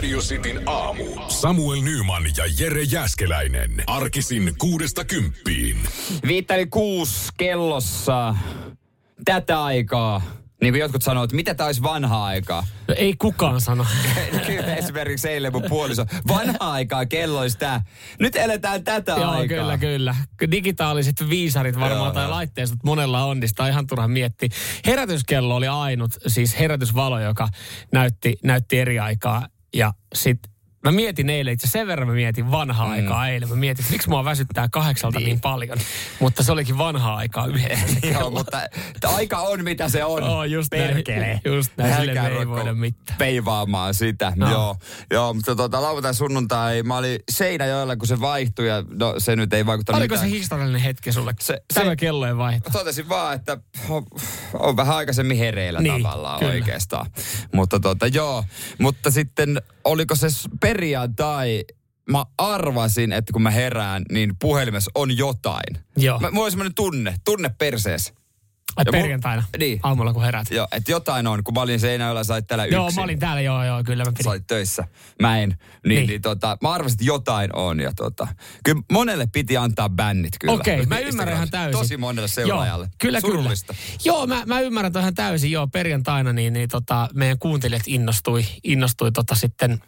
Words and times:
Radio 0.00 0.18
Cityn 0.18 0.62
aamu. 0.66 1.04
Samuel 1.28 1.80
Nyman 1.80 2.22
ja 2.36 2.44
Jere 2.58 2.82
Jäskeläinen. 2.82 3.70
Arkisin 3.86 4.54
kuudesta 4.58 5.04
kymppiin. 5.04 5.76
Viitteli 6.26 6.66
kuusi 6.66 7.28
kellossa 7.36 8.34
tätä 9.24 9.64
aikaa. 9.64 10.22
Niin 10.62 10.72
kuin 10.72 10.80
jotkut 10.80 11.02
sanoo, 11.02 11.24
että 11.24 11.36
mitä 11.36 11.54
tämä 11.54 11.66
olisi 11.66 11.82
vanhaa 11.82 12.24
aikaa. 12.24 12.66
No 12.88 12.94
ei 12.98 13.14
kukaan 13.18 13.60
sano. 13.60 13.86
Kyllä 14.46 14.74
esimerkiksi 14.82 15.28
eilen 15.28 15.52
mun 15.52 15.64
puoliso. 15.68 16.06
Vanhaa 16.28 16.72
aikaa 16.72 17.06
kello 17.06 17.40
olisi 17.40 17.58
tää. 17.58 17.84
Nyt 18.18 18.36
eletään 18.36 18.84
tätä 18.84 19.12
Joo, 19.12 19.30
aikaa. 19.30 19.58
kyllä, 19.58 19.78
kyllä. 19.78 20.16
Digitaaliset 20.50 21.28
viisarit 21.28 21.80
varmaan 21.80 22.04
Joo, 22.06 22.12
tai 22.12 22.24
joo. 22.24 22.30
laitteistot 22.30 22.84
monella 22.84 23.24
on, 23.24 23.40
niin 23.40 23.48
sitä 23.48 23.62
on 23.62 23.68
ihan 23.68 23.86
turha 23.86 24.08
miettiä. 24.08 24.48
Herätyskello 24.86 25.56
oli 25.56 25.68
ainut, 25.68 26.12
siis 26.26 26.58
herätysvalo, 26.58 27.20
joka 27.20 27.48
näytti, 27.92 28.36
näytti 28.44 28.78
eri 28.78 28.98
aikaa. 28.98 29.46
Ja 29.74 29.92
sitten 30.14 30.49
Mä 30.84 30.92
mietin 30.92 31.30
eilen, 31.30 31.54
itse 31.54 31.66
sen 31.66 31.86
verran 31.86 32.08
mä 32.08 32.14
mietin 32.14 32.50
vanhaa 32.50 32.86
mm. 32.86 32.92
aikaa 32.92 33.28
eilen. 33.28 33.48
Mä 33.48 33.54
mietin, 33.54 33.82
että 33.82 33.92
miksi 33.92 34.08
mua 34.08 34.24
väsyttää 34.24 34.68
kahdeksalta 34.68 35.18
niin. 35.18 35.26
niin 35.26 35.40
paljon. 35.40 35.78
Mutta 36.20 36.42
se 36.42 36.52
olikin 36.52 36.78
vanhaa 36.78 37.16
aikaa 37.16 37.46
yhdessä. 37.46 38.06
Joo, 38.12 38.30
mutta 38.30 38.60
aika 39.04 39.38
on 39.38 39.64
mitä 39.64 39.88
se 39.88 40.04
on. 40.04 40.22
Oo, 40.22 40.44
just 40.44 40.68
näin. 40.74 40.94
Perkele. 40.94 41.40
Just 41.54 41.72
näin, 41.76 41.94
sille 41.96 42.38
ei 42.38 42.48
voida 42.48 42.74
mitään. 42.74 43.18
Peivaamaan 43.18 43.94
sitä. 43.94 44.32
No. 44.36 44.50
Joo, 44.50 44.76
joo, 45.10 45.34
mutta 45.34 45.56
tota, 45.56 45.82
lauantai 45.82 46.14
sunnuntai, 46.14 46.82
mä 46.82 46.96
olin 46.96 47.18
Seinäjoella, 47.30 47.96
kun 47.96 48.08
se 48.08 48.20
vaihtui 48.20 48.68
ja 48.68 48.84
no, 48.90 49.14
se 49.18 49.36
nyt 49.36 49.52
ei 49.54 49.66
vaikuttanut 49.66 49.98
Oliko 50.00 50.14
mitään. 50.14 50.30
se 50.30 50.36
historiallinen 50.36 50.80
hetki 50.80 51.12
sulle? 51.12 51.34
Se- 51.40 51.44
Se, 51.54 51.60
se- 51.74 51.80
Tämä 51.80 51.96
kellojen 51.96 52.38
vaihto. 52.38 52.70
Totesin 52.70 53.08
vaan, 53.08 53.34
että 53.34 53.58
on, 53.88 54.04
on 54.52 54.76
vähän 54.76 54.96
aikaisemmin 54.96 55.38
hereillä 55.38 55.80
Niin, 55.80 56.02
tavallaan 56.02 56.38
kyllä. 56.38 56.52
kyllä. 56.52 56.64
oikeastaan. 56.64 57.06
Mutta 57.52 57.80
tota, 57.80 58.06
joo. 58.06 58.44
Mutta 58.78 59.10
sitten 59.10 59.62
oliko 59.84 60.14
se 60.14 60.26
perjantai, 60.60 61.64
mä 62.10 62.24
arvasin, 62.38 63.12
että 63.12 63.32
kun 63.32 63.42
mä 63.42 63.50
herään, 63.50 64.02
niin 64.12 64.36
puhelimessa 64.40 64.90
on 64.94 65.16
jotain. 65.16 65.84
Joo. 65.96 66.18
Mä, 66.18 66.30
mulla 66.30 66.44
oli 66.44 66.50
semmoinen 66.50 66.74
tunne, 66.74 67.14
tunne 67.24 67.50
perseessä. 67.58 68.14
Ai 68.76 68.84
Ja 68.86 68.90
mu- 68.90 69.02
perjantaina 69.02 69.42
Niin. 69.58 69.80
aamulla 69.82 70.12
kun 70.12 70.22
herät. 70.22 70.50
Joo, 70.50 70.68
että 70.72 70.90
jotain 70.90 71.26
on, 71.26 71.44
kun 71.44 71.54
mä 71.54 71.60
olin 71.60 71.80
Seinäjoella, 71.80 72.24
sait 72.24 72.46
täällä 72.46 72.66
Joo, 72.66 72.86
yksin. 72.86 73.00
mä 73.00 73.04
olin 73.04 73.18
täällä, 73.18 73.40
joo, 73.40 73.64
joo, 73.64 73.84
kyllä 73.84 74.04
mä 74.04 74.10
Sä 74.10 74.14
pidin. 74.18 74.30
olit 74.30 74.46
töissä. 74.46 74.84
Mä 75.22 75.38
en. 75.38 75.48
Niin, 75.48 75.58
Niin. 75.88 76.06
niin. 76.06 76.22
tota, 76.22 76.58
mä 76.62 76.70
arvasin, 76.72 76.94
että 76.94 77.04
jotain 77.04 77.56
on. 77.56 77.80
Ja 77.80 77.92
tota, 77.96 78.28
kyllä 78.64 78.82
monelle 78.92 79.26
piti 79.32 79.56
antaa 79.56 79.88
bännit 79.88 80.32
kyllä. 80.40 80.54
Okei, 80.54 80.86
mä 80.86 80.98
ymmärrän 80.98 81.36
ihan 81.36 81.50
täysin. 81.50 81.78
Tosi 81.80 81.96
monelle 81.96 82.28
seuraajalle. 82.28 82.84
Joo, 82.84 82.94
kyllä, 82.98 83.20
Surullista. 83.20 83.72
kyllä. 83.72 83.96
Joo, 84.04 84.26
mä, 84.26 84.42
mä 84.46 84.60
ymmärrän 84.60 84.92
ihan 85.00 85.14
täysin. 85.14 85.50
Joo, 85.50 85.66
perjantaina 85.66 86.32
niin, 86.32 86.52
niin 86.52 86.68
tota, 86.68 87.08
meidän 87.14 87.38
kuuntelijat 87.38 87.82
innostui, 87.86 88.44
innostui 88.64 89.12
tota 89.12 89.34
sitten 89.34 89.82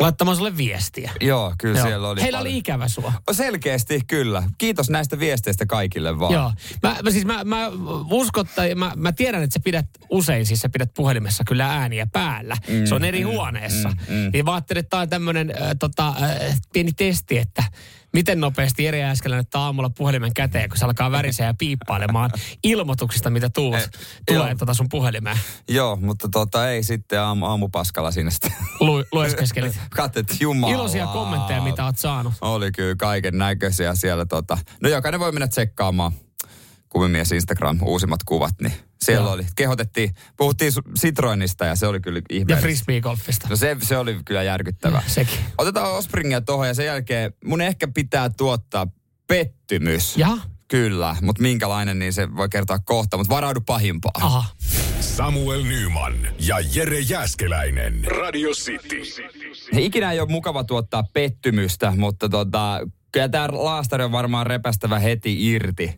laittamaan 0.00 0.36
sulle 0.36 0.56
viestiä. 0.56 1.10
Joo, 1.20 1.54
kyllä 1.58 1.78
Joo. 1.78 1.86
siellä 1.86 2.08
oli 2.08 2.20
Heillä 2.20 2.38
paljon. 2.38 2.52
oli 2.52 2.58
ikävä 2.58 2.88
sua. 2.88 3.12
Selkeästi 3.32 4.00
kyllä. 4.06 4.42
Kiitos 4.58 4.90
näistä 4.90 5.18
viesteistä 5.18 5.66
kaikille 5.66 6.18
vaan. 6.18 6.32
Joo. 6.32 6.52
Mä, 6.82 6.96
mä, 7.02 7.10
siis 7.10 7.24
mä, 7.24 7.44
mä 7.44 7.70
uskon, 8.10 8.46
tai 8.54 8.74
mä, 8.74 8.92
mä 8.96 9.12
tiedän, 9.12 9.42
että 9.42 9.54
sä 9.54 9.60
pidät 9.64 9.86
usein, 10.10 10.46
siis 10.46 10.60
sä 10.60 10.68
pidät 10.68 10.94
puhelimessa 10.94 11.44
kyllä 11.46 11.72
ääniä 11.72 12.06
päällä. 12.12 12.56
Mm, 12.68 12.86
se 12.86 12.94
on 12.94 13.04
eri 13.04 13.24
mm, 13.24 13.30
huoneessa. 13.30 13.88
Mm, 13.88 14.14
mm. 14.14 14.30
Niin 14.32 14.44
mä 14.44 14.54
ajattelin, 14.54 14.80
että 14.80 14.90
tää 14.90 15.00
on 15.00 15.08
tämmönen 15.08 15.50
äh, 15.50 15.70
tota, 15.78 16.08
äh, 16.08 16.60
pieni 16.72 16.92
testi, 16.92 17.38
että 17.38 17.64
miten 18.12 18.40
nopeasti 18.40 18.86
Eri 18.86 19.02
Äskelän 19.02 19.38
ottaa 19.40 19.64
aamulla 19.64 19.90
puhelimen 19.90 20.34
käteen, 20.34 20.68
kun 20.68 20.78
se 20.78 20.84
alkaa 20.84 21.10
värisee 21.10 21.46
ja 21.46 21.54
piippailemaan 21.58 22.30
ilmoituksista, 22.64 23.30
mitä 23.30 23.50
tuut, 23.50 23.74
Eh, 23.74 23.88
tulee 24.26 24.48
joo. 24.48 24.54
tota 24.58 24.74
sun 24.74 24.86
puhelimeen. 24.90 25.38
Joo, 25.68 25.96
mutta 25.96 26.28
tota 26.28 26.70
ei 26.70 26.82
sitten 26.82 27.20
aamu, 27.20 27.46
aamupaskalla 27.46 28.10
sinne 28.10 28.30
sitten. 28.30 28.52
Lu, 28.80 29.04
lueskeskelit. 29.12 29.78
Jumala. 30.40 30.74
Iloisia 30.74 31.06
kommentteja, 31.06 31.62
mitä 31.62 31.84
oot 31.84 31.98
saanut. 31.98 32.34
Oli 32.40 32.72
kyllä 32.72 32.94
kaiken 32.96 33.38
näköisiä 33.38 33.94
siellä. 33.94 34.26
Tota. 34.26 34.58
No 34.82 34.88
jokainen 34.88 35.20
voi 35.20 35.32
mennä 35.32 35.48
tsekkaamaan 35.48 36.12
kuvimies 36.96 37.32
Instagram 37.32 37.78
uusimmat 37.82 38.20
kuvat, 38.24 38.54
niin 38.62 38.72
siellä 39.04 39.24
Joo. 39.26 39.32
oli. 39.32 39.46
Kehotettiin, 39.56 40.14
puhuttiin 40.36 40.72
Citroenista 41.00 41.64
ja 41.64 41.76
se 41.76 41.86
oli 41.86 42.00
kyllä 42.00 42.18
Ja 42.18 42.36
ihmeellistä. 42.36 42.66
frisbee-golfista. 42.66 43.48
No 43.50 43.56
se, 43.56 43.76
se 43.82 43.98
oli 43.98 44.16
kyllä 44.24 44.42
järkyttävä. 44.42 45.02
Sekin. 45.06 45.38
Otetaan 45.58 45.92
Ospringia 45.92 46.40
tuohon 46.40 46.66
ja 46.68 46.74
sen 46.74 46.86
jälkeen 46.86 47.32
mun 47.44 47.60
ehkä 47.60 47.88
pitää 47.94 48.30
tuottaa 48.30 48.86
pettymys. 49.26 50.16
Jaha. 50.16 50.38
Kyllä, 50.68 51.16
mutta 51.22 51.42
minkälainen, 51.42 51.98
niin 51.98 52.12
se 52.12 52.36
voi 52.36 52.48
kertoa 52.48 52.78
kohta, 52.78 53.16
mutta 53.16 53.34
varaudu 53.34 53.60
pahimpaa. 53.60 54.12
Aha. 54.14 54.44
Samuel 55.00 55.62
Nyman 55.62 56.14
ja 56.38 56.56
Jere 56.74 57.00
Jäskeläinen. 57.00 58.04
Radio 58.04 58.50
City. 58.50 59.02
Ikinä 59.78 60.12
ei 60.12 60.20
ole 60.20 60.28
mukava 60.28 60.64
tuottaa 60.64 61.02
pettymystä, 61.12 61.92
mutta 61.96 62.28
tota, 62.28 62.80
kyllä 63.12 63.28
tämä 63.28 63.48
laastari 63.52 64.04
on 64.04 64.12
varmaan 64.12 64.46
repästävä 64.46 64.98
heti 64.98 65.50
irti. 65.50 65.94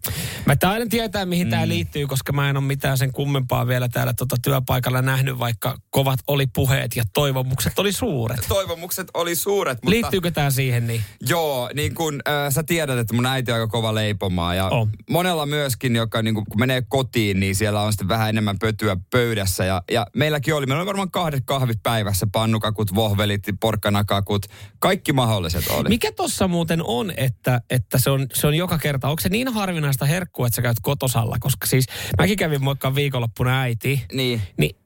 Mä 0.47 0.57
taidan 0.57 0.89
tietää, 0.89 1.27
mihin 1.27 1.47
mm. 1.47 1.51
tämä 1.51 1.69
liittyy, 1.69 2.07
koska 2.07 2.33
mä 2.33 2.51
en 2.51 2.57
ole 2.57 2.65
mitään 2.65 2.99
sen 2.99 3.13
kummempaa 3.13 3.67
vielä 3.67 3.89
täällä 3.89 4.13
tota 4.13 4.37
työpaikalla 4.43 5.03
nähnyt, 5.03 5.39
vaikka 5.39 5.77
kovat 5.91 6.21
oli 6.27 6.47
puheet 6.47 6.97
ja 6.97 7.05
toivomukset 7.15 7.79
oli 7.79 7.93
suuret. 7.93 8.47
Toivomukset 8.49 9.09
oli 9.15 9.35
suuret, 9.35 9.79
mutta... 9.79 9.91
Liittyykö 9.91 10.31
tämä 10.31 10.51
siihen 10.51 10.87
niin? 10.87 11.03
Joo, 11.29 11.71
niin 11.75 11.95
kuin 11.95 12.23
äh, 12.29 12.53
sä 12.53 12.63
tiedät, 12.63 12.99
että 12.99 13.15
mun 13.15 13.27
äiti 13.27 13.53
on 13.53 13.55
aika 13.61 13.69
kova 13.69 13.95
leipomaan 13.95 14.57
ja 14.57 14.69
On. 14.69 14.91
monella 15.11 15.47
myöskin, 15.47 15.97
joka 15.97 16.23
niin 16.23 16.35
kun 16.35 16.45
menee 16.57 16.83
kotiin, 16.89 17.41
niin 17.41 17.55
siellä 17.55 17.81
on 17.81 17.93
sitten 17.93 18.09
vähän 18.09 18.29
enemmän 18.29 18.59
pötyä 18.59 18.97
pöydässä 19.11 19.65
ja, 19.65 19.83
ja 19.91 20.07
meilläkin 20.17 20.55
oli, 20.55 20.67
meillä 20.67 20.81
oli 20.81 20.87
varmaan 20.87 21.11
kahdet 21.11 21.43
kahvit 21.47 21.79
päivässä, 21.83 22.27
pannukakut, 22.33 22.95
vohvelit, 22.95 23.43
porkkanakakut, 23.61 24.47
kaikki 24.79 25.13
mahdolliset 25.13 25.69
oli. 25.69 25.89
Mikä 25.89 26.13
tossa 26.13 26.49
muuten 26.49 26.81
on, 26.85 26.98
että, 27.17 27.61
että 27.71 27.99
se, 27.99 28.11
on, 28.11 28.27
se 28.35 28.47
on 28.47 28.55
joka 28.55 28.79
kerta, 28.79 29.09
onko 29.09 29.21
se 29.21 29.29
niin 29.29 29.49
harvinaista 29.49 30.05
herkkua, 30.05 30.47
että 30.47 30.57
sä 30.57 30.63
käyt 30.63 30.77
kotosalla? 30.83 31.37
Koska 31.41 31.67
siis 31.67 31.87
mäkin 32.19 32.37
kävin 32.37 32.65
moikkaan 32.65 32.95
viikonloppuna 32.95 33.61
äiti, 33.61 34.03
Niin. 34.13 34.43
niin 34.59 34.77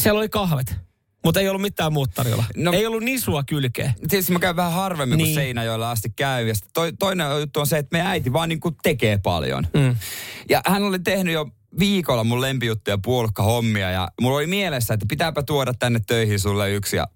siellä 0.00 0.18
oli 0.18 0.28
kahvet, 0.28 0.76
mutta 1.24 1.40
ei 1.40 1.48
ollut 1.48 1.62
mitään 1.62 1.92
muuta 1.92 2.12
tarjolla. 2.14 2.44
No, 2.56 2.72
ei 2.72 2.86
ollut 2.86 3.02
nisua 3.02 3.42
kylkeä. 3.42 3.94
Tietysti 4.08 4.32
mä 4.32 4.38
käyn 4.38 4.56
vähän 4.56 4.72
harvemmin 4.72 5.16
niin. 5.18 5.26
Kuin 5.26 5.34
Seinäjoella 5.34 5.90
asti 5.90 6.10
käy. 6.16 6.48
Ja 6.48 6.54
toi, 6.74 6.92
toinen 6.92 7.40
juttu 7.40 7.60
on 7.60 7.66
se, 7.66 7.78
että 7.78 7.88
meidän 7.92 8.10
äiti 8.10 8.32
vaan 8.32 8.48
niin 8.48 8.60
kuin 8.60 8.76
tekee 8.82 9.18
paljon. 9.18 9.66
Mm. 9.74 9.96
Ja 10.48 10.60
hän 10.66 10.82
oli 10.82 10.98
tehnyt 10.98 11.34
jo 11.34 11.48
viikolla 11.78 12.24
mun 12.24 12.40
lempijuttuja 12.40 12.98
puolukkahommia 12.98 13.90
ja 13.90 14.08
mulla 14.20 14.36
oli 14.36 14.46
mielessä, 14.46 14.94
että 14.94 15.06
pitääpä 15.08 15.42
tuoda 15.42 15.74
tänne 15.74 16.00
töihin 16.06 16.40
sulle 16.40 16.72
yksi. 16.72 16.96
Ja, 16.96 17.06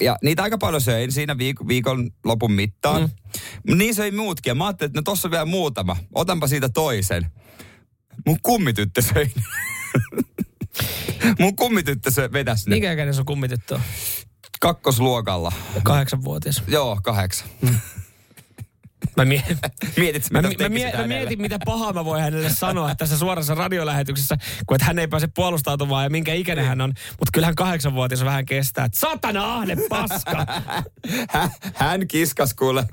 ja 0.00 0.16
niitä 0.22 0.42
aika 0.42 0.58
paljon 0.58 0.80
söin 0.80 1.12
siinä 1.12 1.34
viik- 1.34 1.68
viikon 1.68 2.10
lopun 2.24 2.52
mittaan. 2.52 3.10
Mm. 3.70 3.78
Niin 3.78 3.94
söi 3.94 4.10
muutkin 4.10 4.50
ja 4.50 4.54
mä 4.54 4.66
ajattelin, 4.66 4.88
että 4.90 4.98
no 4.98 5.02
tossa 5.02 5.28
on 5.28 5.32
vielä 5.32 5.44
muutama. 5.44 5.96
Otanpa 6.14 6.46
siitä 6.46 6.68
toisen. 6.68 7.26
Mun 8.26 8.38
kummityttö 8.42 9.02
söi. 9.02 9.30
mun 11.40 11.56
kummityttö 11.56 12.10
söi 12.10 12.32
vetäs 12.32 12.66
ne 12.66 12.74
Mikä 12.76 12.92
ikäinen 12.92 13.14
sun 13.14 13.24
kummityttö 13.24 13.74
on? 13.74 13.80
kakkosluokalla. 14.60 15.52
Kahdeksanvuotias. 15.82 16.62
Joo, 16.68 16.98
kahdeksan. 17.02 17.48
Mä 19.18 19.24
mietin. 19.24 19.58
Mietit, 19.96 20.30
Mä, 20.30 20.42
mitä 20.42 20.64
mä, 20.64 20.68
mä, 20.68 20.74
mie- 20.74 21.06
mietin, 21.06 21.40
mitä 21.40 21.58
pahaa 21.64 21.92
mä 21.92 22.04
voin 22.04 22.22
hänelle 22.22 22.50
sanoa 22.50 22.94
tässä 22.94 23.18
suorassa 23.18 23.54
radiolähetyksessä, 23.54 24.36
kun 24.66 24.74
että 24.74 24.84
hän 24.84 24.98
ei 24.98 25.08
pääse 25.08 25.26
puolustautumaan 25.34 26.04
ja 26.04 26.10
minkä 26.10 26.34
ikäinen 26.34 26.64
hän 26.64 26.80
on. 26.80 26.92
Mutta 27.10 27.30
kyllähän 27.32 27.54
kahdeksanvuotias 27.54 28.24
vähän 28.24 28.46
kestää. 28.46 28.84
Että 28.84 28.98
satana 28.98 29.54
ahne 29.54 29.76
paska! 29.88 30.46
Hän, 31.74 32.08
kiskas 32.08 32.54
kuule 32.54 32.84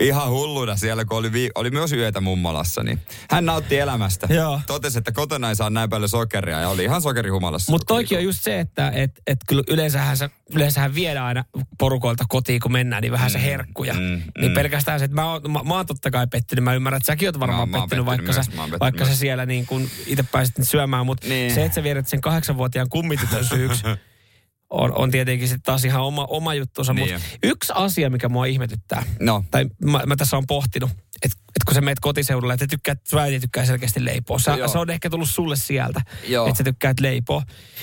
ihan 0.00 0.28
hulluna 0.30 0.76
siellä, 0.76 1.04
kun 1.04 1.18
oli, 1.18 1.32
vi- 1.32 1.50
oli 1.54 1.70
myös 1.70 1.92
yötä 1.92 2.20
mummolassa, 2.20 2.82
niin 2.82 2.98
hän 3.30 3.44
nautti 3.44 3.78
elämästä. 3.78 4.26
Joo. 4.34 4.60
Totesi, 4.66 4.98
että 4.98 5.12
kotona 5.12 5.48
ei 5.48 5.56
saa 5.56 5.70
näin 5.70 5.90
paljon 5.90 6.08
sokeria 6.08 6.60
ja 6.60 6.68
oli 6.68 6.84
ihan 6.84 7.02
sokerihumalassa. 7.02 7.72
Mutta 7.72 7.84
toikin 7.86 8.18
on 8.18 8.24
just 8.24 8.42
se, 8.42 8.60
että 8.60 8.90
et, 8.94 9.10
et 9.26 9.38
kyllä 9.48 9.62
yleensähän, 9.68 10.16
se, 10.16 10.30
yleensähän 10.54 10.94
viedään 10.94 11.26
aina 11.26 11.44
porukoilta 11.78 12.24
kotiin, 12.28 12.60
kun 12.60 12.72
mennään, 12.72 13.02
niin 13.02 13.12
vähän 13.12 13.30
se 13.30 13.42
herkkuja. 13.42 13.94
mm, 13.94 14.22
niin 14.38 14.50
mm. 14.50 14.54
pelkästään 14.54 14.98
se, 14.98 15.04
että 15.04 15.14
mä 15.14 15.32
oon, 15.32 15.42
mä, 15.52 15.62
mä 15.72 15.76
oon 15.76 15.86
totta 15.86 16.10
kai 16.10 16.26
pettynyt. 16.26 16.64
Mä 16.64 16.74
ymmärrän, 16.74 16.96
että 16.96 17.06
säkin 17.06 17.28
oot 17.28 17.40
varmaan 17.40 17.68
Mä- 17.68 17.76
mä 17.78 17.82
pettynyt, 17.82 18.06
pettynyt 18.06 18.06
vaikka, 18.06 18.32
myös, 18.32 18.46
sä, 18.46 18.72
mä 18.72 18.78
vaikka 18.80 19.04
sä 19.06 19.16
siellä 19.16 19.46
niin 19.46 19.66
kun 19.66 19.88
itse 20.06 20.22
pääsit 20.22 20.58
nyt 20.58 20.68
syömään. 20.68 21.06
Mutta 21.06 21.28
Niin. 21.28 21.54
se, 21.54 21.64
että 21.64 21.74
sä 21.74 21.82
viedät 21.82 22.08
sen 22.08 22.20
kahdeksanvuotiaan 22.20 22.88
kummitytön 22.88 23.44
syyksi, 23.44 23.82
on, 24.70 24.92
on 24.98 25.10
tietenkin 25.10 25.48
sitten 25.48 25.62
taas 25.62 25.84
ihan 25.84 26.02
oma, 26.02 26.24
oma 26.24 26.54
juttunsa. 26.54 26.92
Niin 26.92 27.12
Mutta 27.12 27.28
yksi 27.42 27.72
asia, 27.76 28.10
mikä 28.10 28.28
mua 28.28 28.44
ihmetyttää, 28.46 29.02
No, 29.20 29.44
tai 29.50 29.66
mä, 29.84 30.02
mä 30.06 30.16
tässä 30.16 30.36
on 30.36 30.46
pohtinut, 30.46 30.90
että 31.24 31.64
kun 31.66 31.74
sä 31.74 31.80
meet 31.80 32.00
kotiseudulle, 32.00 32.54
että 32.54 32.66
tykkäät, 32.66 32.98
äiti 33.20 33.40
tykkää 33.40 33.64
selkeästi 33.64 34.04
leipoa. 34.04 34.38
Sä, 34.38 34.54
Joo. 34.54 34.68
se 34.68 34.78
on 34.78 34.90
ehkä 34.90 35.10
tullut 35.10 35.30
sulle 35.30 35.56
sieltä, 35.56 36.00
Joo. 36.28 36.46
että 36.46 36.58
sä 36.58 36.64
tykkäät 36.64 37.00
leipoa. 37.00 37.42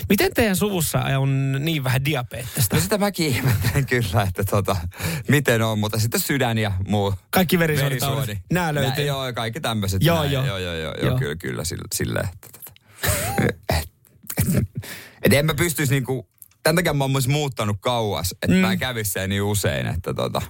Miten 0.10 0.34
teidän 0.34 0.56
suvussa 0.56 1.00
on 1.00 1.52
niin 1.60 1.84
vähän 1.84 2.06
diabeettista? 2.06 2.76
No 2.76 2.82
sitä 2.82 2.98
mäkin 2.98 3.28
ihmettelen 3.28 3.86
kyllä, 3.86 4.24
että 4.28 4.44
tota, 4.44 4.76
miten 5.28 5.62
on, 5.62 5.80
mutta 5.80 6.00
sitten 6.00 6.20
sydän 6.20 6.58
ja 6.58 6.72
muu. 6.88 7.14
Kaikki 7.32 7.60
verisuonitaudit. 7.60 8.38
Nää 8.52 8.74
löytyy. 8.74 9.06
Nää, 9.06 9.06
joo, 9.06 9.34
kaikki 9.34 9.62
tämmöiset. 9.62 10.04
Joo, 10.04 10.24
joo. 10.24 10.46
joo, 10.46 10.58
joo, 10.58 10.76
joo, 10.76 10.94
Joo. 11.02 11.18
Kyllä, 11.18 11.36
kyllä, 11.36 11.64
sille, 11.64 11.84
silleen, 11.96 12.30
että 12.34 12.48
tota. 12.54 12.72
et, 13.42 13.90
et, 14.58 14.68
et 15.24 15.34
en 15.34 15.46
mä 15.46 15.54
pystyisi 15.54 15.94
niinku, 15.94 16.30
tämän 16.64 16.76
takia 16.76 16.94
mä 16.94 17.04
oon 17.04 17.12
myös 17.12 17.28
muuttanut 17.28 17.78
kauas, 17.80 18.32
että 18.32 18.48
mm. 18.48 18.62
mä 18.62 18.72
en 18.72 18.80
kävisi 18.80 19.28
niin 19.28 19.42
usein, 19.42 19.88
että 19.88 20.14
tota. 20.14 20.42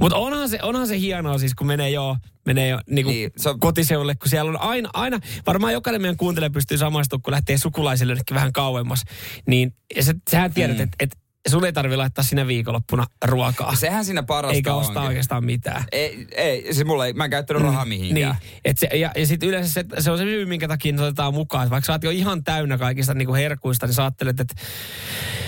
Mutta 0.00 0.16
onhan 0.16 0.48
se, 0.48 0.58
onhan 0.62 0.86
se 0.86 0.98
hienoa 0.98 1.38
siis, 1.38 1.54
kun 1.54 1.66
menee 1.66 1.90
jo, 1.90 2.16
menee 2.46 2.68
jo 2.68 2.80
niinku 2.90 3.10
Niin, 3.10 3.30
se 3.36 3.48
on- 3.48 3.60
kotiseudulle, 3.60 4.14
kun 4.14 4.28
siellä 4.28 4.48
on 4.48 4.60
aina, 4.60 4.90
aina, 4.94 5.18
varmaan 5.46 5.72
jokainen 5.72 6.02
meidän 6.02 6.16
kuuntelija 6.16 6.50
pystyy 6.50 6.78
samaistumaan, 6.78 7.22
kun 7.22 7.30
lähtee 7.30 7.58
sukulaisille 7.58 8.12
jonnekin 8.12 8.34
vähän 8.34 8.52
kauemmas. 8.52 9.02
Niin 9.46 9.74
ja 9.96 10.02
sä, 10.02 10.14
sähän 10.30 10.54
tiedät, 10.54 10.76
mm. 10.76 10.82
että 10.82 10.96
et, 11.00 11.16
sun 11.48 11.64
ei 11.64 11.72
tarvi 11.72 11.96
laittaa 11.96 12.24
sinä 12.24 12.46
viikonloppuna 12.46 13.06
ruokaa. 13.24 13.76
Sehän 13.76 14.04
siinä 14.04 14.22
parasta 14.22 14.54
Eikä 14.54 14.74
ostaa 14.74 14.90
onkin. 15.02 15.08
oikeastaan 15.08 15.44
mitään. 15.44 15.84
Ei, 15.92 16.26
ei, 16.36 16.74
se 16.74 16.84
mulla 16.84 17.06
ei, 17.06 17.12
mä 17.12 17.24
en 17.24 17.30
käyttänyt 17.30 17.62
rahaa 17.62 17.84
mihinkään. 17.84 18.36
Niin. 18.42 18.60
Et 18.64 18.78
se, 18.78 18.86
ja 18.86 19.12
ja 19.16 19.26
sitten 19.26 19.48
yleensä 19.48 19.72
se, 19.72 19.84
se 19.98 20.10
on 20.10 20.18
se 20.18 20.24
syy, 20.24 20.46
minkä 20.46 20.68
takia 20.68 20.92
ne 20.92 21.02
otetaan 21.02 21.34
mukaan. 21.34 21.70
Vaikka 21.70 21.86
sä 21.86 21.92
oot 21.92 22.04
jo 22.04 22.10
ihan 22.10 22.44
täynnä 22.44 22.78
kaikista 22.78 23.14
niinku 23.14 23.34
herkuista, 23.34 23.86
niin 23.86 23.94
sä 23.94 24.02
ajattelet, 24.02 24.40
että 24.40 24.54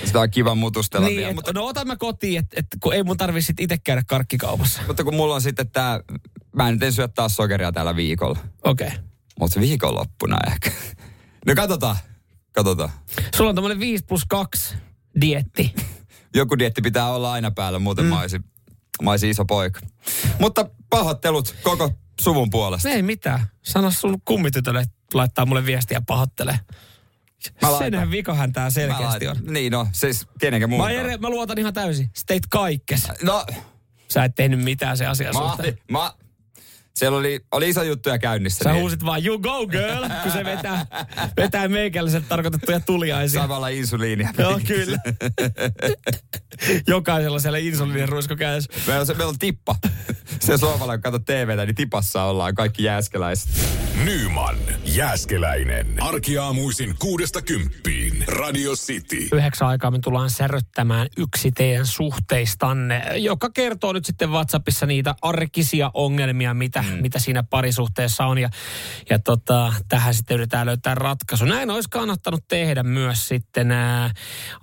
Sitä 0.05 0.21
on 0.21 0.31
kiva 0.31 0.55
mutustella 0.55 1.07
niin, 1.07 1.17
vielä. 1.17 1.31
et, 1.31 1.35
Mutta, 1.35 1.53
no 1.53 1.65
otan 1.67 1.87
mä 1.87 1.97
kotiin, 1.97 2.39
että 2.39 2.57
et, 2.61 2.67
kun 2.81 2.95
ei 2.95 3.03
mun 3.03 3.17
tarvi 3.17 3.43
sit 3.43 3.61
itse 3.61 3.79
käydä 3.79 4.03
karkkikaupassa. 4.07 4.83
mutta 4.87 5.05
kun 5.05 5.15
mulla 5.15 5.35
on 5.35 5.43
sitten 5.43 5.71
tää, 5.71 6.01
mä 6.57 6.73
nyt 6.73 6.83
en 6.83 6.93
syö 6.93 7.09
taas 7.09 7.37
sokeria 7.37 7.73
tällä 7.73 7.97
viikolla. 7.97 8.39
Okei. 8.65 8.87
Okay. 8.87 8.99
Mutta 9.41 9.61
viikonloppuna 9.61 10.37
ehkä. 10.47 10.71
No 11.47 11.55
katsotaan. 11.55 11.97
Katsotaan. 12.53 12.91
Sulla 13.37 13.49
on 13.51 13.55
tämmönen 13.55 13.81
5 13.81 14.05
plus 14.05 14.25
2 14.29 14.75
dietti. 15.21 15.75
Joku 16.35 16.59
dietti 16.59 16.83
pitää 16.83 17.13
olla 17.13 17.33
aina 17.33 17.51
päällä, 17.51 17.79
muuten 17.79 18.05
mm. 18.05 18.09
mä, 18.09 18.21
olisin, 18.21 18.45
mä 19.03 19.11
olisin 19.11 19.31
iso 19.31 19.45
poika. 19.45 19.81
Mutta 20.39 20.71
pahoittelut 20.91 21.55
koko 21.63 21.91
suvun 22.21 22.51
puolesta. 22.51 22.89
Ei 22.89 23.03
mitään. 23.03 23.47
Sano 23.63 23.91
sun 23.91 24.21
kummitytölle, 24.25 24.85
laittaa 25.15 25.47
mulle 25.47 25.67
viestiä 25.67 26.03
pahoittele. 26.07 26.61
Mä 27.63 27.73
laitan. 27.73 27.87
Senhän 27.87 28.11
vikahan 28.11 28.53
tää 28.53 28.71
selkeästi 28.71 29.29
on. 29.29 29.37
Niin 29.51 29.73
no, 29.73 29.89
siis 29.93 30.27
kenenkä 30.41 30.67
muuta. 30.67 30.85
Mä, 30.85 30.91
Jere, 30.91 31.17
mä 31.17 31.31
luotan 31.31 31.59
ihan 31.59 31.75
täysin. 31.75 32.11
Sä 32.15 32.23
teit 32.27 32.43
kaikkes. 32.51 33.09
No, 33.23 33.47
Sä 34.09 34.25
et 34.25 34.35
tehnyt 34.35 34.65
mitään 34.65 34.97
se 34.97 35.07
asia 35.07 35.33
mä, 35.33 35.39
suhteen. 35.39 35.79
mä, 35.91 36.13
siellä 36.97 37.19
oli, 37.19 37.41
oli 37.53 37.69
iso 37.69 37.83
juttuja 37.83 38.19
käynnissä. 38.19 38.65
Sä 38.65 38.73
niin 38.73 38.81
huusit 38.81 39.05
vaan, 39.05 39.27
you 39.27 39.39
go 39.39 39.67
girl, 39.67 40.09
kun 40.23 40.33
se 40.33 40.45
vetää, 40.45 40.87
vetää 41.37 41.69
meikäläiset 41.69 42.29
tarkoitettuja 42.29 42.81
tuliaisia. 42.81 43.41
Samalla 43.41 43.69
insuliinia. 43.69 44.29
Joo, 44.39 44.61
kyllä. 44.67 44.99
Jokaisella 46.87 47.39
siellä 47.39 47.59
insuliinin 47.59 48.09
ruisko 48.09 48.37
kädessä. 48.37 48.73
Meillä 48.87 49.01
on, 49.01 49.07
se, 49.07 49.15
meillä 49.15 49.31
on 49.31 49.39
tippa. 49.39 49.77
Se 50.41 50.59
sohvalla, 50.59 50.97
kun 50.97 51.03
katsot 51.03 51.25
TVtä, 51.25 51.67
niin 51.67 51.75
tipassa 51.75 52.23
ollaan 52.23 52.55
kaikki 52.55 52.83
jääskeläiset. 52.85 53.51
Nyman, 54.05 54.57
Jääskeläinen. 54.85 56.03
Arkiaamuisin 56.03 56.95
kuudesta 56.99 57.43
kymppiin. 57.43 58.25
Radio 58.29 58.73
City. 58.73 59.29
Yhdeksän 59.33 59.69
aikaa 59.69 59.91
me 59.91 59.99
tullaan 59.99 60.31
säröttämään 60.31 61.09
yksi 61.17 61.53
teidän 61.53 61.87
suhteistanne, 61.87 63.03
joka 63.17 63.51
kertoo 63.51 63.93
nyt 63.93 64.05
sitten 64.05 64.31
WhatsAppissa 64.31 64.87
niitä 64.87 65.15
arkisia 65.23 65.91
ongelmia, 65.95 66.55
mitä, 66.55 66.85
mm. 66.91 67.03
mitä 67.03 67.19
siinä 67.19 67.43
parisuhteessa 67.43 68.27
on. 68.27 68.39
Ja, 68.39 68.51
ja 69.11 69.19
tota, 69.19 69.73
tähän 69.89 70.15
sitten 70.15 70.35
yritetään 70.35 70.67
löytää 70.67 70.95
ratkaisu. 70.95 71.45
Näin 71.45 71.71
olisi 71.71 71.89
kannattanut 71.91 72.49
tehdä 72.49 72.83
myös 72.83 73.29
sitten 73.29 73.71
ää, 73.71 74.11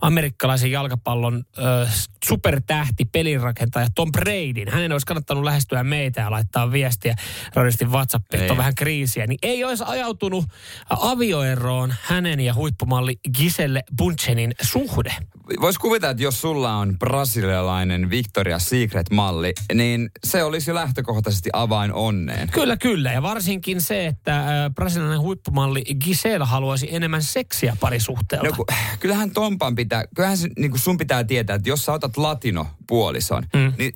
amerikkalaisen 0.02 0.72
jalkapallon 0.72 1.44
ää, 1.58 1.88
supertähti, 2.25 3.06
pelinrakentaja 3.06 3.88
Tom 3.96 4.12
Bradyn. 4.12 4.72
Hänen 4.72 4.92
olisi 4.92 5.06
kannattanut 5.06 5.44
lähestyä 5.44 5.84
meitä 5.84 6.22
ja 6.22 6.31
laittaa 6.31 6.72
viestiä 6.72 7.16
radistin 7.54 7.92
WhatsAppiin, 7.92 8.42
että 8.42 8.54
on 8.54 8.58
vähän 8.58 8.75
kriisiä. 8.75 9.28
Niin 9.28 9.40
ei 9.42 9.64
olisi 9.64 9.84
ajautunut 9.88 10.46
avioeroon 10.90 11.94
hänen 12.02 12.40
ja 12.40 12.54
huippumalli 12.54 13.20
Giselle 13.38 13.84
Bunchenin 13.98 14.54
suhde. 14.62 15.16
Voisi 15.62 15.80
kuvitella, 15.80 16.12
että 16.12 16.24
jos 16.24 16.42
sulla 16.42 16.75
on 16.75 17.00
brasilialainen 17.00 18.10
Victoria's 18.10 18.60
Secret-malli, 18.60 19.54
niin 19.74 20.10
se 20.24 20.44
olisi 20.44 20.74
lähtökohtaisesti 20.74 21.50
avain 21.54 21.94
onneen. 21.94 22.50
Kyllä, 22.50 22.78
kyllä. 22.78 23.12
Ja 23.12 23.22
varsinkin 23.22 23.81
se, 23.81 24.06
että 24.06 24.40
äh, 24.40 24.74
brasilialainen 24.75 25.22
huippumalli 25.22 25.84
Giselle 26.00 26.45
haluaisi 26.45 26.95
enemmän 26.95 27.24
seksiä 27.24 27.78
parisuhteella. 27.80 28.50
No, 28.50 28.56
kun, 28.56 28.66
kyllähän 29.00 29.31
Tompan 29.31 29.75
pitää, 29.75 30.04
kyllähän 30.16 30.38
se, 30.38 30.50
niin 30.57 30.80
sun 30.80 30.98
pitää 30.98 31.24
tietää, 31.24 31.56
että 31.56 31.69
jos 31.69 31.86
sä 31.86 31.94
otat 31.94 32.18
latino-puolison, 32.18 33.44
mm. 33.54 33.74
niin 33.78 33.94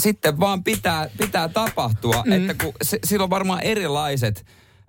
sitten 0.00 0.40
vaan 0.40 0.64
pitää, 0.64 1.10
pitää 1.18 1.48
tapahtua, 1.48 2.22
mm. 2.26 2.32
että 2.32 2.54
kun 2.64 2.72
se, 2.82 2.98
sillä 3.04 3.24
on 3.24 3.30
varmaan 3.30 3.60
erilaiset 3.60 4.46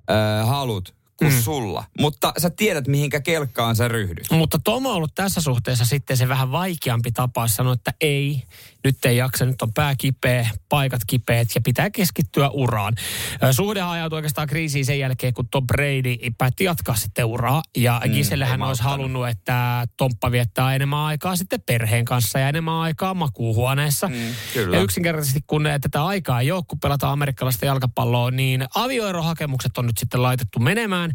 ö, 0.10 0.46
halut 0.46 0.96
kuin 1.18 1.34
mm. 1.34 1.42
sulla. 1.42 1.84
Mutta 2.00 2.34
sä 2.38 2.50
tiedät, 2.50 2.88
mihinkä 2.88 3.22
kelkkaan 3.22 3.76
sä 3.76 3.88
ryhdyt. 3.88 4.28
Mutta 4.32 4.60
Tom 4.64 4.86
on 4.86 4.94
ollut 4.94 5.16
tässä 5.16 5.42
suhteessa 5.42 5.86
sitten 5.86 6.18
se 6.18 6.28
vähän 6.28 6.52
vaikeampi 6.52 7.12
tapa 7.12 7.48
sanoa, 7.48 7.74
että 7.74 7.94
ei, 8.02 8.44
nyt 8.86 9.06
ei 9.06 9.18
jaksa, 9.18 9.46
nyt 9.46 9.62
on 9.62 9.74
pää 9.74 9.96
kipeä, 9.98 10.50
paikat 10.70 11.02
kipeät 11.08 11.48
ja 11.56 11.62
pitää 11.62 11.90
keskittyä 11.90 12.50
uraan. 12.50 12.94
Suhde 13.52 13.82
hajautui 13.82 14.18
oikeastaan 14.18 14.48
kriisiin 14.48 14.86
sen 14.86 15.00
jälkeen, 15.00 15.34
kun 15.34 15.48
Tom 15.52 15.68
Brady 15.68 16.16
päätti 16.38 16.64
jatkaa 16.64 16.96
sitten 16.96 17.26
uraa. 17.26 17.64
Ja 17.78 18.02
mm, 18.06 18.12
Gisellehän 18.12 18.62
olisi 18.62 18.84
halunnut, 18.84 19.28
että 19.28 19.88
Tomppa 19.98 20.32
viettää 20.32 20.76
enemmän 20.76 21.00
aikaa 21.00 21.36
sitten 21.36 21.62
perheen 21.66 22.06
kanssa 22.06 22.40
ja 22.40 22.50
enemmän 22.50 22.74
aikaa 22.74 23.14
makuuhuoneessa. 23.14 24.08
Mm, 24.08 24.16
kyllä. 24.54 24.78
Ja 24.78 24.84
yksinkertaisesti, 24.84 25.40
kun 25.48 25.68
tätä 25.82 26.06
aikaa 26.06 26.42
ei 26.42 26.52
ole, 26.52 26.64
kun 26.68 26.80
pelataan 26.80 27.14
amerikkalaista 27.14 27.66
jalkapalloa, 27.66 28.32
niin 28.32 28.66
avioerohakemukset 28.76 29.78
on 29.78 29.86
nyt 29.86 29.98
sitten 29.98 30.24
laitettu 30.24 30.60
menemään. 30.60 31.12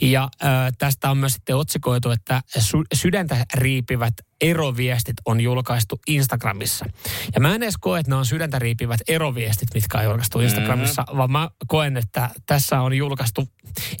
Ja 0.00 0.22
äh, 0.44 0.50
tästä 0.78 1.10
on 1.10 1.18
myös 1.18 1.32
sitten 1.32 1.56
otsikoitu, 1.56 2.10
että 2.10 2.42
sy- 2.58 2.84
sydäntä 2.94 3.46
riipivät 3.54 4.14
eroviestit 4.40 5.16
on 5.24 5.40
julkaistu 5.40 6.00
Instagramissa. 6.06 6.86
Ja 7.34 7.40
mä 7.40 7.54
en 7.54 7.62
edes 7.62 7.76
koe, 7.80 8.00
että 8.00 8.10
ne 8.10 8.16
on 8.16 8.26
sydäntä 8.26 8.58
riipivät 8.58 9.00
eroviestit, 9.08 9.68
mitkä 9.74 9.98
on 9.98 10.04
julkaistu 10.04 10.40
Instagramissa, 10.40 11.02
mm-hmm. 11.02 11.18
vaan 11.18 11.30
mä 11.30 11.50
koen, 11.66 11.96
että 11.96 12.30
tässä 12.46 12.80
on 12.80 12.94
julkaistu, 12.94 13.48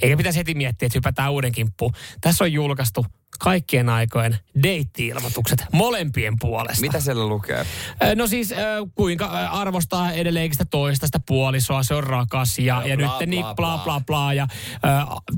eikä 0.02 0.16
pitäisi 0.16 0.38
heti 0.38 0.54
miettiä, 0.54 0.86
että 0.86 0.96
hypätään 0.96 1.32
uuden 1.32 1.52
kimppuun. 1.52 1.92
Tässä 2.20 2.44
on 2.44 2.52
julkaistu 2.52 3.06
kaikkien 3.38 3.88
aikojen 3.88 4.38
deitti-ilmoitukset 4.62 5.64
molempien 5.72 6.34
puolesta. 6.40 6.80
Mitä 6.80 7.00
siellä 7.00 7.26
lukee? 7.26 7.66
No 8.16 8.26
siis, 8.26 8.54
kuinka 8.94 9.26
arvostaa 9.50 10.12
edelleenkin 10.12 10.54
sitä 10.54 10.64
toista, 10.64 11.06
sitä 11.06 11.20
puolisoa, 11.26 11.82
se 11.82 11.94
on 11.94 12.04
rakas 12.04 12.58
ja, 12.58 12.64
ja, 12.64 12.88
ja 12.88 12.96
bla, 12.96 13.06
nyt 13.06 13.16
bla, 13.18 13.26
niin 13.26 13.44
bla. 13.44 13.54
bla 13.54 13.78
bla 13.84 14.00
bla. 14.00 14.34
Ja 14.34 14.46
ö, 14.74 14.88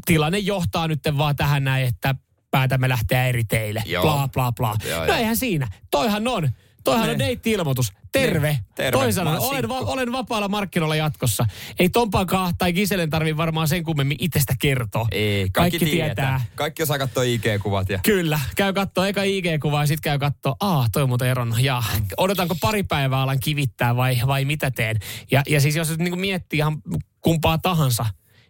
tilanne 0.06 0.38
johtaa 0.38 0.88
nyt 0.88 1.00
vaan 1.18 1.36
tähän 1.36 1.64
näin, 1.64 1.86
että 1.86 2.14
päätämme 2.56 2.88
lähteä 2.88 3.26
eri 3.26 3.44
teille. 3.44 3.82
Joo. 3.86 4.02
Bla 4.02 4.28
bla 4.32 4.52
bla. 4.52 4.74
Joo, 4.88 4.98
no 5.00 5.04
joo. 5.06 5.16
eihän 5.16 5.36
siinä. 5.36 5.68
Toihan 5.90 6.28
on. 6.28 6.50
Toihan 6.84 7.10
on 7.10 7.18
Ne. 7.18 7.24
deitti-ilmoitus. 7.24 7.92
Terve. 8.12 8.48
Ne. 8.52 8.58
Terve. 8.74 8.90
Toisaalta 8.98 9.40
olen, 9.40 9.68
va- 9.68 9.78
olen 9.78 10.12
vapaalla 10.12 10.48
markkinoilla 10.48 10.96
jatkossa. 10.96 11.46
Ei 11.78 11.88
Tompankaan 11.88 12.54
tai 12.58 12.72
Giselen 12.72 13.10
tarvi 13.10 13.36
varmaan 13.36 13.68
sen 13.68 13.84
kummemmin 13.84 14.16
itsestä 14.20 14.54
kertoa. 14.58 15.06
Ei, 15.12 15.50
kaikki, 15.52 15.78
kaikki 15.78 15.96
tietää. 15.96 16.40
Kaikki 16.54 16.82
osaa 16.82 16.98
katsoa 16.98 17.22
IG-kuvat 17.22 17.88
ja... 17.88 17.98
Kyllä, 18.02 18.40
käy 18.56 18.72
kattoo 18.72 19.04
eka 19.04 19.22
IG-kuvaa 19.22 19.82
ja 19.82 19.86
sitten 19.86 20.10
käy 20.10 20.18
kattoo, 20.18 20.56
aa, 20.60 20.86
toi 20.92 21.02
on 21.02 21.08
muuten 21.08 21.28
eronnut. 21.28 21.58
Ja 21.60 21.82
odotanko 22.16 22.54
pari 22.60 22.82
päivää 22.82 23.22
alan 23.22 23.40
kivittää 23.40 23.96
vai, 23.96 24.18
vai 24.26 24.44
mitä 24.44 24.70
teen? 24.70 24.96
Ja, 25.30 25.42
ja 25.48 25.60
siis 25.60 25.76
jos 25.76 25.98
niin 25.98 26.20
miettii 26.20 26.58
ihan 26.58 26.82
kumpaa 27.20 27.58
tahansa, 27.58 28.06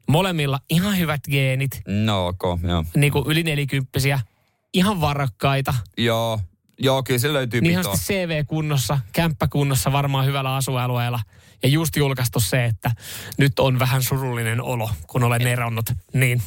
molemmilla 0.08 0.60
ihan 0.70 0.98
hyvät 0.98 1.20
geenit, 1.30 1.80
No 1.88 2.26
ok, 2.26 2.42
joo. 2.62 2.84
niin 2.96 3.12
kuin 3.12 3.24
yli 3.28 3.42
nelikymppisiä, 3.42 4.20
ihan 4.74 5.00
varakkaita, 5.00 5.74
Joo, 5.98 6.40
joo 6.78 7.02
kyllä 7.02 7.18
se 7.18 7.32
löytyy 7.32 7.60
niin 7.60 7.76
pitoa. 7.78 7.92
ihan 7.92 8.04
CV-kunnossa, 8.06 8.98
kämppäkunnossa 9.12 9.92
varmaan 9.92 10.26
hyvällä 10.26 10.54
asualueella. 10.56 11.20
Ja 11.62 11.68
just 11.68 11.96
julkaistu 11.96 12.40
se, 12.40 12.64
että 12.64 12.90
nyt 13.38 13.58
on 13.58 13.78
vähän 13.78 14.02
surullinen 14.02 14.62
olo, 14.62 14.90
kun 15.06 15.24
olen 15.24 15.46
eronnut. 15.46 15.86
Niin, 16.12 16.42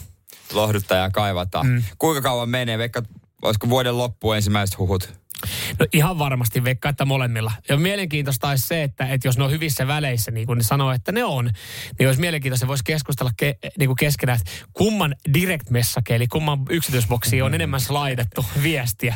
Lohduttajaa 0.54 1.10
kaivataan. 1.10 1.68
Mm. 1.68 1.84
Kuinka 2.00 2.22
kauan 2.22 2.50
menee? 2.50 2.78
Vaikka 2.78 3.04
olisiko 3.42 3.70
vuoden 3.70 3.98
loppu 3.98 4.34
ensimmäiset 4.34 4.78
huhut? 4.78 5.19
No 5.80 5.86
ihan 5.94 6.20
varmasti 6.20 6.64
veikkaa, 6.64 6.90
että 6.90 7.06
molemmilla. 7.06 7.52
Ja 7.70 7.78
mielenkiintoista 7.78 8.50
olisi 8.50 8.68
se, 8.68 8.84
että, 8.84 9.06
että 9.06 9.28
jos 9.28 9.38
ne 9.38 9.44
on 9.44 9.52
hyvissä 9.52 9.88
väleissä, 9.88 10.32
niin 10.32 10.48
kuin 10.48 10.58
ne 10.58 10.64
sanoo, 10.64 10.92
että 10.92 11.12
ne 11.12 11.24
on, 11.24 11.50
niin 12.00 12.08
olisi 12.08 12.22
mielenkiintoista, 12.22 12.68
voisi 12.68 12.84
keskustella 12.84 13.32
ke, 13.38 13.58
niin 13.78 13.88
kuin 13.88 13.98
keskenään, 13.98 14.40
että 14.40 14.52
kumman 14.74 15.16
direct 15.34 15.70
message, 15.70 16.16
eli 16.16 16.28
kumman 16.28 16.60
yksityisboksiin 16.70 17.44
on 17.44 17.54
enemmän 17.54 17.82
slaidettu 17.82 18.46
viestiä. 18.64 19.16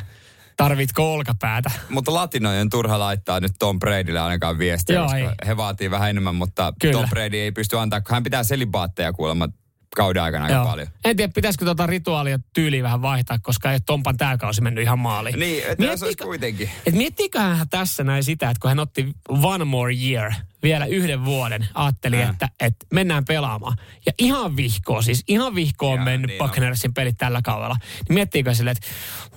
Tarvitko 0.57 1.13
olkapäätä? 1.13 1.71
Mutta 1.89 2.13
latinojen 2.13 2.69
turha 2.69 2.99
laittaa 2.99 3.39
nyt 3.39 3.51
Tom 3.59 3.79
Bradylle 3.79 4.19
ainakaan 4.19 4.57
viestiä, 4.57 4.95
Joo, 4.95 5.03
koska 5.03 5.17
ei. 5.17 5.27
he 5.47 5.57
vaatii 5.57 5.91
vähän 5.91 6.09
enemmän, 6.09 6.35
mutta 6.35 6.73
Kyllä. 6.81 6.99
Tom 6.99 7.09
Brady 7.09 7.37
ei 7.37 7.51
pysty 7.51 7.79
antaa, 7.79 8.01
kun 8.01 8.13
hän 8.13 8.23
pitää 8.23 8.43
selibaatteja 8.43 9.13
kuulemma 9.13 9.47
kauden 9.95 10.23
aikana 10.23 10.43
aika 10.45 10.55
Joo. 10.55 10.65
paljon. 10.65 10.87
En 11.05 11.17
tiedä, 11.17 11.31
pitäisikö 11.35 11.65
tuota 11.65 11.87
rituaalia 11.87 12.39
tyyliä 12.53 12.83
vähän 12.83 13.01
vaihtaa, 13.01 13.39
koska 13.39 13.71
ei 13.71 13.79
Tompan 13.79 14.17
tää 14.17 14.37
kausi 14.37 14.61
mennyt 14.61 14.83
ihan 14.83 14.99
maaliin. 14.99 15.39
Niin, 15.39 15.63
että 15.67 15.83
jos 15.85 15.91
olisi 15.91 16.05
Miettikö- 16.05 16.23
kuitenkin. 16.25 16.69
Et 16.85 16.93
miettiköhän 16.93 17.57
hän 17.57 17.69
tässä 17.69 18.03
näin 18.03 18.23
sitä, 18.23 18.49
että 18.49 18.59
kun 18.61 18.69
hän 18.69 18.79
otti 18.79 19.13
one 19.29 19.63
more 19.65 19.93
year, 19.93 20.31
vielä 20.63 20.85
yhden 20.85 21.25
vuoden, 21.25 21.67
ajatteli, 21.73 22.21
Äh. 22.23 22.29
että, 22.29 22.49
että 22.59 22.85
mennään 22.93 23.25
pelaamaan. 23.25 23.77
Ja 24.05 24.11
ihan 24.19 24.55
vihkoa, 24.57 25.01
siis 25.01 25.23
ihan 25.27 25.55
vihkoa 25.55 25.93
on 25.93 26.01
mennyt 26.01 26.29
niin 26.31 26.41
on. 26.41 26.47
Buccaneersin 26.49 26.93
pelit 26.93 27.17
tällä 27.17 27.41
kaudella. 27.43 27.75
Niin 28.09 28.13
miettiikö 28.13 28.53
silleen, 28.53 28.75
että 28.77 28.87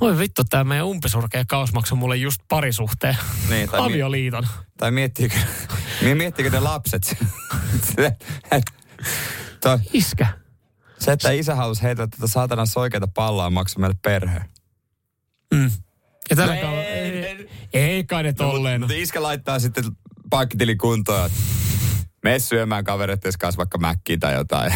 voi 0.00 0.18
vittu, 0.18 0.44
tämä 0.44 0.64
meidän 0.64 0.86
umpisurkea 0.86 1.44
kaus 1.48 1.72
maksoi 1.72 1.98
mulle 1.98 2.16
just 2.16 2.40
parisuhteen. 2.48 3.16
Niin, 3.50 3.68
tai 3.68 3.80
mi- 3.80 3.86
Avioliiton. 3.86 4.46
Tai 4.76 4.90
miettiikö, 4.90 5.34
miettiikö 6.14 6.50
ne 6.50 6.60
lapset? 6.60 7.16
toi, 9.60 9.78
Iskä. 9.92 10.26
Se, 10.98 11.12
että 11.12 11.30
isä 11.30 11.54
halusi 11.54 11.82
heitellä 11.82 12.08
tätä 12.08 12.26
saatana 12.26 12.66
soikeita 12.66 13.08
palloa 13.08 13.50
maksoi 13.50 13.80
meille 13.80 13.96
perheen. 14.02 14.44
Mm. 15.54 15.70
Ja 16.30 16.36
tällä 16.36 16.54
No 16.54 16.60
kaudella, 16.60 16.82
ei, 16.82 17.24
ei, 17.24 17.48
ei 17.72 18.04
kai 18.04 18.22
ne 18.22 18.32
tolleen. 18.32 18.80
Mutta 18.80 18.94
iskä 18.94 19.22
laittaa 19.22 19.58
sitten 19.58 19.84
pankkitili 20.30 20.76
kuntoon, 20.76 21.26
että 21.26 21.38
mene 22.22 22.38
syömään 22.38 22.84
kavereiden 22.84 23.32
kanssa 23.38 23.58
vaikka 23.58 23.78
mäkkiä 23.78 24.16
tai 24.20 24.34
jotain. 24.34 24.72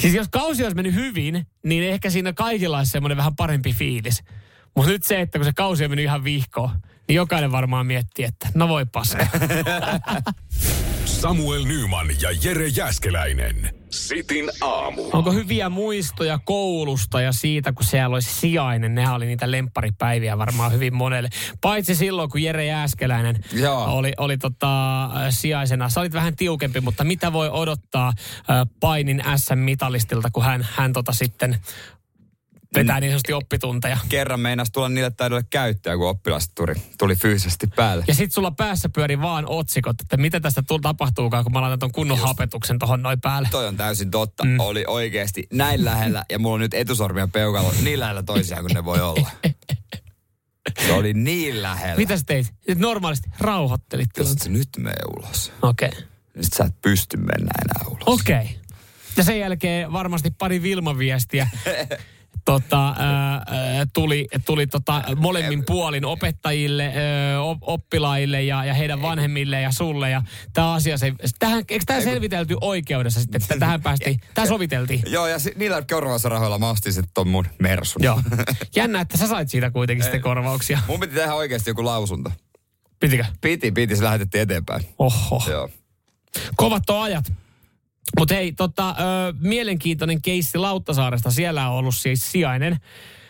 Siis 0.00 0.14
jos 0.14 0.28
kausi 0.30 0.62
olisi 0.62 0.76
mennyt 0.76 0.94
hyvin, 0.94 1.46
niin 1.64 1.84
ehkä 1.84 2.10
siinä 2.10 2.32
kaikilla 2.32 2.78
olisi 2.78 2.92
semmoinen 2.92 3.16
vähän 3.16 3.36
parempi 3.36 3.72
fiilis. 3.72 4.22
Mutta 4.76 4.90
nyt 4.90 5.02
se, 5.02 5.20
että 5.20 5.38
kun 5.38 5.44
se 5.44 5.52
kausi 5.52 5.84
on 5.84 5.90
mennyt 5.90 6.04
ihan 6.04 6.24
vihkoon, 6.24 6.70
niin 7.08 7.16
jokainen 7.16 7.52
varmaan 7.52 7.86
miettii, 7.86 8.24
että 8.24 8.48
no 8.54 8.68
voi 8.68 8.86
paska. 8.86 9.26
Samuel 11.04 11.64
Nyman 11.64 12.08
ja 12.20 12.30
Jere 12.42 12.66
Jäskeläinen. 12.66 13.79
Sitin 13.90 14.50
aamu. 14.60 15.10
Onko 15.12 15.32
hyviä 15.32 15.68
muistoja 15.68 16.38
koulusta 16.44 17.20
ja 17.20 17.32
siitä, 17.32 17.72
kun 17.72 17.84
siellä 17.84 18.14
olisi 18.14 18.40
sijainen? 18.40 18.94
Nehän 18.94 19.14
oli 19.14 19.26
niitä 19.26 19.50
lempparipäiviä 19.50 20.38
varmaan 20.38 20.72
hyvin 20.72 20.94
monelle. 20.94 21.28
Paitsi 21.60 21.94
silloin, 21.94 22.30
kun 22.30 22.42
Jere 22.42 22.66
Jääskeläinen 22.66 23.44
Joo. 23.52 23.84
oli, 23.84 24.12
oli 24.16 24.38
tota, 24.38 25.04
äh, 25.04 25.10
sijaisena. 25.30 25.88
Sä 25.88 26.00
olit 26.00 26.12
vähän 26.12 26.36
tiukempi, 26.36 26.80
mutta 26.80 27.04
mitä 27.04 27.32
voi 27.32 27.48
odottaa 27.52 28.08
äh, 28.08 28.66
painin 28.80 29.22
SM-mitalistilta, 29.36 30.28
kun 30.32 30.44
hän, 30.44 30.66
hän 30.70 30.92
tota 30.92 31.12
sitten 31.12 31.58
vetää 32.74 33.00
niin 33.00 33.10
sanotusti 33.10 33.32
oppitunteja? 33.32 33.98
Kerran 34.08 34.40
meinas 34.40 34.70
tulla 34.70 34.88
niille 34.88 35.10
taidoille 35.10 35.46
käyttöä, 35.50 35.96
kun 35.96 36.08
oppilas 36.08 36.50
tuli, 36.54 36.74
tuli 36.98 37.16
fyysisesti 37.16 37.66
päälle. 37.66 38.04
Ja 38.08 38.14
sit 38.14 38.32
sulla 38.32 38.50
päässä 38.50 38.88
pyöri 38.88 39.20
vaan 39.20 39.44
otsikot, 39.48 40.00
että 40.00 40.16
mitä 40.16 40.40
tästä 40.40 40.62
tapahtuukaan, 40.82 41.44
kun 41.44 41.52
mä 41.52 41.60
laitan 41.60 41.78
ton 41.78 41.92
kunnon 41.92 42.18
hapetuksen 42.18 42.78
tohon 42.78 43.02
noin 43.02 43.20
päälle. 43.20 43.48
Toi 43.50 43.66
on 43.66 43.76
täysin 43.76 44.10
totta. 44.10 44.44
Mm. 44.44 44.60
Oli 44.60 44.84
oikeasti 44.86 45.46
näin 45.52 45.84
lähellä 45.84 46.24
ja 46.30 46.38
mulla 46.38 46.54
on 46.54 46.60
nyt 46.60 46.74
etusormia 46.74 47.28
peukalo 47.28 47.74
niin 47.82 48.00
lähellä 48.00 48.22
toisiaan 48.22 48.62
kuin 48.62 48.74
ne 48.74 48.84
voi 48.84 49.00
olla. 49.00 49.30
Se 50.86 50.92
oli 50.92 51.14
niin 51.14 51.62
lähellä. 51.62 51.96
Mitä 51.96 52.16
sä 52.16 52.24
teit? 52.26 52.54
Normaalisti 52.74 53.30
rauhoittelit 53.38 54.08
Jos 54.16 54.48
nyt 54.48 54.68
mene 54.78 54.96
ulos, 55.16 55.52
Okei. 55.62 55.88
Okay. 55.88 56.00
niin 56.34 56.44
sit 56.44 56.52
sä 56.52 56.64
et 56.64 56.82
pysty 56.82 57.16
mennä 57.16 57.50
enää 57.64 57.88
ulos. 57.90 58.02
Okei. 58.20 58.36
Okay. 58.36 58.54
Ja 59.16 59.24
sen 59.24 59.38
jälkeen 59.38 59.92
varmasti 59.92 60.30
pari 60.30 60.62
Vilma-viestiä 60.62 61.48
tota, 62.44 62.88
ää, 62.88 63.86
tuli, 63.92 64.28
tuli 64.46 64.66
tota, 64.66 65.02
molemmin 65.16 65.64
puolin 65.64 66.04
opettajille, 66.04 66.84
ää, 66.84 67.40
op- 67.40 67.58
oppilaille 67.62 68.42
ja, 68.42 68.64
ja 68.64 68.74
heidän 68.74 69.02
vanhemmille 69.02 69.60
ja 69.60 69.72
sulle. 69.72 70.10
Ja 70.10 70.22
tämä 70.52 70.72
asia, 70.72 70.98
se, 70.98 71.12
tähän, 71.38 71.64
eikö 71.68 71.84
tämä 71.86 72.00
selvitelty 72.00 72.56
oikeudessa 72.60 73.20
sitten, 73.20 73.42
että 73.42 73.56
tähän 73.58 73.82
päästiin, 73.82 74.20
tämä 74.34 74.46
soviteltiin? 74.46 75.02
Joo, 75.06 75.26
ja 75.26 75.38
si- 75.38 75.54
niillä 75.56 75.82
korvausrahoilla 75.90 76.58
mä 76.58 76.70
ostin 76.70 76.92
sitten 76.92 77.10
ton 77.14 77.28
mun 77.28 77.46
Mersun. 77.58 78.02
Joo. 78.02 78.20
Jännä, 78.76 79.00
että 79.00 79.18
sä 79.18 79.26
sait 79.26 79.48
siitä 79.48 79.70
kuitenkin 79.70 80.02
sitten 80.02 80.22
korvauksia. 80.22 80.78
Mun 80.86 81.00
piti 81.00 81.14
tehdä 81.14 81.34
oikeasti 81.34 81.70
joku 81.70 81.84
lausunto. 81.84 82.32
Pitikö? 83.00 83.24
Piti, 83.40 83.72
piti, 83.72 83.96
se 83.96 84.04
lähetettiin 84.04 84.42
eteenpäin. 84.42 84.82
Oho. 84.98 85.42
Joo. 85.50 85.68
Kovat 86.56 86.90
on 86.90 87.02
ajat. 87.02 87.32
Mutta 88.18 88.34
hei, 88.34 88.52
tota, 88.52 88.90
ö, 88.90 88.94
mielenkiintoinen 89.40 90.22
keissi 90.22 90.58
Lauttasaaresta. 90.58 91.30
Siellä 91.30 91.68
on 91.68 91.76
ollut 91.76 91.94
siis 91.96 92.32
sijainen. 92.32 92.76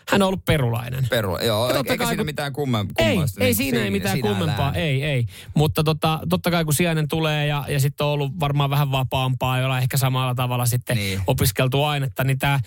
Hän 0.09 0.23
on 0.23 0.27
ollut 0.29 0.45
perulainen. 0.45 1.07
Peru, 1.11 1.39
joo, 1.39 1.63
Ja 1.63 1.67
eikä, 1.67 1.79
totta 1.79 1.93
eikä 1.93 2.05
kai, 2.05 2.11
siinä 2.11 2.21
kun- 2.21 2.27
mitään 2.27 2.53
kumman, 2.53 2.87
Ei, 2.99 3.07
kummallista. 3.07 3.41
ei 3.41 3.47
Niin 3.47 3.57
siinä 3.57 3.83
ei 3.85 3.91
mitään 3.91 4.15
siinä 4.17 4.29
kummempaa, 4.29 4.69
elää. 4.73 4.83
ei, 4.83 5.03
ei. 5.03 5.27
Mutta 5.55 5.85
tota, 5.85 6.21
totta 6.29 6.51
kai 6.51 6.65
kun 6.65 6.75
sijainen 6.75 7.09
tulee 7.09 7.47
ja, 7.47 7.65
ja 7.69 7.81
sitten 7.81 8.07
on 8.07 8.13
ollut 8.13 8.41
varmaan 8.41 8.71
vähän 8.71 8.91
vapaampaa, 8.93 9.59
jolla 9.59 9.79
ehkä 9.79 9.97
samalla 9.97 10.35
tavalla 10.35 10.67
sitten 10.67 10.97
Niin. 10.97 11.11
niin. 11.11 11.23
opiskeltu 11.27 11.85
ainetta, 11.85 12.25
niin 12.25 12.39
tämä 12.39 12.61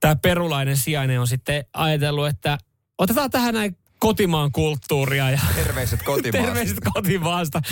tää 0.00 0.16
perulainen 0.16 0.76
sijainen 0.76 1.20
on 1.20 1.26
sitten 1.26 1.64
ajatellut, 1.74 2.26
että 2.26 2.58
otetaan 2.98 3.30
tähän 3.30 3.54
näin 3.54 3.76
kotimaan 4.00 4.52
kulttuuria 4.52 5.30
ja 5.30 5.38
Terveiset 5.54 6.02
kotimaasta. 6.02 6.46
terveiset 6.46 6.78
kotimaasta. 6.94 7.62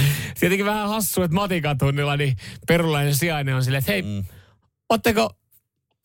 Tietenkin 0.40 0.66
vähän 0.66 0.88
hassu, 0.88 1.22
että 1.22 1.34
matikan 1.34 1.78
tunnilla 1.78 2.16
niin 2.16 2.36
perulainen 2.66 3.14
sijainen 3.14 3.54
on 3.54 3.64
silleen, 3.64 3.78
että 3.78 3.92
hei, 3.92 4.02
mm. 4.02 4.24
ootteko 4.88 5.30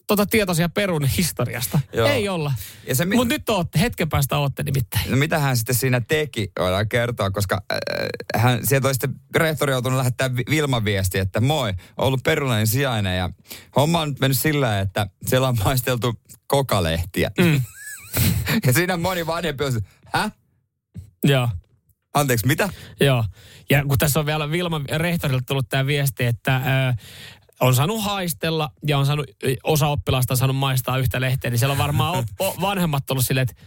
tota 0.07 0.25
tietoisia 0.25 0.69
perun 0.69 1.05
historiasta? 1.05 1.79
Joo. 1.93 2.07
Ei 2.07 2.29
olla. 2.29 2.53
Ja 2.87 2.95
se 2.95 3.05
mi- 3.05 3.15
Mutta 3.15 3.33
nyt 3.33 3.49
ootte, 3.49 3.79
hetken 3.79 4.09
päästä 4.09 4.37
ootte 4.37 4.63
nimittäin. 4.63 5.11
No 5.11 5.17
mitä 5.17 5.39
hän 5.39 5.57
sitten 5.57 5.75
siinä 5.75 6.01
teki, 6.01 6.51
voidaan 6.59 6.89
kertoa, 6.89 7.31
koska 7.31 7.61
äh, 7.73 7.77
hän, 8.41 8.59
sieltä 8.67 8.87
olisi 8.87 8.95
sitten 9.01 9.21
rehtori 9.35 9.71
joutunut 9.71 9.97
lähettää 9.97 10.35
Vi- 10.35 10.43
Vilman 10.49 10.85
viesti, 10.85 11.19
että 11.19 11.41
moi, 11.41 11.73
ollut 11.97 12.23
perulainen 12.23 12.67
sijainen 12.67 13.17
ja 13.17 13.29
homma 13.75 14.01
on 14.01 14.09
nyt 14.09 14.19
mennyt 14.19 14.39
sillä 14.39 14.79
että 14.79 15.07
siellä 15.25 15.47
on 15.47 15.57
maisteltu 15.65 16.13
kokalehtiä. 16.47 17.31
Mm. 17.39 17.61
ja 18.67 18.73
siinä 18.73 18.97
moni 18.97 19.27
vanhempi 19.27 19.63
on, 19.63 19.73
hä? 20.13 20.31
Joo. 21.23 21.49
Anteeksi, 22.13 22.47
mitä? 22.47 22.69
Joo. 22.99 23.23
Ja 23.69 23.85
kun 23.85 23.97
tässä 23.97 24.19
on 24.19 24.25
vielä 24.25 24.51
Vilma 24.51 24.81
rehtorilta 24.91 25.43
tullut 25.47 25.69
tämä 25.69 25.85
viesti, 25.85 26.25
että 26.25 26.55
ö, 26.55 26.93
on 27.59 27.75
saanut 27.75 28.03
haistella 28.03 28.71
ja 28.87 28.97
on 28.97 29.05
saanut, 29.05 29.25
osa 29.63 29.87
oppilasta 29.87 30.33
on 30.33 30.37
saanut 30.37 30.55
maistaa 30.55 30.97
yhtä 30.97 31.21
lehteä, 31.21 31.51
niin 31.51 31.59
siellä 31.59 31.71
on 31.71 31.77
varmaan 31.77 32.19
op, 32.19 32.25
o, 32.41 32.55
vanhemmat 32.61 33.11
ollut 33.11 33.25
silleen, 33.25 33.47
että 33.49 33.63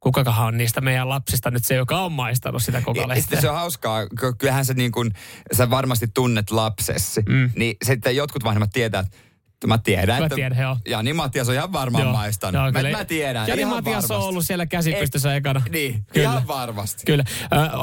kukakaan 0.00 0.46
on 0.46 0.58
niistä 0.58 0.80
meidän 0.80 1.08
lapsista 1.08 1.50
nyt 1.50 1.64
se, 1.64 1.74
joka 1.74 2.00
on 2.00 2.12
maistanut 2.12 2.62
sitä 2.62 2.80
koko 2.80 3.00
Ja 3.00 3.08
lehteä. 3.08 3.22
sitten 3.22 3.40
se 3.40 3.50
on 3.50 3.56
hauskaa, 3.56 4.06
kyllähän 4.38 4.64
se 4.64 4.74
niin 4.74 4.92
kuin, 4.92 5.10
sä 5.56 5.70
varmasti 5.70 6.06
tunnet 6.14 6.50
lapsesi, 6.50 7.22
mm. 7.28 7.50
niin 7.56 7.76
sitten 7.84 8.16
jotkut 8.16 8.44
vanhemmat 8.44 8.70
tietää, 8.72 9.00
että 9.00 9.16
mä 9.66 9.78
tiedän, 9.78 10.18
Mä 10.18 10.24
että 10.26 10.34
tiedän, 10.36 10.58
joo. 10.58 10.76
Jani 10.88 11.12
Matias 11.12 11.48
on 11.48 11.54
ihan 11.54 11.72
varmaan 11.72 12.04
Joo. 12.04 12.12
maistanut. 12.12 12.54
Joo, 12.54 12.72
mä, 12.72 12.78
kyllä. 12.82 12.98
mä 12.98 13.04
tiedän, 13.04 13.48
Jani 13.48 13.60
ihan 13.60 13.74
Matias 13.74 13.94
varmasti. 13.94 14.14
on 14.14 14.22
ollut 14.22 14.46
siellä 14.46 14.66
käsipystyssä 14.66 15.34
ekana. 15.36 15.62
Niin, 15.70 16.04
Kyllä. 16.12 16.30
ihan 16.30 16.46
varmasti. 16.46 17.02
Kyllä. 17.06 17.24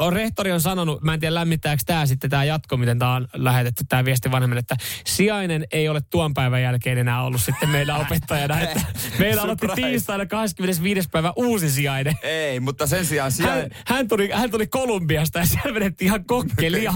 Ö, 0.06 0.10
rehtori 0.10 0.52
on 0.52 0.60
sanonut, 0.60 1.02
mä 1.02 1.14
en 1.14 1.20
tiedä 1.20 1.34
lämmittääkö 1.34 1.82
tämä 1.86 2.06
sitten 2.06 2.30
tämä 2.30 2.44
jatko, 2.44 2.76
miten 2.76 2.98
tämä 2.98 3.14
on 3.14 3.28
lähetetty 3.34 3.84
tämä 3.88 4.04
viesti 4.04 4.30
vanhemmille, 4.30 4.60
että 4.60 4.76
sijainen 5.06 5.66
ei 5.72 5.88
ole 5.88 6.00
tuon 6.10 6.34
päivän 6.34 6.62
jälkeen 6.62 6.98
enää 6.98 7.22
ollut 7.22 7.40
sitten 7.42 7.68
meillä 7.68 7.96
opettajana. 7.96 8.60
Että 8.70 8.80
meillä 9.18 9.42
aloitti 9.42 9.66
tiistaina 9.74 10.26
25. 10.26 11.08
päivä 11.08 11.32
uusi 11.36 11.70
sijainen. 11.70 12.14
Ei, 12.22 12.60
mutta 12.60 12.86
sen 12.86 13.06
sijaan 13.06 13.32
siellä... 13.32 13.52
Hän, 13.54 13.70
hän, 13.86 14.08
tuli, 14.08 14.30
hän 14.30 14.50
tuli 14.50 14.66
Kolumbiasta 14.66 15.38
ja 15.38 15.46
siellä 15.46 15.74
vedettiin 15.74 16.06
ihan 16.06 16.24
kokkelia. 16.24 16.94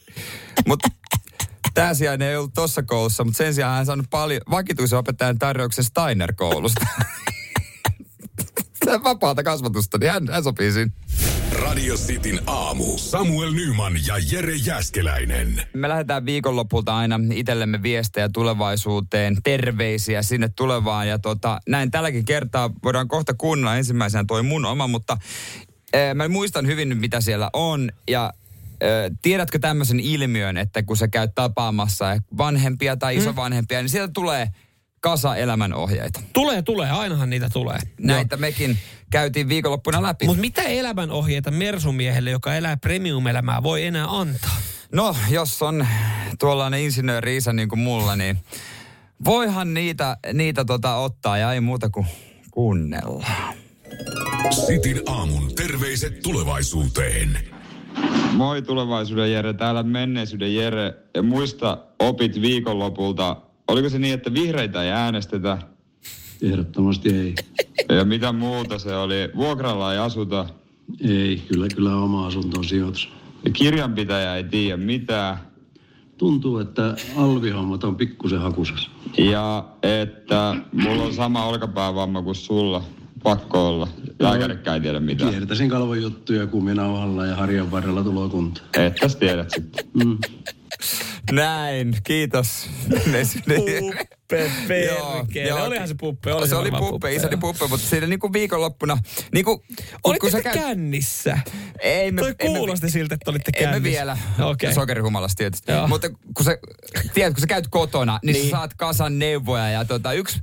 mutta 0.68 0.88
tämä 1.74 1.94
sijainen 1.94 2.28
ei 2.28 2.36
ollut 2.36 2.54
tuossa 2.54 2.82
koulussa, 2.82 3.24
mutta 3.24 3.38
sen 3.38 3.54
sijaan 3.54 3.72
hän 3.72 3.80
on 3.80 3.86
saanut 3.86 4.06
paljon 4.10 4.40
vakituisen 4.50 4.98
opettajan 4.98 5.38
tarjouksen 5.38 5.84
Steiner-koulusta. 5.84 6.86
Vapaata 9.04 9.42
kasvatusta, 9.42 9.98
niin 9.98 10.12
hän, 10.12 10.28
hän 10.28 10.44
sopii 10.44 10.72
siinä. 10.72 10.92
Radio 11.52 11.94
Cityn 11.94 12.40
aamu. 12.46 12.98
Samuel 12.98 13.52
Nyman 13.52 13.92
ja 14.06 14.14
Jere 14.32 14.54
Jäskeläinen. 14.54 15.62
Me 15.74 15.88
lähdetään 15.88 16.26
viikonlopulta 16.26 16.96
aina 16.96 17.20
itsellemme 17.34 17.82
viestejä 17.82 18.28
tulevaisuuteen, 18.28 19.36
terveisiä 19.44 20.22
sinne 20.22 20.48
tulevaan. 20.56 21.08
Ja 21.08 21.18
tota, 21.18 21.60
näin 21.68 21.90
tälläkin 21.90 22.24
kertaa 22.24 22.70
voidaan 22.84 23.08
kohta 23.08 23.34
kuunnella 23.34 23.76
ensimmäisenä 23.76 24.24
toi 24.28 24.42
mun 24.42 24.64
oma, 24.64 24.86
mutta 24.86 25.16
äh, 25.96 26.14
mä 26.14 26.28
muistan 26.28 26.66
hyvin 26.66 26.88
nyt, 26.88 26.98
mitä 26.98 27.20
siellä 27.20 27.50
on. 27.52 27.90
Ja 28.08 28.32
tiedätkö 29.22 29.58
tämmöisen 29.58 30.00
ilmiön, 30.00 30.56
että 30.56 30.82
kun 30.82 30.96
sä 30.96 31.08
käyt 31.08 31.34
tapaamassa 31.34 32.16
vanhempia 32.38 32.96
tai 32.96 33.16
isovanhempia, 33.16 33.80
niin 33.80 33.88
sieltä 33.88 34.12
tulee 34.14 34.48
kasa 35.00 35.36
elämänohjeita. 35.36 36.20
Tulee, 36.32 36.62
tulee. 36.62 36.90
Ainahan 36.90 37.30
niitä 37.30 37.48
tulee. 37.52 37.78
Näitä 38.00 38.36
mekin 38.36 38.78
käytiin 39.10 39.48
viikonloppuna 39.48 40.02
läpi. 40.02 40.26
Mutta 40.26 40.40
mitä 40.40 40.62
elämänohjeita 40.62 41.50
mersumiehelle, 41.50 42.30
joka 42.30 42.54
elää 42.54 42.76
premium-elämää, 42.76 43.62
voi 43.62 43.84
enää 43.84 44.06
antaa? 44.08 44.56
No, 44.92 45.16
jos 45.30 45.62
on 45.62 45.86
tuollainen 46.38 46.80
insinööri-isä 46.80 47.52
niin 47.52 47.68
kuin 47.68 47.78
mulla, 47.78 48.16
niin 48.16 48.38
voihan 49.24 49.74
niitä, 49.74 50.16
niitä 50.32 50.64
tota 50.64 50.96
ottaa 50.96 51.38
ja 51.38 51.52
ei 51.52 51.60
muuta 51.60 51.90
kuin 51.90 52.06
kuunnella. 52.50 53.26
Sitin 54.66 55.00
aamun 55.06 55.54
terveiset 55.54 56.22
tulevaisuuteen. 56.22 57.51
Moi 58.32 58.62
tulevaisuuden 58.62 59.32
Jere, 59.32 59.52
täällä 59.52 59.82
menneisyyden 59.82 60.54
Jere. 60.54 60.94
Ja 61.14 61.22
muista 61.22 61.78
opit 61.98 62.40
viikonlopulta. 62.40 63.36
Oliko 63.68 63.88
se 63.88 63.98
niin, 63.98 64.14
että 64.14 64.34
vihreitä 64.34 64.82
ei 64.82 64.90
äänestetä? 64.90 65.58
Ehdottomasti 66.42 67.08
ei. 67.08 67.34
Ja 67.88 68.04
mitä 68.04 68.32
muuta 68.32 68.78
se 68.78 68.96
oli? 68.96 69.14
Vuokralla 69.36 69.92
ei 69.92 69.98
asuta. 69.98 70.46
Ei, 71.00 71.42
kyllä, 71.48 71.66
kyllä 71.74 71.96
oma 71.96 72.26
asunto 72.26 72.58
on 72.58 72.64
sijoitus. 72.64 73.08
Ja 73.44 73.50
kirjanpitäjä 73.50 74.36
ei 74.36 74.44
tiedä 74.44 74.76
mitään. 74.76 75.38
Tuntuu, 76.18 76.58
että 76.58 76.96
alvihommat 77.16 77.84
on 77.84 77.96
pikkusen 77.96 78.40
hakusas. 78.40 78.90
Ja 79.18 79.64
että 79.82 80.56
mulla 80.72 81.02
on 81.02 81.14
sama 81.14 81.44
olkapäävamma 81.44 82.22
kuin 82.22 82.34
sulla. 82.34 82.82
Pakko 83.22 83.68
olla. 83.68 83.88
Lääkärikään 84.18 84.74
ei 84.74 84.80
tiedä 84.80 85.00
mitään. 85.00 85.30
Kiertäisin 85.30 85.68
kalvon 85.68 86.02
juttuja 86.02 86.46
kuminauhalla 86.46 87.26
ja 87.26 87.36
harjan 87.36 87.70
varrella 87.70 88.02
tuloa 88.02 88.28
kunta. 88.28 88.62
Ettäs 88.78 89.16
tiedät 89.16 89.50
sitten. 89.50 89.84
Mm. 89.94 90.18
Näin, 91.32 91.96
kiitos. 92.04 92.70
Puppe, 93.56 94.50
perkele. 94.68 95.52
Olihan 95.62 95.88
se 95.88 95.94
puppe. 96.00 96.32
Oli 96.34 96.48
se 96.48 96.54
oli 96.56 96.72
varmaan 96.72 96.90
puppe, 96.92 97.14
isäni 97.14 97.32
joo. 97.32 97.40
puppe, 97.40 97.66
mutta 97.68 97.86
siinä 97.86 98.06
niinku 98.06 98.32
viikonloppuna, 98.32 98.98
niinku, 99.34 99.64
Olitteko 100.04 100.36
te 100.36 100.42
käyt- 100.42 100.54
kännissä? 100.54 101.38
Ei 101.80 102.12
me, 102.12 102.20
Toi 102.20 102.34
emme- 102.38 102.58
kuulosti 102.58 102.90
siltä, 102.90 103.14
että 103.14 103.30
olitte 103.30 103.50
Emme 103.56 103.72
kännissä. 103.72 103.82
vielä. 103.98 104.18
Okei. 104.40 104.74
Sokerihumalassa 104.74 105.36
tietysti. 105.36 105.72
Joo. 105.72 105.88
Mutta 105.88 106.08
kun 106.10 106.44
sä, 106.44 106.58
tiedät, 107.14 107.34
kun 107.34 107.40
sä 107.40 107.46
käyt 107.46 107.68
kotona, 107.70 108.18
niin, 108.24 108.32
niin. 108.34 108.44
Sä 108.44 108.50
saat 108.50 108.74
kasan 108.74 109.18
neuvoja. 109.18 109.70
Ja 109.70 109.84
tota, 109.84 110.12
yksi 110.12 110.40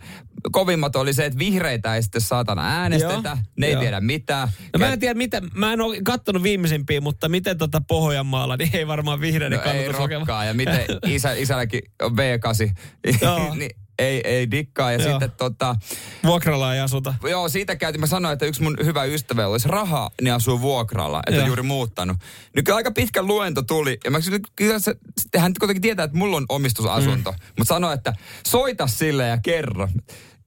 kovimmat 0.52 0.96
oli 0.96 1.14
se, 1.14 1.26
että 1.26 1.40
vihreitä 1.40 1.96
ei 1.96 2.04
sitten 2.04 2.22
saatana 2.22 2.68
äänestetä. 2.82 3.14
Joo. 3.30 3.38
Ne 3.58 3.66
ei 3.68 3.74
Joo. 3.74 3.82
tiedä 3.82 4.02
mitään. 4.02 4.48
No 4.74 4.80
mä 4.80 4.94
en 4.94 5.00
tiedä, 5.00 5.14
mitä, 5.14 5.42
mä 5.54 5.74
en 5.74 5.82
ole 5.82 5.98
kattonut 6.04 6.44
viimeisimpiä, 6.44 7.02
mutta 7.02 7.30
miten 7.30 7.58
tota 7.58 7.82
Pohjanmaalla, 7.88 8.58
niin 8.58 8.70
ei 8.74 8.88
varmaan 8.88 9.22
vihreiden 9.22 9.58
no, 9.58 9.64
ei 9.64 9.70
kannatus 9.84 10.02
oikein- 10.02 10.20
rokkaa. 10.20 10.46
Ja 10.46 10.54
miten 10.72 11.00
isä, 11.08 11.34
isälläkin 11.34 11.82
on 12.02 12.12
V8, 12.12 12.74
Joo. 13.22 13.56
niin 13.56 13.72
ei, 14.00 14.22
ei 14.24 14.52
dikkaa. 14.52 14.92
Ja 14.92 15.02
Joo. 15.02 15.12
sitten 15.12 15.32
tota, 15.32 15.76
Vuokralla 16.24 16.74
ei 16.74 16.80
asuta. 16.80 17.14
Joo, 17.30 17.50
siitä 17.50 17.76
käytiin. 17.76 18.00
Mä 18.00 18.08
sanoin, 18.08 18.34
että 18.34 18.46
yksi 18.46 18.64
mun 18.64 18.78
hyvä 18.84 19.04
ystävä 19.04 19.48
olisi 19.48 19.68
rahaa, 19.68 20.10
niin 20.22 20.34
asuu 20.34 20.62
vuokralla, 20.62 21.20
että 21.28 21.32
on 21.32 21.38
Joo. 21.38 21.48
juuri 21.48 21.64
muuttanut. 21.64 22.18
Nyt 22.56 22.66
kyllä 22.66 22.76
aika 22.76 22.92
pitkä 22.92 23.24
luento 23.24 23.62
tuli. 23.62 23.98
Ja 24.06 24.12
mä 24.12 24.18
kysyin, 24.18 24.42
kyllä 24.56 24.80
se, 24.80 24.96
hän 25.38 25.54
kuitenkin 25.60 25.82
tietää, 25.82 26.04
että 26.04 26.18
mulla 26.18 26.38
on 26.38 26.46
omistusasunto. 26.50 27.32
Mm. 27.32 27.38
Mutta 27.58 27.74
sanoi, 27.74 27.94
että 27.94 28.14
soita 28.48 28.88
sille 28.88 29.28
ja 29.28 29.38
kerro. 29.44 29.88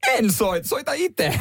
En 0.09 0.33
soita, 0.33 0.69
soita 0.69 0.93
itse. 0.93 1.41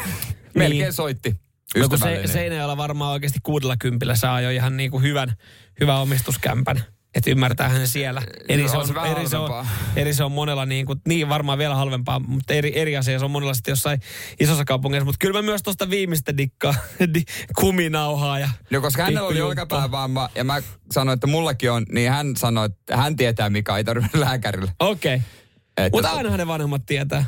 Melkein 0.56 0.94
soitti. 0.94 1.36
No 1.78 1.90
kun 1.90 1.98
se. 1.98 2.22
Seinäjoella 2.26 2.78
varmaan 2.78 3.12
oikeasti 3.12 3.40
kuudella 3.44 3.78
kympillä 3.78 4.16
saa 4.16 4.42
jo 4.42 4.50
ihan 4.50 4.78
niinku 4.78 5.00
hyvän, 5.00 5.34
hyvän 5.80 5.98
omistuskämpän. 5.98 6.84
Että 7.16 7.32
ymmärtäähän 7.32 7.88
siellä. 7.88 8.22
Eri 8.50 8.70
se 8.70 8.78
on 8.78 8.88
se 8.88 8.94
eri 9.12 9.30
se 9.30 9.38
on, 9.38 9.66
eri 9.96 10.14
se 10.14 10.24
on 10.24 10.32
monella 10.32 10.66
niin 10.66 10.86
kuin, 10.86 11.02
niin 11.08 11.30
varmaan 11.30 11.58
vielä 11.58 11.76
halvempaa, 11.76 12.20
mutta 12.20 12.54
eri, 12.54 12.80
eri 12.80 12.98
asia 12.98 13.20
se 13.20 13.26
on 13.26 13.32
monella 13.32 13.54
sitten 13.54 13.72
jossain 13.72 14.00
isossa 14.40 14.66
kaupungeissa. 14.66 15.06
Mutta 15.06 15.18
kyllä 15.20 15.40
mä 15.40 15.42
myös 15.42 15.64
tuosta 15.64 15.90
viimeistä 15.90 16.38
dikkaa, 16.38 16.76
di, 17.14 17.24
kuminauhaa 17.56 18.40
ja 18.40 18.50
No 18.70 18.82
koska 18.82 19.04
hänellä 19.04 19.28
oli 19.28 19.42
olkapäävamma 19.42 20.30
ja 20.36 20.44
mä 20.44 20.62
sanoin, 20.92 21.14
että 21.14 21.28
mullakin 21.28 21.72
on, 21.72 21.86
niin 21.92 22.12
hän 22.12 22.36
sanoi, 22.36 22.66
että 22.66 22.98
hän 22.98 23.16
tietää 23.16 23.50
mikä 23.50 23.78
ei 23.78 23.84
tarvitse 23.84 24.20
lääkärille. 24.26 24.72
Okei. 24.80 25.16
Okay. 25.16 25.90
Mutta 25.92 26.10
ainahan 26.10 26.40
ne 26.40 26.48
vanhemmat 26.48 26.86
tietää. 26.86 27.26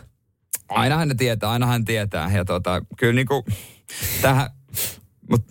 Ainahan 0.70 1.08
ne 1.08 1.16
tietää, 1.16 1.50
ainahan 1.50 1.86
tietää. 1.86 2.32
Ja 2.34 2.46
tota, 2.46 2.82
kyllä 2.98 3.14
niinku 3.14 3.46
tähän, 4.22 4.50
mut 5.30 5.46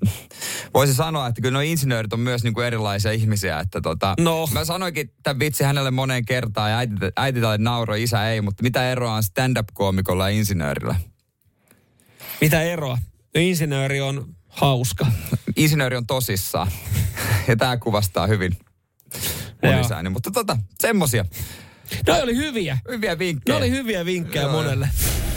voisi 0.75 0.95
sanoa, 0.95 1.27
että 1.27 1.41
kyllä 1.41 1.53
nuo 1.53 1.61
insinöörit 1.63 2.13
on 2.13 2.21
myös 2.21 2.43
niinku 2.43 2.61
erilaisia 2.61 3.13
ihmisiä. 3.13 3.61
Että 3.61 3.81
tota, 3.81 4.15
No. 4.21 4.49
Mä 4.53 4.65
sanoinkin 4.65 5.11
tämän 5.23 5.39
vitsi 5.39 5.65
hänelle 5.65 5.91
moneen 5.91 6.25
kertaan 6.25 6.71
ja 6.71 6.79
äiti, 6.79 6.95
äiti 7.17 7.41
tälle 7.41 7.59
nauroi, 7.59 8.03
isä 8.03 8.29
ei, 8.29 8.41
mutta 8.41 8.63
mitä 8.63 8.91
eroa 8.91 9.15
on 9.15 9.23
stand-up-koomikolla 9.23 10.31
ja 10.31 10.37
insinöörillä? 10.37 10.95
Mitä 12.41 12.63
eroa? 12.63 12.99
No, 13.35 13.41
Insinööri 13.41 14.01
on 14.01 14.35
hauska. 14.49 15.07
Insinööri 15.57 15.97
on 15.97 16.07
tosissaan. 16.07 16.69
ja 17.49 17.57
tämä 17.57 17.77
kuvastaa 17.77 18.27
hyvin 18.27 18.57
isäni. 19.81 20.09
Mutta 20.09 20.31
tota, 20.31 20.57
semmosia. 20.81 21.25
No 22.07 22.15
oli 22.23 22.37
hyviä. 22.37 22.79
Hyviä 22.89 23.11
Ne 23.11 23.19
vinkkejä. 23.19 23.57
oli 23.57 23.71
hyviä 23.71 24.05
vinkkejä 24.05 24.43
Joo, 24.43 24.53
monelle. 24.53 24.89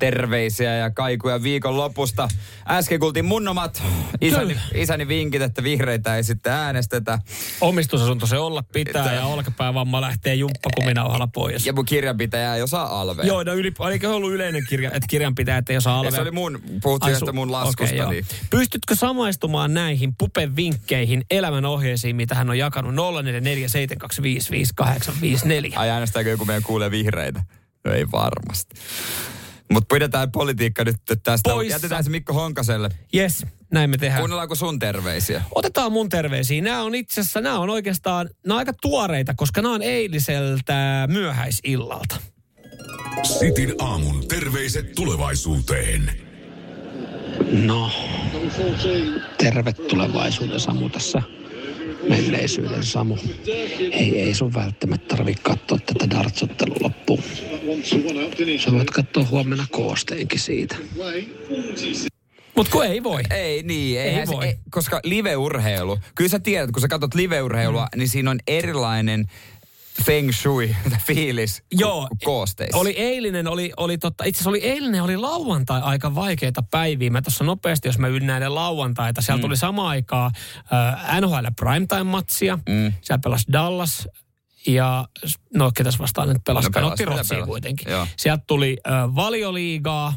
Terveisiä 0.00 0.76
ja 0.76 0.90
kaikuja 0.90 1.42
viikon 1.42 1.76
lopusta. 1.76 2.28
Äsken 2.70 3.00
kuultiin 3.00 3.24
mun 3.24 3.48
omat 3.48 3.82
isäni, 4.20 4.46
Kyllä. 4.54 4.60
isäni 4.74 5.08
vinkit, 5.08 5.42
että 5.42 5.62
vihreitä 5.62 6.16
ei 6.16 6.24
sitten 6.24 6.52
äänestetä. 6.52 7.18
Omistusasunto 7.60 8.26
se 8.26 8.38
olla 8.38 8.62
pitää 8.72 9.02
Että- 9.02 9.14
ja 9.14 9.24
olkapäävamma 9.24 10.00
lähtee 10.00 10.34
jumppakuminauhalla 10.34 11.26
pois. 11.26 11.66
Ja 11.66 11.72
mun 11.72 11.84
kirjanpitäjä 11.84 12.54
ei 12.54 12.62
osaa 12.62 13.00
alvea. 13.00 13.24
Joo, 13.24 13.42
no 13.42 13.54
yli, 13.54 13.72
eikö 13.92 14.10
ollut 14.14 14.32
yleinen 14.32 14.62
kirja, 14.68 14.88
että 14.90 15.06
kirjanpitäjät 15.10 15.70
ei 15.70 15.76
osaa 15.76 15.92
Ja 15.92 15.98
alvea? 15.98 16.10
se 16.10 16.20
oli 16.20 16.30
mun, 16.30 16.62
puhuttiin 16.82 17.14
Ai 17.14 17.20
su- 17.20 17.32
mun 17.32 17.52
laskusta. 17.52 17.94
joo. 17.94 18.10
niin. 18.10 18.26
Pystytkö 18.50 18.94
samaistumaan 18.94 19.74
näihin 19.74 20.14
Pupen 20.18 20.56
vinkkeihin, 20.56 21.24
elämän 21.30 21.64
ohjeisiin, 21.64 22.16
mitä 22.16 22.34
hän 22.34 22.50
on 22.50 22.58
jakanut 22.58 22.94
0447255854? 22.94 22.98
Ai 25.76 25.90
äänestääkö 25.90 26.30
joku 26.30 26.44
meidän 26.44 26.62
kuulee 26.62 26.90
vihreitä? 26.90 27.42
No 27.84 27.92
ei 27.92 28.06
varmasti. 28.12 28.74
Mutta 29.72 29.94
pidetään 29.94 30.32
politiikka 30.32 30.84
nyt 30.84 30.96
tästä. 31.22 31.50
Poissa. 31.50 31.74
Jätetään 31.74 32.04
se 32.04 32.10
Mikko 32.10 32.32
Honkaselle. 32.32 32.88
Yes, 33.14 33.46
näin 33.72 33.90
me 33.90 33.96
tehdään. 33.96 34.20
Kuunnellaanko 34.20 34.54
sun 34.54 34.78
terveisiä? 34.78 35.42
Otetaan 35.54 35.92
mun 35.92 36.08
terveisiä. 36.08 36.62
Nämä 36.62 36.82
on 36.82 36.94
itse 36.94 37.20
asiassa, 37.20 37.40
nämä 37.40 37.58
on 37.58 37.70
oikeastaan, 37.70 38.30
nämä 38.46 38.54
on 38.54 38.58
aika 38.58 38.72
tuoreita, 38.82 39.34
koska 39.36 39.62
nämä 39.62 39.74
on 39.74 39.82
eiliseltä 39.82 41.08
myöhäisillalta. 41.10 42.16
Sitin 43.22 43.74
aamun 43.78 44.28
terveiset 44.28 44.94
tulevaisuuteen. 44.94 46.10
No, 47.52 47.90
terve 49.38 49.72
tulevaisuuden 49.72 50.60
Samu 50.60 50.88
tässä. 50.88 51.22
Menneisyyden 52.08 52.84
Samu. 52.84 53.16
Ei, 53.92 54.20
ei 54.20 54.34
sun 54.34 54.54
välttämättä 54.54 55.16
tarvitse 55.16 55.42
katsoa 55.42 55.78
tätä 55.78 56.10
dartsottelua 56.16 56.76
loppuun. 56.80 57.22
Sä 58.64 58.72
voit 58.72 58.90
katsoa 58.90 59.24
huomenna 59.30 59.66
koosteenkin 59.70 60.40
siitä. 60.40 60.76
Mutta 62.56 62.72
kun 62.72 62.86
ei 62.86 63.02
voi. 63.02 63.22
Ei 63.30 63.62
niin, 63.62 64.00
Ei 64.00 64.08
eihän 64.08 64.26
se, 64.26 64.32
voi. 64.32 64.46
ei, 64.46 64.54
koska 64.70 65.00
live-urheilu, 65.04 65.98
kyllä 66.14 66.28
sä 66.28 66.38
tiedät, 66.38 66.70
kun 66.70 66.80
sä 66.80 66.88
katsot 66.88 67.14
live-urheilua, 67.14 67.86
mm. 67.94 67.98
niin 67.98 68.08
siinä 68.08 68.30
on 68.30 68.38
erilainen 68.46 69.26
feng 70.04 70.32
shui, 70.32 70.76
fiilis 71.06 71.62
Joo, 71.72 72.06
kuin 72.08 72.18
koosteissa. 72.24 72.78
Oli 72.78 72.90
eilinen, 72.90 73.46
oli, 73.46 73.72
oli 73.76 73.98
totta, 73.98 74.24
itse 74.24 74.38
asiassa 74.38 74.50
oli 74.50 74.62
eilinen, 74.62 75.02
oli 75.02 75.16
lauantai 75.16 75.80
aika 75.80 76.14
vaikeita 76.14 76.62
päiviä. 76.70 77.10
Mä 77.10 77.22
tuossa 77.22 77.44
nopeasti, 77.44 77.88
jos 77.88 77.98
mä 77.98 78.08
ynnäilen 78.08 78.54
lauantaita, 78.54 79.22
sieltä 79.22 79.38
mm. 79.38 79.42
tuli 79.42 79.56
sama 79.56 79.88
aikaa 79.88 80.30
äh, 80.72 81.20
NHL 81.20 81.46
Primetime-matsia. 81.60 82.58
Mm. 82.68 82.92
Siellä 83.02 83.20
pelasi 83.24 83.44
Dallas 83.52 84.08
ja 84.66 85.08
no 85.54 85.70
ketäs 85.76 85.98
vastaan 85.98 86.28
nyt 86.28 86.44
pelasi, 86.46 86.68
No 86.70 86.88
otti 86.88 87.06
mitä 87.06 87.16
Rotsia 87.16 87.46
kuitenkin. 87.46 87.92
Joo. 87.92 88.06
Sieltä 88.16 88.44
tuli 88.46 88.76
äh, 88.86 89.14
valioliigaa, 89.14 90.14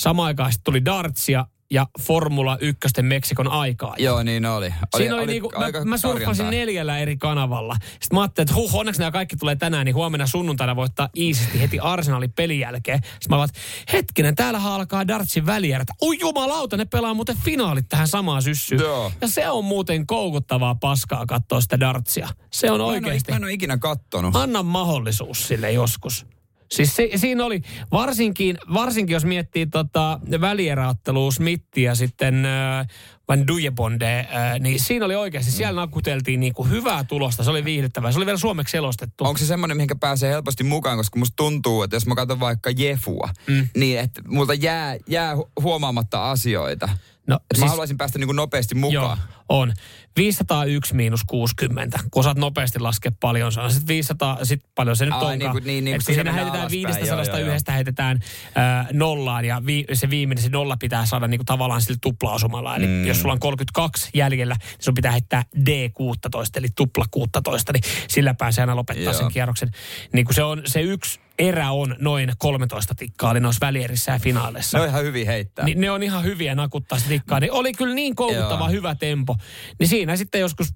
samaan 0.00 0.26
aikaan 0.26 0.52
sitten 0.52 0.64
tuli 0.64 0.84
dartsia 0.84 1.46
ja 1.70 1.86
Formula 2.00 2.58
1 2.60 3.02
Meksikon 3.02 3.48
aikaa. 3.48 3.94
Joo, 3.98 4.22
niin 4.22 4.46
oli. 4.46 4.66
oli 4.66 4.74
Siinä 4.96 5.16
oli, 5.16 5.26
niinku, 5.26 5.52
aika 5.54 5.78
mä, 5.78 5.84
mä 5.84 5.98
surffasin 5.98 6.50
neljällä 6.50 6.98
eri 6.98 7.16
kanavalla. 7.16 7.76
Sitten 7.82 8.08
mä 8.12 8.20
ajattelin, 8.20 8.44
että 8.44 8.54
huh, 8.54 8.76
onneksi 8.76 9.00
nämä 9.00 9.10
kaikki 9.10 9.36
tulee 9.36 9.56
tänään, 9.56 9.84
niin 9.84 9.94
huomenna 9.94 10.26
sunnuntaina 10.26 10.76
voittaa 10.76 11.08
iisisti 11.16 11.60
heti 11.60 11.80
Arsenalin 11.80 12.32
pelin 12.32 12.60
jälkeen. 12.60 13.00
Sitten 13.02 13.30
mä 13.30 13.36
ajattelin, 13.36 13.66
hetkinen, 13.92 14.34
täällä 14.34 14.60
alkaa 14.64 15.08
dartsin 15.08 15.46
välierät. 15.46 15.88
Ui 16.02 16.18
jumalauta, 16.20 16.76
ne 16.76 16.84
pelaa 16.84 17.14
muuten 17.14 17.36
finaalit 17.44 17.88
tähän 17.88 18.08
samaan 18.08 18.42
syssyyn. 18.42 18.80
Joo. 18.80 19.12
Ja 19.20 19.28
se 19.28 19.50
on 19.50 19.64
muuten 19.64 20.06
koukuttavaa 20.06 20.74
paskaa 20.74 21.26
katsoa 21.26 21.60
sitä 21.60 21.80
dartsia. 21.80 22.28
Se 22.52 22.70
on 22.70 22.80
Mä 22.80 22.84
en, 22.84 22.86
ole, 22.86 22.92
oikeasti. 22.92 23.32
mä 23.32 23.36
en 23.36 23.44
ole 23.44 23.52
ikinä 23.52 23.76
kattonut. 23.76 24.36
Anna 24.36 24.62
mahdollisuus 24.62 25.48
sille 25.48 25.72
joskus. 25.72 26.26
Siis 26.74 26.96
se, 26.96 27.08
siinä 27.16 27.44
oli, 27.44 27.62
varsinkin, 27.92 28.58
varsinkin 28.74 29.14
jos 29.14 29.24
miettii 29.24 29.66
tota 29.66 30.20
välieräottelua 30.40 31.30
Smithia 31.30 31.90
ja 31.90 31.94
sitten 31.94 32.46
äh, 32.46 32.86
Van 33.28 33.46
Dujebonde, 33.46 34.18
äh, 34.20 34.60
niin 34.60 34.80
siinä 34.80 35.04
oli 35.04 35.14
oikeasti, 35.14 35.50
siellä 35.50 35.80
nakuteltiin 35.80 36.40
niinku 36.40 36.64
hyvää 36.64 37.04
tulosta. 37.04 37.44
Se 37.44 37.50
oli 37.50 37.64
viihdyttävää. 37.64 38.12
Se 38.12 38.18
oli 38.18 38.26
vielä 38.26 38.38
suomeksi 38.38 38.72
selostettu. 38.72 39.24
Onko 39.24 39.38
se 39.38 39.46
semmoinen, 39.46 39.76
mihinkä 39.76 39.94
pääsee 39.94 40.30
helposti 40.30 40.64
mukaan, 40.64 40.96
koska 40.96 41.18
musta 41.18 41.36
tuntuu, 41.36 41.82
että 41.82 41.96
jos 41.96 42.06
mä 42.06 42.14
katson 42.14 42.40
vaikka 42.40 42.70
Jefua, 42.70 43.28
mm. 43.46 43.68
niin 43.76 43.98
että 43.98 44.22
multa 44.28 44.54
jää, 44.54 44.96
jää 45.06 45.34
hu- 45.34 45.50
huomaamatta 45.62 46.30
asioita. 46.30 46.88
No, 47.30 47.36
Mä 47.36 47.58
siis, 47.58 47.70
haluaisin 47.70 47.96
päästä 47.96 48.18
niin 48.18 48.28
kuin 48.28 48.36
nopeasti 48.36 48.74
joo, 48.78 49.02
mukaan. 49.02 49.18
on. 49.48 49.72
501 50.16 50.94
miinus 50.94 51.20
60. 51.26 51.98
Kun 52.10 52.20
osaat 52.20 52.38
nopeasti 52.38 52.78
laskea 52.78 53.12
paljon, 53.20 53.52
se 53.52 53.60
on 53.60 53.70
sitten 53.70 53.88
500, 53.88 54.38
sit 54.44 54.60
paljon 54.74 54.96
se 54.96 55.04
nyt 55.04 55.14
Ai, 55.14 55.18
onkaan. 55.20 55.38
niin 55.38 55.50
kuin- 55.50 55.64
niin, 55.66 55.84
niin 55.84 55.94
Et 55.96 56.02
kun 56.06 56.14
siinä 56.14 56.32
heitetään 56.32 56.60
alaspäin, 56.60 56.86
500 56.86 57.06
joo, 57.18 57.24
joo, 57.24 57.38
joo. 57.38 57.48
yhdestä 57.48 57.72
heitetään 57.72 58.18
äh, 58.58 58.86
nollaan 58.92 59.44
ja 59.44 59.62
vi, 59.66 59.84
se 59.92 60.10
viimeinen, 60.10 60.44
se 60.44 60.48
nolla 60.50 60.76
pitää 60.76 61.06
saada 61.06 61.26
niin 61.28 61.38
kuin 61.38 61.46
tavallaan 61.46 61.82
sillä 61.82 61.98
tupla-osumalla. 62.02 62.76
Eli 62.76 62.86
Mm. 62.86 63.06
jos 63.06 63.20
sulla 63.20 63.32
on 63.32 63.40
32 63.40 64.10
jäljellä, 64.14 64.54
niin 64.54 64.76
sun 64.84 64.94
pitää 64.94 65.12
heittää 65.12 65.44
D16, 65.56 66.56
eli 66.56 66.68
tupla 66.76 67.04
16, 67.10 67.72
niin 67.72 67.82
sillä 68.08 68.34
pääsee 68.34 68.62
aina 68.62 68.76
lopettaa 68.76 69.04
Joo. 69.04 69.12
sen 69.22 69.32
kierroksen. 69.32 69.70
Niin 70.12 70.24
kuin 70.24 70.34
se 70.34 70.42
on, 70.42 70.62
se 70.66 70.80
yksi 70.80 71.20
erä 71.40 71.70
on 71.70 71.96
noin 71.98 72.32
13 72.38 72.94
tikkaa, 72.94 73.30
eli 73.30 73.40
noissa 73.40 73.66
välierissä 73.66 74.12
ja 74.12 74.18
finaaleissa. 74.18 74.70
Se 74.70 74.82
on 74.82 74.88
ihan 74.88 75.04
hyvin 75.04 75.26
heittää. 75.26 75.64
Niin 75.64 75.80
ne 75.80 75.90
on 75.90 76.02
ihan 76.02 76.24
hyviä 76.24 76.54
nakuttaa 76.54 76.98
sitä 76.98 77.08
tikkaa. 77.08 77.40
Niin 77.40 77.52
oli 77.52 77.72
kyllä 77.72 77.94
niin 77.94 78.16
koukuttava 78.16 78.68
hyvä 78.68 78.94
tempo. 78.94 79.36
Niin 79.78 79.88
siinä 79.88 80.16
sitten 80.16 80.40
joskus 80.40 80.68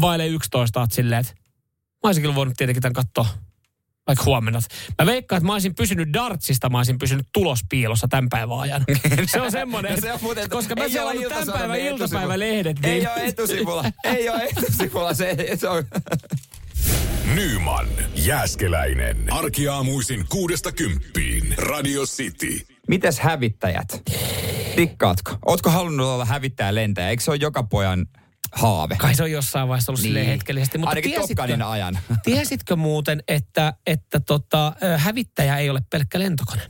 vaille 0.00 0.26
11 0.26 0.80
oot 0.80 0.92
silleen, 0.92 1.20
että 1.20 1.32
mä 1.78 2.08
olisin 2.08 2.22
kyllä 2.22 2.34
voinut 2.34 2.56
tietenkin 2.56 2.82
tämän 2.82 2.92
katsoa 2.92 3.26
vaikka 4.06 4.24
huomenna. 4.24 4.60
Mä 5.02 5.06
veikkaan, 5.06 5.36
että 5.36 5.46
mä 5.46 5.52
olisin 5.52 5.74
pysynyt 5.74 6.12
dartsista, 6.12 6.68
mä 6.70 6.78
olisin 6.78 6.98
pysynyt 6.98 7.26
tulospiilossa 7.32 8.08
tämän 8.08 8.28
päivän 8.28 8.58
ajan. 8.58 8.84
Se 9.32 9.40
on 9.40 9.52
semmoinen, 9.52 9.94
No 9.94 10.00
se 10.00 10.12
on 10.12 10.18
muuten, 10.22 10.50
koska 10.50 10.74
mä 10.74 10.84
ei 10.84 10.98
ollut 10.98 11.28
tämän 11.28 11.58
päivän 11.58 11.80
iltapäivälehdet. 11.80 12.76
Ei 12.82 12.98
niin- 12.98 13.10
ole 13.10 13.24
etusivulla. 13.24 13.84
ei 14.04 14.28
ole 14.28 14.42
etusivulla. 14.42 15.14
Se, 15.14 15.36
se 15.56 15.68
on... 15.68 15.84
Nyman, 17.34 17.86
Jääskeläinen. 18.14 19.32
Arkiaamuisin 19.32 20.24
kuudesta 20.28 20.72
kymppiin. 20.72 21.54
Radio 21.58 22.02
City. 22.02 22.66
Mites 22.88 23.20
hävittäjät? 23.20 24.02
Tikkaatko? 24.76 25.38
Ootko 25.46 25.70
halunnut 25.70 26.06
olla 26.06 26.24
hävittäjä 26.24 26.74
lentäjä? 26.74 27.08
Eikö 27.08 27.22
se 27.22 27.30
ole 27.30 27.38
joka 27.40 27.62
pojan 27.62 28.06
haave? 28.52 28.96
Kai 28.96 29.14
se 29.14 29.22
on 29.22 29.30
jossain 29.30 29.68
vaiheessa 29.68 29.92
ollut 29.92 30.02
niin. 30.02 30.08
silleen 30.08 30.26
hetkellisesti. 30.26 30.78
Mutta 30.78 30.90
Ainakin 30.90 31.10
tiesitkö, 31.10 31.66
ajan. 31.66 31.98
tiesitkö 32.24 32.76
muuten, 32.76 33.22
että, 33.28 33.74
että 33.86 34.20
tota, 34.20 34.72
hävittäjä 34.96 35.56
ei 35.56 35.70
ole 35.70 35.80
pelkkä 35.90 36.18
lentokone? 36.18 36.62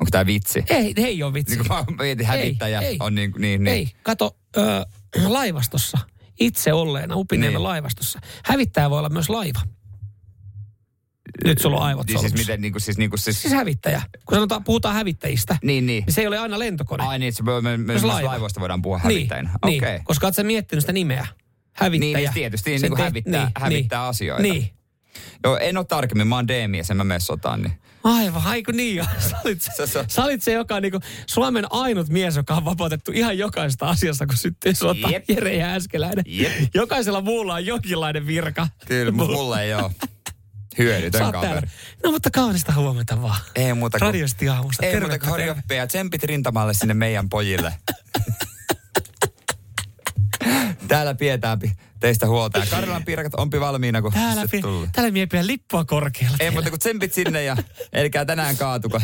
Onko 0.00 0.10
tämä 0.10 0.26
vitsi? 0.26 0.64
Ei, 0.68 0.94
ei 0.96 1.22
ole 1.22 1.34
vitsi. 1.34 1.56
Niin 1.56 1.68
kuin 1.68 1.78
mä 1.78 2.04
mietin, 2.04 2.26
hävittäjä 2.26 2.80
ei, 2.80 2.96
on 3.00 3.14
niin, 3.14 3.32
niin, 3.38 3.64
niin. 3.64 3.76
Ei, 3.76 3.90
kato, 4.02 4.36
ö, 4.56 4.86
laivastossa, 5.26 5.98
itse 6.40 6.72
olleena 6.72 7.16
Upiniemen 7.16 7.54
Niin. 7.54 7.62
laivastossa. 7.62 8.18
Hävittäjä 8.44 8.90
voi 8.90 8.98
olla 8.98 9.08
myös 9.08 9.28
laiva. 9.28 9.60
Nyt 11.44 11.58
sulla 11.58 11.76
on 11.76 11.82
aivot 11.82 12.06
Niin 12.06 12.18
siis 12.18 12.34
miten, 12.34 12.60
niin 12.60 12.72
kuin, 12.72 12.82
siis, 12.82 12.98
niin 12.98 13.10
kuin, 13.10 13.20
siis, 13.20 13.42
Siis 13.42 13.54
hävittäjä. 13.54 14.02
Kun 14.26 14.36
sanotaan, 14.36 14.64
puhutaan 14.64 14.94
hävittäjistä, 14.94 15.56
niin, 15.62 15.86
niin. 15.86 16.04
niin 16.06 16.14
se 16.14 16.20
ei 16.20 16.26
ole 16.26 16.38
aina 16.38 16.58
lentokone. 16.58 17.04
Ai 17.04 17.18
niin, 17.18 17.32
se 17.32 17.44
voi- 17.44 17.62
me, 17.62 17.76
me, 17.76 17.84
Myös 17.92 18.04
laiva. 18.04 18.28
laivoista 18.28 18.60
voidaan 18.60 18.82
puhua 18.82 18.96
niin, 18.96 19.02
hävittäjinä. 19.04 19.50
niin, 19.66 19.82
Okei. 19.84 20.00
koska 20.04 20.26
oot 20.26 20.34
sä 20.34 20.42
miettinyt 20.42 20.82
sitä 20.82 20.92
nimeä. 20.92 21.26
Hävittäjä. 21.72 22.16
Niin, 22.16 22.24
niin 22.24 22.32
tietysti, 22.34 22.70
niin 22.70 22.80
Sen 22.80 22.90
kuin 22.90 23.00
hävittää- 23.02 23.50
hävittää 23.56 24.06
asioita. 24.06 24.42
Niin. 24.42 24.70
Joo, 25.44 25.56
en 25.56 25.76
ole 25.76 25.84
tarkemmin, 25.84 26.26
mä 26.26 26.34
oon 26.34 26.48
D-mies, 26.48 26.90
en 26.90 26.96
mä 26.96 27.04
mene 27.04 27.20
sotaan. 27.20 27.62
Niin. 27.62 27.72
Aivan, 28.06 28.42
aiku 28.46 28.72
niin. 28.72 28.96
joo. 28.96 29.06
Sä 29.30 29.36
olit 29.44 29.62
se, 29.62 29.70
Se- 29.76 29.86
se- 29.86 30.04
sä 30.08 30.24
olit 30.24 30.42
se 30.42 30.52
joka 30.52 30.80
niinku, 30.80 31.00
Suomen 31.26 31.64
ainut 31.70 32.08
mies, 32.08 32.36
joka 32.36 32.54
on 32.54 32.64
vapautettu 32.64 33.12
ihan 33.14 33.38
jokaisesta 33.38 33.88
asiasta, 33.88 34.26
kun 34.26 34.36
syttyy 34.36 34.74
sota. 34.74 35.08
Jep. 35.10 35.30
Jere 35.30 35.56
Jääskeläinen. 35.56 36.24
Jep. 36.28 36.52
Jokaisella 36.74 37.20
muulla 37.20 37.54
on 37.54 37.66
jonkinlainen 37.66 38.26
virka. 38.26 38.68
Kyllä, 38.86 39.12
mutta 39.18 39.34
mulle 39.34 39.62
ei 39.62 39.74
ole. 39.74 39.90
Hyödytön 40.78 41.26
Sä 41.26 41.32
kaveri. 41.32 41.68
No 42.04 42.10
mutta 42.10 42.30
kaunista 42.30 42.72
huomenta 42.72 43.22
vaan. 43.22 43.40
Ei 43.54 43.74
muuta 43.74 43.98
kuin, 43.98 44.06
Radiosti 44.06 44.48
aamusta. 44.48 44.86
ei 44.86 44.92
muuta 45.00 45.08
kuin 45.18 45.20
terve. 45.20 45.30
horjoppeja. 45.30 45.86
Tsempit 45.86 46.22
rintamalle 46.24 46.74
sinne 46.74 46.94
meidän 46.94 47.28
pojille. 47.28 47.74
Täällä 50.88 51.14
pidetään 51.14 51.58
pi- 51.58 51.72
teistä 52.06 52.26
huolta. 52.26 52.58
Ja 52.58 52.66
Karjalan 52.70 53.04
piirakat 53.04 53.34
onpi 53.34 53.60
valmiina, 53.60 54.02
kun 54.02 54.12
Täällä, 54.12 54.42
se 54.42 54.48
pi- 54.48 54.62
tullut. 54.62 54.88
täällä 54.92 55.10
miepillä 55.10 55.46
lippua 55.46 55.84
korkealla. 55.84 56.36
Ei 56.40 56.50
muuta 56.50 56.70
kuin 56.70 56.80
tsempit 56.80 57.12
sinne 57.12 57.42
ja 57.44 57.56
elkää 57.92 58.24
tänään 58.24 58.56
kaatuko. 58.56 59.00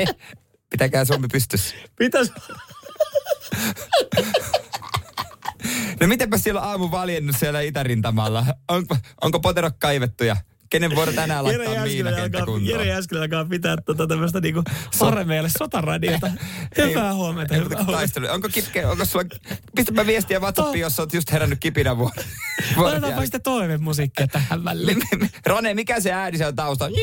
Pitäkää 0.70 1.04
Suomi 1.04 1.28
pystyssä. 1.32 1.74
Mitäs? 2.00 2.32
No 6.00 6.06
mitenpä 6.06 6.38
siellä 6.38 6.60
aamu 6.60 6.90
valjennut 6.90 7.36
siellä 7.38 7.60
itärintamalla? 7.60 8.46
Onko, 8.68 8.96
onko 9.20 9.40
poterot 9.40 9.74
kaivettu 9.78 10.24
ja 10.24 10.36
kenen 10.72 10.94
vuoro 10.94 11.12
tänään 11.12 11.44
laittaa 11.44 11.84
miinakenttä 11.84 12.38
kuntoon? 12.38 12.66
Jere 12.66 12.86
Jääskelä 12.86 13.22
alkaa 13.22 13.44
pitää 13.44 13.76
tota 13.86 14.06
tämmöistä 14.06 14.40
niinku 14.40 14.62
Saremeille 14.90 15.48
sotaradiota. 15.58 16.30
Hyvää 16.76 17.14
huomenta, 17.14 17.54
Ei 17.54 17.60
hyvää 17.60 17.76
huomenta. 17.76 17.92
taistelu. 17.92 18.26
Onko 18.30 18.48
kipke, 18.48 18.86
onko 18.86 19.04
sulla, 19.04 19.24
pistäpä 19.76 20.06
viestiä 20.06 20.40
WhatsAppiin, 20.40 20.80
jos 20.80 21.00
oot 21.00 21.14
just 21.14 21.32
herännyt 21.32 21.60
kipinä 21.60 21.98
vuoden. 21.98 22.24
jälkeen. 22.92 23.22
sitten 23.22 23.42
toivemusiikkia 23.42 24.26
tähän 24.26 24.64
väliin. 24.64 25.02
Rone, 25.46 25.74
mikä 25.74 26.00
se 26.00 26.12
ääni 26.12 26.36
siellä 26.36 26.52
taustalla? 26.52 26.98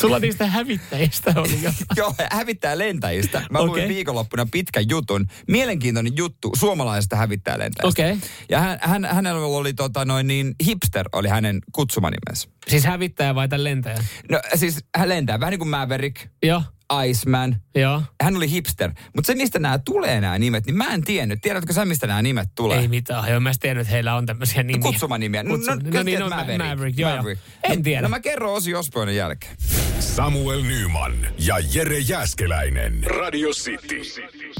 Sulla 0.00 0.18
niistä 0.18 0.46
hävittäjistä 0.46 1.32
oli 1.36 1.62
jo. 1.62 1.72
Joo, 1.96 2.14
hävittää 2.30 2.78
lentäjistä. 2.78 3.42
Mä 3.50 3.58
Okei. 3.58 3.68
luin 3.68 3.88
viikonloppuna 3.88 4.46
pitkän 4.52 4.88
jutun. 4.88 5.26
Mielenkiintoinen 5.48 6.12
juttu 6.16 6.50
suomalaisesta 6.56 7.16
hävittää 7.16 7.58
lentäjistä. 7.58 8.02
Okei. 8.02 8.18
Ja 8.48 8.60
hän, 8.60 8.78
hän, 8.82 9.04
hänellä 9.04 9.46
oli 9.46 9.74
tota 9.74 10.04
noin 10.04 10.26
niin, 10.26 10.54
hipster 10.66 11.08
oli 11.12 11.28
hänen 11.28 11.60
kutsumanimensä. 11.72 12.48
Siis 12.68 12.84
hävittäjä 12.84 13.34
vai 13.34 13.48
tämän 13.48 13.64
lentäjä? 13.64 14.04
No 14.30 14.40
siis 14.54 14.84
hän 14.96 15.08
lentää 15.08 15.40
vähän 15.40 15.50
niin 15.50 15.58
kuin 15.58 15.68
Maverick, 15.68 16.16
Joo, 16.42 16.62
Iceman. 17.06 17.56
joo. 17.74 18.02
Hän 18.22 18.36
oli 18.36 18.50
hipster. 18.50 18.90
Mutta 19.16 19.26
se, 19.26 19.34
mistä 19.34 19.58
nämä 19.58 19.78
tulee 19.78 20.20
nämä 20.20 20.38
nimet, 20.38 20.66
niin 20.66 20.76
mä 20.76 20.86
en 20.94 21.02
tiennyt. 21.04 21.38
Tiedätkö 21.42 21.72
sä, 21.72 21.84
mistä 21.84 22.06
nämä 22.06 22.22
nimet 22.22 22.48
tulee? 22.54 22.78
Ei 22.78 22.88
mitään. 22.88 23.30
Joo, 23.30 23.40
mä 23.40 23.50
en 23.50 23.58
tiennyt, 23.60 23.82
että 23.82 23.92
heillä 23.92 24.14
on 24.14 24.26
tämmöisiä 24.26 24.62
nimiä. 24.62 24.82
Kutsumanimiä. 24.82 25.42
No, 25.42 25.54
Kutsu- 25.56 25.66
no, 25.70 25.74
no 25.74 25.80
kyllä 25.90 26.04
niin, 26.04 26.20
no, 26.20 26.28
Maverick. 26.28 26.64
Maverick, 26.64 26.98
joo, 26.98 27.10
joo. 27.10 27.16
Maverick. 27.18 27.42
En 27.64 27.82
tiedä. 27.82 28.02
No 28.02 28.08
mä 28.08 28.20
kerron 28.20 28.54
Osi 28.54 28.74
Osbournen 28.74 29.16
jälkeen. 29.16 29.56
Samuel 30.00 30.62
Nyman 30.62 31.12
ja 31.38 31.54
Jere 31.74 31.98
Jäskeläinen. 31.98 33.04
Radio 33.04 33.48
City. 33.50 34.00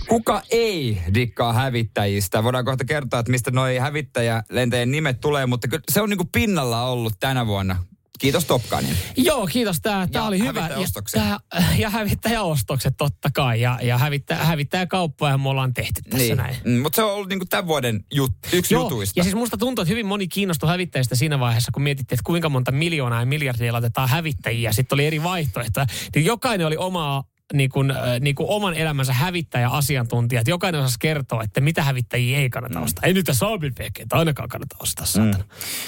Kuka 0.09 0.43
ei 0.51 1.03
dikkaa 1.15 1.53
hävittäjistä? 1.53 2.45
Voidaan 2.45 2.65
kohta 2.65 2.85
kertoa, 2.85 3.21
että 3.21 3.31
mistä 3.33 3.51
noi 3.51 3.77
hävittäjälentäjien 3.77 4.91
nimet 4.91 5.21
tulee, 5.21 5.47
mutta 5.47 5.69
se 5.93 6.01
on 6.01 6.09
niinku 6.09 6.29
pinnalla 6.33 6.83
ollut 6.83 7.13
tänä 7.21 7.47
vuonna. 7.47 7.77
Kiitos 8.21 8.45
Top 8.45 8.63
Gunin. 8.71 8.97
Joo, 9.17 9.47
kiitos. 9.47 9.81
Tämä, 9.81 10.07
tämä 10.13 10.27
oli 10.27 10.39
hyvä. 10.39 10.69
Ja, 10.69 10.87
tää, 11.13 11.39
ja 11.79 11.91
hävittäjäostokset 11.91 12.95
totta 12.97 13.31
kai. 13.35 13.61
Ja, 13.61 13.79
ja 13.83 13.99
hävittäjä, 13.99 14.45
hävittäjäkauppoja 14.45 15.39
me 15.39 15.49
ollaan 15.49 15.75
tehty 15.75 16.03
tässä 16.03 16.17
Niin. 16.19 16.37
näin. 16.37 16.57
Mm, 16.65 16.79
mutta 16.83 16.97
se 16.97 17.03
on 17.03 17.13
ollut 17.13 17.29
niinku 17.29 17.47
tämän 17.47 17.67
vuoden 17.67 18.05
jut, 18.13 18.33
yksi 18.53 18.75
Joo, 18.75 18.83
jutuista. 18.83 19.21
ja 19.21 19.25
siis 19.25 19.35
musta 19.35 19.57
tuntuu, 19.57 19.83
että 19.83 19.91
hyvin 19.91 20.07
moni 20.07 20.29
kiinnostui 20.29 20.69
hävittäjistä 20.69 21.15
siinä 21.17 21.41
vaiheessa, 21.41 21.73
kun 21.73 21.83
mietittiin, 21.83 22.17
että 22.17 22.27
kuinka 22.27 22.49
monta 22.49 22.73
miljoonaa 22.73 23.21
ja 23.21 23.27
miljardia 23.27 23.73
laitetaan 23.73 24.09
hävittäjiä. 24.09 24.73
Sitten 24.73 24.97
oli 24.97 25.07
eri 25.07 25.23
vaihtoehtoja. 25.23 25.87
Niin 26.15 26.25
jokainen 26.25 26.67
oli 26.67 26.77
omaa 26.77 27.25
niin 27.53 27.71
kuin, 27.71 27.91
äh, 27.91 28.21
niin 28.21 28.35
kuin 28.35 28.49
oman 28.51 28.75
elämänsä 28.75 29.13
hävittäjä-asiantuntija. 29.13 30.41
Että 30.41 30.51
jokainen 30.51 30.81
osasi 30.81 30.99
kertoa, 31.01 31.43
että 31.43 31.61
mitä 31.61 31.83
hävittäjiä 31.83 32.39
ei 32.39 32.51
kannata 32.51 32.79
Mm. 32.79 32.85
ostaa. 32.85 33.03
Ei 33.07 33.15
nyt 33.15 33.27
Saabelbekeitä 33.33 34.17
ainakaan 34.17 34.49
kannata 34.49 34.77
ostaa, 34.79 35.07
saatana. 35.07 35.45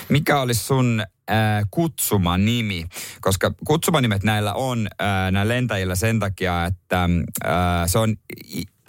Mikä 0.09 0.41
olisi 0.41 0.65
sun 0.65 1.03
äh, 1.31 1.37
kutsumanimi? 1.71 2.87
Koska 3.21 3.55
kutsumanimet 3.67 4.23
näillä 4.23 4.55
on 4.55 4.89
äh, 5.03 5.33
näillä 5.33 5.55
lentäjillä 5.55 5.95
sen 5.95 6.19
takia, 6.21 6.65
että 6.65 7.05
äh, 7.47 7.51
se 7.87 7.99
on 7.99 8.17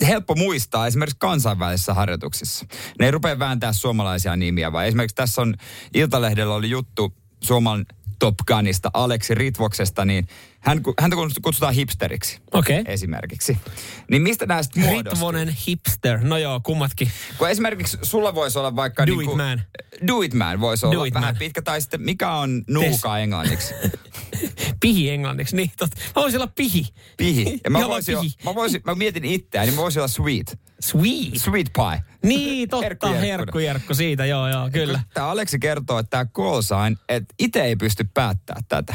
helppo 0.08 0.36
muistaa 0.36 0.88
esimerkiksi 0.88 1.18
kansainvälisissä 1.20 1.94
harjoituksissa. 1.94 2.66
Ne 3.00 3.06
ei 3.06 3.12
rupea 3.12 3.40
vääntää 3.40 3.74
suomalaisia 3.74 4.36
nimiä, 4.36 4.72
vaan 4.72 4.86
esimerkiksi 4.86 5.16
tässä 5.16 5.42
on 5.42 5.56
Iltalehdellä 5.94 6.54
oli 6.54 6.70
juttu 6.70 7.14
Suomen 7.44 7.86
Top 8.20 8.36
Gunista, 8.48 8.92
Aleksi 8.94 9.36
Ritvoksesta, 9.36 10.06
niin 10.06 10.28
hän, 10.64 10.82
häntä 11.00 11.16
kutsutaan 11.42 11.74
hipsteriksi. 11.74 12.40
Okay. 12.52 12.84
esimerkiksi. 12.86 13.58
Niin 14.12 14.22
mistä 14.22 14.64
sitten 14.64 14.84
muodostuu? 14.84 15.12
Ritvonen 15.12 15.56
hipster. 15.68 16.20
No 16.24 16.38
joo, 16.38 16.62
kummatkin. 16.64 17.12
Kun 17.38 17.50
esimerkiksi 17.50 17.98
sulla 18.02 18.36
voisi 18.36 18.60
olla 18.60 18.76
vaikka... 18.76 19.08
Do 19.08 19.16
niinku, 19.16 19.32
it 19.32 19.38
man. 19.38 19.62
Do 20.08 20.22
it 20.22 20.34
man 20.34 20.62
voisi 20.62 20.86
olla 20.86 21.06
it 21.06 21.14
vähän 21.14 21.34
man. 21.34 21.40
pitkä. 21.40 21.62
Tai 21.62 21.82
sitten 21.82 22.02
mikä 22.02 22.32
on 22.32 22.64
nuuka 22.68 23.20
englanniksi? 23.20 23.74
Pihi 24.82 25.10
englanniksi, 25.10 25.56
niin 25.56 25.72
totta. 25.78 25.98
Mä 26.16 26.22
voisin 26.22 26.42
olla 26.42 26.52
pihi. 26.56 26.88
Pihi. 27.18 27.60
Ja 27.64 27.70
mä, 27.70 27.88
voisin, 27.88 28.18
pihi. 28.18 28.34
mä, 28.46 28.56
voisin, 28.56 28.82
mä 28.86 28.96
mietin 28.96 29.26
itseäni, 29.26 29.66
niin 29.66 29.76
mä 29.76 29.82
voisin 29.82 30.00
olla 30.00 30.08
sweet. 30.08 30.60
Sweet. 30.80 31.36
Sweet 31.36 31.68
pie. 31.74 32.04
Niin, 32.24 32.70
totta. 32.70 32.84
Herkku 32.84 33.08
Herkku, 33.08 33.08
Jerkkunen. 33.08 33.40
herkku, 33.40 33.60
jerkku 33.60 33.94
siitä, 33.94 34.26
joo, 34.26 34.50
joo, 34.50 34.70
kyllä. 34.74 35.00
Tämä 35.14 35.28
Aleksi 35.28 35.60
kertoo, 35.60 36.00
että 36.00 36.10
tämä 36.10 36.26
call 36.26 36.62
sign, 36.62 36.98
että 37.10 37.36
itse 37.40 37.62
ei 37.62 37.76
pysty 37.76 38.10
päättää 38.14 38.62
tätä. 38.68 38.94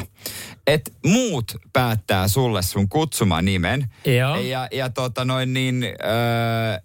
Että 0.66 0.90
muut 1.06 1.56
päättää 1.72 2.28
sulle 2.28 2.62
sun 2.62 2.88
kutsumanimen. 2.88 3.86
Joo. 4.06 4.36
Ja, 4.36 4.68
ja 4.72 4.90
tota 4.90 5.24
noin 5.24 5.54
niin, 5.54 5.84
öö, 5.84 6.78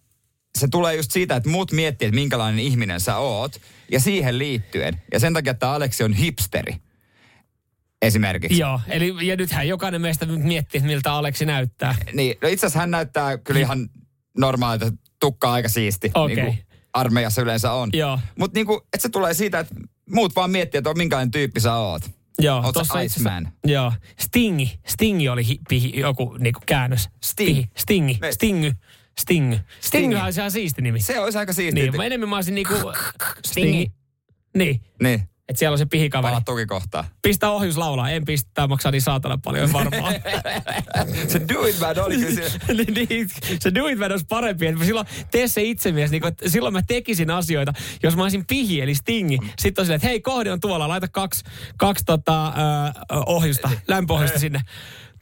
se 0.57 0.67
tulee 0.67 0.95
just 0.95 1.11
siitä, 1.11 1.35
että 1.35 1.49
muut 1.49 1.71
miettii, 1.71 2.05
että 2.05 2.15
minkälainen 2.15 2.59
ihminen 2.59 2.99
sä 2.99 3.17
oot. 3.17 3.61
Ja 3.91 3.99
siihen 3.99 4.37
liittyen. 4.37 5.01
Ja 5.13 5.19
sen 5.19 5.33
takia, 5.33 5.51
että 5.51 5.71
Aleksi 5.71 6.03
on 6.03 6.13
hipsteri. 6.13 6.75
esimerkiksi. 8.01 8.59
Joo, 8.59 8.79
eli 8.87 9.27
ja 9.27 9.35
nythän 9.35 9.67
jokainen 9.67 10.01
meistä 10.01 10.25
miettii, 10.25 10.81
miltä 10.81 11.13
Aleksi 11.13 11.45
näyttää. 11.45 11.95
Niin, 12.13 12.35
no 12.41 12.47
itse 12.47 12.65
asiassa 12.65 12.79
hän 12.79 12.91
näyttää 12.91 13.37
kyllä 13.37 13.59
ihan 13.59 13.89
normaalilta, 14.37 14.91
tukka 15.19 15.51
aika 15.51 15.69
siisti. 15.69 16.11
Okei. 16.13 16.35
Niin 16.35 16.45
kuin 16.45 16.57
armeijassa 16.93 17.41
yleensä 17.41 17.71
on. 17.71 17.89
Joo. 17.93 18.19
Mutta 18.39 18.59
niin 18.59 18.67
että 18.71 18.97
se 18.99 19.09
tulee 19.09 19.33
siitä, 19.33 19.59
että 19.59 19.75
muut 20.09 20.35
vaan 20.35 20.51
miettii, 20.51 20.77
että 20.77 20.89
on 20.89 20.97
minkälainen 20.97 21.31
tyyppi 21.31 21.59
sä 21.59 21.75
oot. 21.75 22.01
Joo, 22.39 22.61
Oot 22.65 22.73
tossa 22.73 23.01
Iceman? 23.01 23.51
Joo, 23.65 23.91
Stingi. 24.19 24.79
Stingi 24.87 25.29
oli 25.29 25.47
hi, 25.47 25.59
pihi, 25.69 25.99
joku 25.99 26.37
niinku 26.39 26.59
käännös. 26.65 27.09
Sting. 27.23 27.47
Pihi, 27.49 27.69
Stingi. 27.77 28.17
Me- 28.21 28.31
Stingy. 28.31 28.71
Sting. 29.19 29.55
Sting 29.81 30.23
olisi 30.23 30.39
ihan 30.39 30.51
siisti 30.51 30.81
nimi. 30.81 30.99
Se 31.01 31.19
olisi 31.19 31.37
aika 31.37 31.53
siistiä. 31.53 31.83
Niin, 31.83 31.95
mä 31.97 32.05
enemmän 32.05 32.29
mä 32.29 32.35
olisin 32.35 32.55
niinku... 32.55 32.73
Stingi. 33.45 33.91
Niin, 34.57 34.81
Niin, 35.01 35.29
että 35.49 35.59
siellä 35.59 35.73
on 35.73 35.77
se 35.77 35.85
pihikaveri. 35.85 36.31
pala 36.31 36.41
tukikohtaa. 36.45 37.05
Pistä 37.21 37.49
ohjus 37.49 37.77
laulaa. 37.77 38.09
En 38.09 38.25
pistä, 38.25 38.67
maksaa 38.67 38.91
niin 38.91 39.01
saatana 39.01 39.37
paljon 39.43 39.73
varmaan. 39.73 40.13
se 41.27 41.41
do 41.53 41.65
it 41.65 41.79
man 41.79 41.99
oli 41.99 42.17
kyllä 42.17 42.49
se. 42.49 42.51
Niin, 42.73 43.07
niin, 43.09 43.29
se 43.59 43.75
do 43.75 43.87
it 43.87 43.99
man 43.99 44.11
olisi 44.11 44.25
parempi. 44.29 44.67
Että 44.67 44.85
silloin 44.85 45.07
tee 45.31 45.47
se 45.47 45.61
itsemies. 45.63 46.11
Niin 46.11 46.21
kuin, 46.21 46.31
että 46.31 46.49
silloin 46.49 46.73
mä 46.73 46.81
tekisin 46.87 47.31
asioita. 47.31 47.73
Jos 48.03 48.15
mä 48.15 48.23
olisin 48.23 48.45
pihi 48.45 48.81
eli 48.81 48.95
stingi, 48.95 49.37
sitten 49.59 49.81
on 49.81 49.85
silleen, 49.85 49.95
että 49.95 50.07
hei 50.07 50.21
kohde 50.21 50.51
on 50.51 50.59
tuolla, 50.59 50.87
laita 50.87 51.07
kaksi, 51.07 51.43
kaksi 51.77 52.05
tota, 52.05 52.47
ö, 52.47 52.51
ohjusta, 53.25 53.69
lämpöohjusta 53.87 54.39
sinne. 54.39 54.61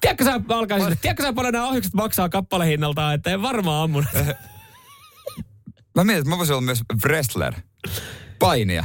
Tiedätkö 0.02 0.24
sä, 0.24 0.40
mä 0.40 0.58
alkaisin, 0.58 0.92
että 0.92 1.02
tiedätkö 1.02 1.24
sä 1.24 1.34
paljon 1.34 1.54
nämä 1.54 1.68
ohjukset 1.68 1.94
maksaa 1.94 2.30
kappalehinnaltaan, 2.30 3.14
että 3.16 3.32
en 3.32 3.42
varmaan 3.42 3.84
ammun. 3.84 4.06
Mä 5.96 6.04
mietin, 6.04 6.20
että 6.20 6.30
mä 6.30 6.38
voisin 6.38 6.54
olla 6.54 6.62
myös 6.62 6.82
wrestler. 7.04 7.54
Painija. 8.40 8.84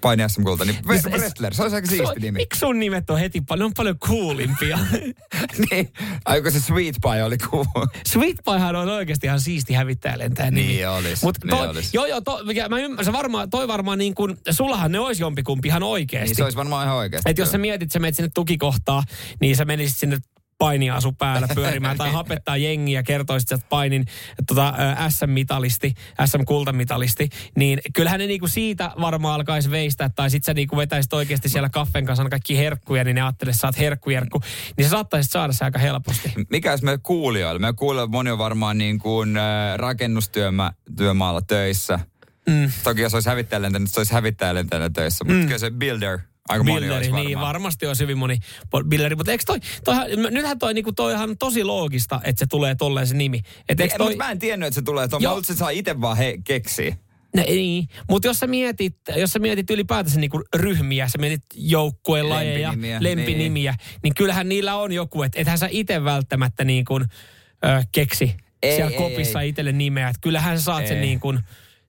Painija 0.00 0.28
SM-kulta. 0.28 0.64
Niin 0.64 0.78
Niin 0.88 1.02
wrestler, 1.12 1.54
se 1.54 1.62
olisi 1.62 1.76
aika 1.76 1.88
siisti 1.88 2.20
nimi. 2.20 2.38
Miksi 2.38 2.60
sun 2.60 2.78
nimet 2.78 3.10
on 3.10 3.18
heti 3.18 3.40
paljon, 3.40 3.66
on 3.66 3.72
paljon 3.76 3.98
coolimpia? 3.98 4.78
niin. 5.70 5.92
Aiko 6.24 6.50
se 6.50 6.60
Sweet 6.60 6.96
Pie 7.02 7.24
oli 7.24 7.38
cool. 7.38 7.64
Sweet 8.06 8.36
Piehan 8.44 8.76
on 8.76 8.88
oikeasti 8.88 9.26
ihan 9.26 9.40
siisti 9.40 9.74
hävittäjälentäjä 9.74 10.50
nimi. 10.50 10.66
Niin 10.66 10.88
olis, 10.88 11.22
Mut 11.22 11.38
niin 11.44 11.50
toi, 11.50 11.68
olis. 11.68 11.94
Joo, 11.94 12.06
joo, 12.06 12.20
to, 12.20 12.40
mikä, 12.44 12.68
mä 12.68 12.78
ymmärrän, 12.78 13.04
se 13.04 13.12
varmaan, 13.12 13.50
toi 13.50 13.68
varmaan 13.68 13.98
niin 13.98 14.14
kuin, 14.14 14.36
sullahan 14.50 14.92
ne 14.92 14.98
olisi 14.98 15.22
jompikumpi 15.22 15.68
ihan 15.68 15.82
oikeasti. 15.82 16.28
Niin 16.28 16.36
se 16.36 16.44
olisi 16.44 16.58
varmaan 16.58 16.86
ihan 16.86 16.98
oikeasti. 16.98 17.30
Että 17.30 17.42
jos 17.42 17.50
sä 17.50 17.58
mietit, 17.58 17.92
sä 17.92 17.98
menet 17.98 18.16
sinne 18.16 18.30
tukikohtaan, 18.34 19.02
niin 19.40 19.56
sä 19.56 19.64
menisit 19.64 19.96
sinne 19.96 20.18
painiasu 20.60 21.12
päällä 21.12 21.48
pyörimään 21.54 21.96
tai 21.96 22.12
hapettaa 22.12 22.56
jengiä 22.56 22.98
ja 22.98 23.02
kertoisit, 23.02 23.52
että 23.52 23.66
painin 23.68 24.06
tota, 24.46 24.74
SM-mitalisti, 25.08 25.94
SM-kultamitalisti, 26.24 27.28
niin 27.56 27.80
kyllähän 27.94 28.20
ne 28.20 28.26
niinku 28.26 28.46
siitä 28.46 28.90
varmaan 29.00 29.34
alkaisi 29.34 29.70
veistää, 29.70 30.08
tai 30.08 30.30
sit 30.30 30.44
sä 30.44 30.54
niinku 30.54 30.76
vetäisit 30.76 31.12
oikeasti 31.12 31.48
siellä 31.48 31.68
kaffen 31.68 32.06
kanssa 32.06 32.28
kaikki 32.28 32.58
herkkuja, 32.58 33.04
niin 33.04 33.14
ne 33.14 33.22
ajattelee, 33.22 33.50
että 33.50 33.60
sä 33.60 33.68
oot 33.68 33.78
herkkujerkku, 33.78 34.40
niin 34.76 34.84
sä 34.84 34.90
saattaisit 34.90 35.32
saada 35.32 35.52
se 35.52 35.64
aika 35.64 35.78
helposti. 35.78 36.32
Mikä 36.50 36.70
olisi 36.70 36.84
meidän 36.84 37.02
kuulijoille? 37.02 37.58
Meidän 37.58 37.76
kuulijoille 37.76 38.10
moni 38.10 38.30
on 38.30 38.38
varmaan 38.38 38.78
niin 38.78 38.98
kuin 38.98 39.34
rakennustyömaalla 39.76 41.42
töissä. 41.42 41.98
Mm. 42.48 42.70
Toki 42.84 43.00
jos 43.00 43.14
olisi 43.14 43.28
hävittäjälentäjä, 43.28 43.86
se 43.86 44.00
olisi 44.00 44.12
hävittäjälentäjä 44.12 44.90
töissä. 44.90 45.24
Mutta 45.24 45.44
kyllä 45.44 45.58
se 45.58 45.70
builder, 45.70 46.18
aika 46.50 46.64
moni 46.64 46.74
Billeri, 46.80 46.96
olisi 46.96 47.10
varmaan. 47.10 47.26
niin 47.26 47.40
varmasti 47.40 47.86
olisi 47.86 48.02
hyvin 48.02 48.18
moni 48.18 48.38
billeri, 48.88 49.16
mutta 49.16 49.32
eikö 49.32 49.44
toi, 49.46 49.60
toihan, 49.84 50.06
nythän 50.30 50.58
toi, 50.58 50.74
niinku, 50.74 50.92
toihan 50.92 51.38
tosi 51.38 51.64
loogista, 51.64 52.20
että 52.24 52.38
se 52.38 52.46
tulee 52.46 52.74
tolleen 52.74 53.06
se 53.06 53.14
nimi. 53.14 53.40
Et 53.68 53.78
Niin, 53.78 53.90
toi, 53.98 54.06
Mutta 54.06 54.24
mä 54.24 54.30
en 54.30 54.38
tiennyt, 54.38 54.66
että 54.66 54.74
se 54.74 54.82
tulee. 54.82 55.08
Tuo, 55.08 55.20
mä 55.20 55.32
että 55.38 55.52
se 55.52 55.58
saa 55.58 55.70
itse 55.70 56.00
vaan 56.00 56.16
he, 56.16 56.38
keksiä. 56.44 56.96
No, 57.36 57.42
niin, 57.42 57.88
mutta 58.10 58.28
jos 58.28 58.38
sä 58.38 58.46
mietit, 58.46 58.96
jos 59.16 59.30
sä 59.30 59.38
mietit 59.38 59.70
ylipäätänsä 59.70 60.20
niinku 60.20 60.42
ryhmiä, 60.56 61.08
sä 61.08 61.18
mietit 61.18 61.42
joukkueen 61.54 62.28
lajeja, 62.28 62.68
Lempinimiä, 62.68 63.02
lempinimiä, 63.02 63.72
niin. 63.72 63.98
niin 64.02 64.14
kyllähän 64.14 64.48
niillä 64.48 64.76
on 64.76 64.92
joku, 64.92 65.22
että 65.22 65.40
ethän 65.40 65.58
sä 65.58 65.68
itse 65.70 66.04
välttämättä 66.04 66.64
niin 66.64 66.84
kuin, 66.84 67.04
ö, 67.64 67.82
keksi 67.92 68.36
Ei, 68.62 68.76
siellä 68.76 68.90
ei, 68.90 68.96
kopissa 68.96 69.40
ei. 69.40 69.48
itselle 69.48 69.72
nimeä. 69.72 70.08
Että 70.08 70.20
kyllähän 70.20 70.58
sä 70.58 70.64
saat 70.64 70.86
sen 70.86 70.96
Ei. 70.96 71.06
niin 71.06 71.20
kuin, 71.20 71.40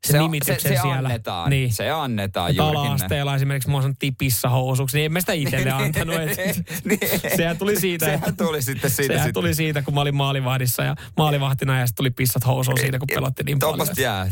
sen 0.07 0.21
on- 0.21 0.25
nimityksen 0.31 0.61
se, 0.61 0.75
se 0.75 0.81
siellä. 0.81 1.07
annetaan. 1.07 1.49
Niin. 1.49 1.73
Se 1.73 1.89
annetaan 1.91 2.55
juurikin. 2.55 2.79
ala-asteella 2.79 3.35
esimerkiksi 3.35 3.69
mua 3.69 3.81
sanottiin 3.81 4.15
pissahousuksi, 4.15 4.97
niin 4.97 5.05
en 5.05 5.13
mä 5.13 5.19
sitä 5.19 5.33
itselle 5.43 5.71
antanut. 5.71 6.15
Et, 6.15 6.37
Niin. 6.85 6.99
sehän 7.37 7.57
tuli 7.57 7.79
siitä. 7.79 8.05
Sehän 8.05 8.29
että- 8.29 8.45
tuli 8.45 8.61
sitten 8.61 8.91
siitä. 8.91 9.13
Sehän 9.13 9.27
sitten. 9.27 9.33
tuli 9.41 9.53
siitä, 9.53 9.81
kun 9.81 9.93
mä 9.93 10.01
olin 10.01 10.15
maalivahdissa 10.15 10.83
ja 10.83 10.95
maalivahtina 11.17 11.79
ja 11.79 11.87
sitten 11.87 11.97
tuli 11.97 12.11
pissat 12.11 12.45
housuun 12.45 12.77
siitä, 12.79 12.99
kun 12.99 13.07
pelotti 13.13 13.43
niin 13.43 13.59
paljon. 13.59 13.87
Jää. 13.97 14.27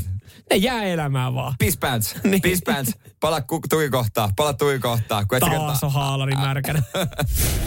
Ne 0.50 0.56
jää 0.56 0.84
elämään 0.84 1.36
vaan. 1.36 1.56
Piss 1.60 1.78
pants. 1.78 2.16
Niin. 2.24 2.42
Piss 2.42 2.62
pants. 2.66 2.92
Pala 3.20 3.42
ku- 3.42 3.62
tukikohtaa. 3.70 4.30
Pala 4.36 4.54
tukikohtaa. 4.54 5.26
Kun 5.26 5.40
Taas 5.40 5.84
on 5.84 5.92
haalari 5.92 6.36
märkänä. 6.36 6.84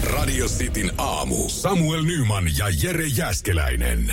Radio 0.04 0.46
Cityn 0.46 0.92
aamu. 0.98 1.48
Samuel 1.48 2.02
Nyman 2.02 2.44
ja 2.58 2.66
Jere 2.82 3.06
Jäskeläinen. 3.06 4.12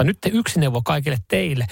Mutta 0.00 0.28
nyt 0.28 0.34
yksi 0.34 0.60
neuvo 0.60 0.82
kaikille 0.82 1.18
teille, 1.28 1.66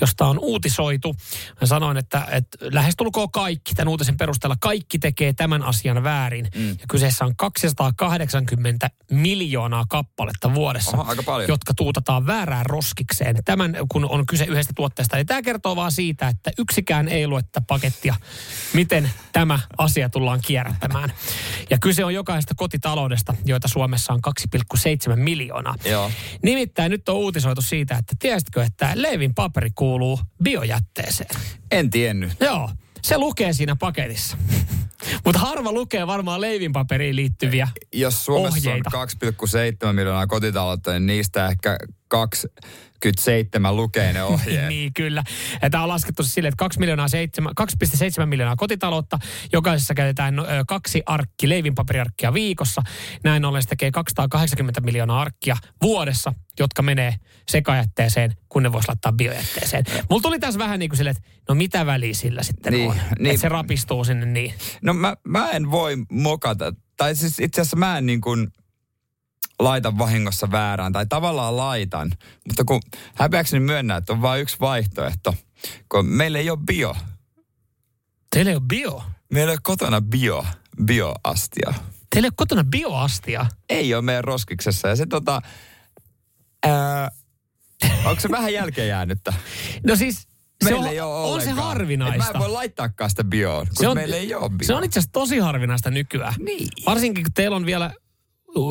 josta 0.00 0.26
on 0.26 0.38
uutisoitu. 0.38 1.16
Mä 1.60 1.66
sanoin, 1.66 1.96
että, 1.96 2.26
että 2.30 2.58
lähestulkoon 2.72 3.30
kaikki, 3.30 3.74
tämän 3.74 3.88
uutisen 3.88 4.16
perusteella 4.16 4.56
kaikki 4.60 4.98
tekee 4.98 5.32
tämän 5.32 5.62
asian 5.62 6.02
väärin. 6.02 6.48
Mm. 6.56 6.68
Ja 6.68 6.86
kyseessä 6.88 7.24
on 7.24 7.36
280 7.36 8.90
miljoonaa 9.10 9.84
kappaletta 9.88 10.54
vuodessa, 10.54 10.96
Oho, 10.96 11.10
aika 11.10 11.22
paljon. 11.22 11.48
jotka 11.48 11.74
tuutataan 11.74 12.26
väärään 12.26 12.66
roskikseen. 12.66 13.36
Tämän, 13.44 13.76
kun 13.88 14.10
on 14.10 14.26
kyse 14.26 14.44
yhdestä 14.44 14.72
tuotteesta. 14.76 15.18
Ja 15.18 15.24
tämä 15.24 15.42
kertoo 15.42 15.76
vaan 15.76 15.92
siitä, 15.92 16.28
että 16.28 16.50
yksikään 16.58 17.08
ei 17.08 17.26
lue 17.26 17.42
tätä 17.42 17.60
pakettia, 17.66 18.14
miten 18.72 19.10
tämä 19.32 19.58
asia 19.78 20.08
tullaan 20.08 20.40
kierrättämään. 20.46 21.12
Ja 21.70 21.78
kyse 21.78 22.04
on 22.04 22.14
jokaisesta 22.14 22.54
kotitaloudesta, 22.56 23.34
joita 23.44 23.68
Suomessa 23.68 24.12
on 24.12 24.20
2,7 24.76 25.16
miljoonaa. 25.16 25.74
Joo. 25.84 26.10
Nimittäin 26.42 26.90
nyt 26.90 27.08
on 27.08 27.16
uutisoitu 27.16 27.62
siitä, 27.70 27.96
että 27.98 28.16
tiesitkö, 28.18 28.62
että 28.62 28.90
Leivin 28.94 29.34
paperi 29.34 29.70
kuuluu 29.74 30.20
biojätteeseen. 30.42 31.40
En 31.70 31.90
tiennyt. 31.90 32.32
Joo, 32.40 32.70
se 33.02 33.18
lukee 33.18 33.52
siinä 33.52 33.76
paketissa. 33.76 34.36
Mutta 35.24 35.38
harva 35.40 35.72
lukee 35.72 36.06
varmaan 36.06 36.40
Leivin 36.40 36.72
paperiin 36.72 37.16
liittyviä 37.16 37.68
Jos 37.94 38.24
Suomessa 38.24 38.70
ohjeita. 38.70 38.98
on 38.98 39.08
2,7 39.88 39.92
miljoonaa 39.92 40.26
kotitaloutta, 40.26 40.92
niin 40.92 41.06
niistä 41.06 41.46
ehkä 41.48 41.78
27 43.02 43.76
lukee 43.76 44.12
ne 44.12 44.22
ohjeet. 44.22 44.68
niin, 44.74 44.94
kyllä. 44.94 45.22
Ja 45.62 45.70
tämä 45.70 45.82
on 45.82 45.88
laskettu 45.88 46.22
sille, 46.22 46.48
että 46.48 46.56
2 46.56 46.80
miljoonaa 46.80 47.08
7, 47.08 47.52
2,7 48.20 48.26
miljoonaa 48.26 48.56
kotitaloutta. 48.56 49.18
Jokaisessa 49.52 49.94
käytetään 49.94 50.34
kaksi 50.68 51.02
arkki, 51.06 51.48
leivinpaperiarkkia 51.48 52.34
viikossa. 52.34 52.82
Näin 53.24 53.44
ollen 53.44 53.62
se 53.62 53.68
tekee 53.68 53.90
280 53.90 54.80
miljoonaa 54.80 55.20
arkkia 55.20 55.56
vuodessa, 55.82 56.32
jotka 56.58 56.82
menee 56.82 57.14
sekajätteeseen, 57.48 58.32
kun 58.48 58.62
ne 58.62 58.72
voisi 58.72 58.88
laittaa 58.88 59.12
biojätteeseen. 59.12 59.84
Mulla 60.10 60.22
tuli 60.22 60.38
tässä 60.38 60.58
vähän 60.58 60.78
niin 60.78 60.88
kuin 60.88 60.96
silleen, 60.96 61.16
että 61.16 61.30
no 61.48 61.54
mitä 61.54 61.86
väliä 61.86 62.14
sillä 62.14 62.42
sitten 62.42 62.72
Niin, 62.72 62.90
on. 62.90 62.96
niin. 63.18 63.26
Että 63.30 63.40
se 63.40 63.48
rapistuu 63.48 64.04
sinne 64.04 64.26
niin. 64.26 64.54
No 64.82 64.94
mä, 64.94 65.16
mä 65.28 65.50
en 65.50 65.70
voi 65.70 65.96
mokata. 66.12 66.72
Tai 66.96 67.14
siis 67.16 67.40
itse 67.40 67.60
asiassa 67.60 67.76
mä 67.76 67.98
en 67.98 68.06
niin 68.06 68.20
kuin 68.20 68.48
laitan 69.60 69.98
vahingossa 69.98 70.50
väärään, 70.50 70.92
tai 70.92 71.06
tavallaan 71.06 71.56
laitan, 71.56 72.12
mutta 72.46 72.64
kun 72.64 72.80
häpeäkseni 73.14 73.60
myönnä, 73.64 73.96
että 73.96 74.12
on 74.12 74.22
vain 74.22 74.42
yksi 74.42 74.56
vaihtoehto, 74.60 75.34
kun 75.88 76.06
meillä 76.06 76.38
ei 76.38 76.50
ole 76.50 76.58
bio. 76.66 76.96
Teillä 78.30 78.50
ei 78.50 78.56
ole 78.56 78.62
bio? 78.68 79.02
Meillä 79.32 79.50
ei 79.50 79.54
ole 79.54 79.60
kotona 79.62 80.00
bio, 80.00 80.46
bioastia. 80.84 81.74
Teillä 82.10 82.26
ei 82.26 82.28
ole 82.28 82.34
kotona 82.36 82.64
bioastia? 82.64 83.46
Ei 83.68 83.94
ole 83.94 84.02
meidän 84.02 84.24
roskiksessa, 84.24 84.88
ja 84.88 84.96
se 84.96 85.06
tota, 85.06 85.42
ää, 86.66 87.10
onko 88.04 88.20
se 88.20 88.30
vähän 88.30 88.52
jälkeen 88.52 88.88
jäänyttä? 88.88 89.32
No 89.86 89.96
siis 89.96 90.28
se 90.64 90.74
on, 90.74 90.86
ei 90.86 91.00
ole 91.00 91.14
on 91.34 91.40
se 91.42 91.50
harvinaista. 91.50 92.14
Et 92.24 92.32
mä 92.32 92.38
en 92.38 92.38
voi 92.38 92.48
laittaakaan 92.50 93.10
sitä 93.10 93.24
bioon, 93.24 93.66
kun 93.66 93.76
Se 93.76 93.88
on- 93.88 93.96
meillä 93.96 94.16
ei 94.16 94.34
ole 94.34 94.50
bio. 94.50 94.66
Se 94.66 94.74
on 94.74 94.84
itse 94.84 94.98
asiassa 95.00 95.12
tosi 95.12 95.38
harvinaista 95.38 95.90
nykyään. 95.90 96.34
Niin. 96.38 96.68
Varsinkin 96.86 97.24
kun 97.24 97.32
teillä 97.32 97.56
on 97.56 97.66
vielä 97.66 97.94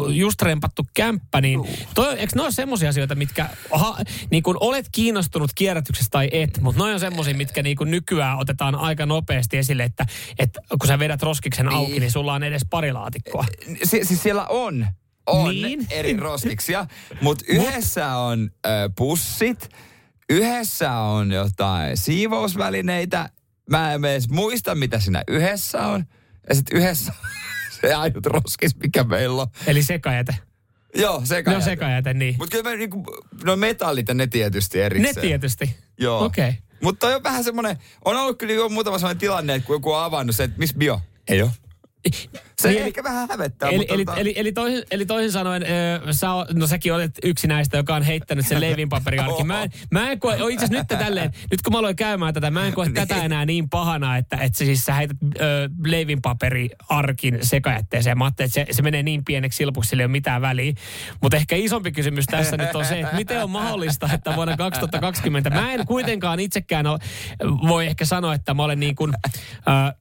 just 0.09 0.41
rempattu 0.41 0.85
kämppä, 0.93 1.41
niin 1.41 1.59
toi, 1.95 2.19
eikö 2.19 2.31
ne 2.35 2.41
ole 2.41 2.51
semmoisia 2.51 2.89
asioita, 2.89 3.15
mitkä, 3.15 3.49
ha, 3.71 3.97
niin 4.31 4.43
kun 4.43 4.57
olet 4.59 4.85
kiinnostunut 4.91 5.51
kierrätyksestä 5.55 6.09
tai 6.11 6.29
et, 6.31 6.59
mutta 6.61 6.85
ne 6.85 6.93
on 6.93 6.99
semmoisia, 6.99 7.33
mitkä 7.35 7.63
niin 7.63 7.77
kun 7.77 7.91
nykyään 7.91 8.37
otetaan 8.37 8.75
aika 8.75 9.05
nopeasti 9.05 9.57
esille, 9.57 9.83
että, 9.83 10.05
että 10.39 10.61
kun 10.79 10.87
sä 10.87 10.99
vedät 10.99 11.21
roskiksen 11.23 11.69
auki, 11.69 11.91
Niin. 11.91 12.01
niin 12.01 12.11
sulla 12.11 12.33
on 12.33 12.43
edes 12.43 12.61
pari 12.69 12.91
laatikkoa. 12.93 13.45
Si- 13.83 14.05
siis 14.05 14.23
siellä 14.23 14.45
on, 14.45 14.87
on 15.27 15.49
Niin. 15.61 15.87
eri 15.89 16.17
roskiksia, 16.17 16.85
mutta 17.21 17.45
yhdessä 17.47 18.15
on 18.17 18.49
ö, 18.65 18.69
pussit, 18.97 19.69
yhdessä 20.29 20.93
on 20.93 21.31
jotain 21.31 21.97
siivousvälineitä. 21.97 23.29
Mä 23.69 23.93
en 23.93 24.05
edes 24.05 24.29
muista, 24.29 24.75
mitä 24.75 24.99
siinä 24.99 25.23
yhdessä 25.27 25.87
on. 25.87 26.05
Ja 26.49 26.55
sitten 26.55 26.77
yhdessä 26.77 27.13
on 27.19 27.29
se 27.81 27.93
ainut 27.93 28.25
roskis, 28.25 28.75
mikä 28.75 29.03
meillä 29.03 29.41
on. 29.41 29.47
Eli 29.67 29.83
sekajäte. 29.83 30.35
Joo, 30.95 31.19
Ne 31.19 31.25
sekajäte. 31.25 31.55
on 31.57 31.63
sekajäte, 31.63 32.13
niin. 32.13 32.35
Mutta 32.37 32.51
kyllä 32.57 32.69
me 32.71 32.77
niinku, 32.77 33.03
no 33.43 33.55
metallit 33.55 34.07
ja 34.07 34.13
ne 34.13 34.27
tietysti 34.27 34.77
Ne 34.77 34.85
erikseen. 34.85 35.21
tietysti. 35.21 35.75
Joo. 35.97 36.23
Okei. 36.25 36.53
Mutta 36.81 37.07
on 37.07 37.23
vähän 37.23 37.43
semmoinen, 37.43 37.77
on 38.05 38.17
ollut 38.17 38.37
kyllä 38.37 38.53
jo 38.53 38.69
muutama 38.69 38.97
sellainen 38.99 39.19
tilanne, 39.19 39.55
että 39.55 39.67
kun 39.67 39.75
joku 39.75 39.91
on 39.91 40.03
avannut 40.03 40.35
se, 40.35 40.43
että 40.43 40.59
missä 40.59 40.77
bio? 40.77 41.01
Ei 41.27 41.41
ole. 41.41 41.51
Se 42.62 42.69
Niin, 42.69 42.83
ehkä 42.83 43.03
vähän 43.03 43.27
hävettää, 43.29 43.69
Eli, 43.69 43.77
mutta 43.77 43.93
eli, 43.93 44.03
tota- 44.03 44.19
eli, 44.19 44.33
eli, 44.35 44.51
toisin, 44.51 44.83
eli 44.91 45.05
toisin 45.05 45.31
sanoen, 45.31 45.63
ö, 45.63 46.13
sä, 46.13 46.33
o- 46.33 46.45
no 46.53 46.67
säkin 46.67 46.93
olet 46.93 47.12
yksi 47.23 47.47
näistä, 47.47 47.77
joka 47.77 47.95
on 47.95 48.03
heittänyt 48.03 48.47
sen 48.47 48.62
leivinpaperiarkin. 48.62 49.47
Mä 49.53 49.63
en, 49.63 49.69
mä 49.91 50.12
en 50.12 50.19
koe, 50.19 50.33
itse 50.33 50.65
asiassa 50.65 50.95
nyt 50.95 50.99
tälleen, 51.05 51.31
nyt 51.51 51.62
kun 51.62 51.73
mä 51.73 51.79
aloin 51.79 51.95
käymään 51.95 52.33
tätä, 52.33 52.51
mä 52.51 52.67
en 52.67 52.73
koe 52.73 52.89
tätä 52.93 53.23
enää 53.23 53.45
niin 53.45 53.69
pahana, 53.69 54.17
että, 54.17 54.38
että 54.38 54.57
se 54.57 54.65
siis 54.65 54.85
sä 54.85 54.93
heität 54.93 55.17
ö, 55.41 55.69
leivinpaperiarkin 55.85 57.38
sekajätteeseen. 57.41 58.17
Mä 58.17 58.23
ajattelin, 58.25 58.47
että 58.49 58.71
se, 58.71 58.73
se 58.75 58.81
menee 58.81 59.03
niin 59.03 59.25
pieneksi 59.25 59.57
silpuksi, 59.57 59.89
sillä 59.89 60.01
ei 60.01 60.05
ole 60.05 60.12
mitään 60.12 60.41
väliä. 60.41 60.73
Mutta 61.21 61.38
ehkä 61.38 61.55
isompi 61.55 61.91
kysymys 61.91 62.25
tässä 62.25 62.57
nyt 62.57 62.75
on 62.75 62.85
se, 62.85 62.99
että 62.99 63.15
miten 63.15 63.43
on 63.43 63.49
mahdollista, 63.49 64.09
että 64.13 64.35
vuonna 64.35 64.57
2020, 64.57 65.49
mä 65.49 65.73
en 65.73 65.85
kuitenkaan 65.85 66.39
itsekään 66.39 66.88
ole, 66.88 66.99
voi 67.67 67.88
ehkä 67.88 68.05
sanoa, 68.05 68.33
että 68.33 68.53
mä 68.53 68.63
olen 68.63 68.79
niin 68.79 68.95
kuin, 68.95 69.13
ö, 69.67 69.93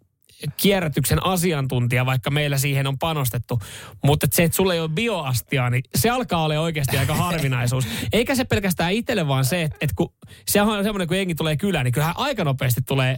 kierrätyksen 0.56 1.26
asiantuntija, 1.26 2.06
vaikka 2.06 2.30
meillä 2.30 2.58
siihen 2.58 2.86
on 2.86 2.98
panostettu. 2.98 3.60
Mutta 4.04 4.26
se, 4.32 4.44
että 4.44 4.56
sulla 4.56 4.74
ei 4.74 4.80
ole 4.80 4.88
bioastiaa, 4.88 5.70
niin 5.70 5.82
se 5.94 6.10
alkaa 6.10 6.44
olla 6.44 6.60
oikeasti 6.60 6.98
aika 6.98 7.14
harvinaisuus. 7.14 7.86
Eikä 8.12 8.34
se 8.34 8.44
pelkästään 8.44 8.92
itselle, 8.92 9.28
vaan 9.28 9.44
se, 9.44 9.62
että, 9.62 9.76
että 9.80 9.94
kun 9.96 10.12
se 10.48 10.62
on 10.62 10.84
semmoinen, 10.84 11.08
kun 11.08 11.16
jengi 11.16 11.34
tulee 11.34 11.56
kylään, 11.56 11.84
niin 11.84 11.92
kyllähän 11.92 12.14
aika 12.18 12.44
nopeasti 12.44 12.80
tulee 12.82 13.16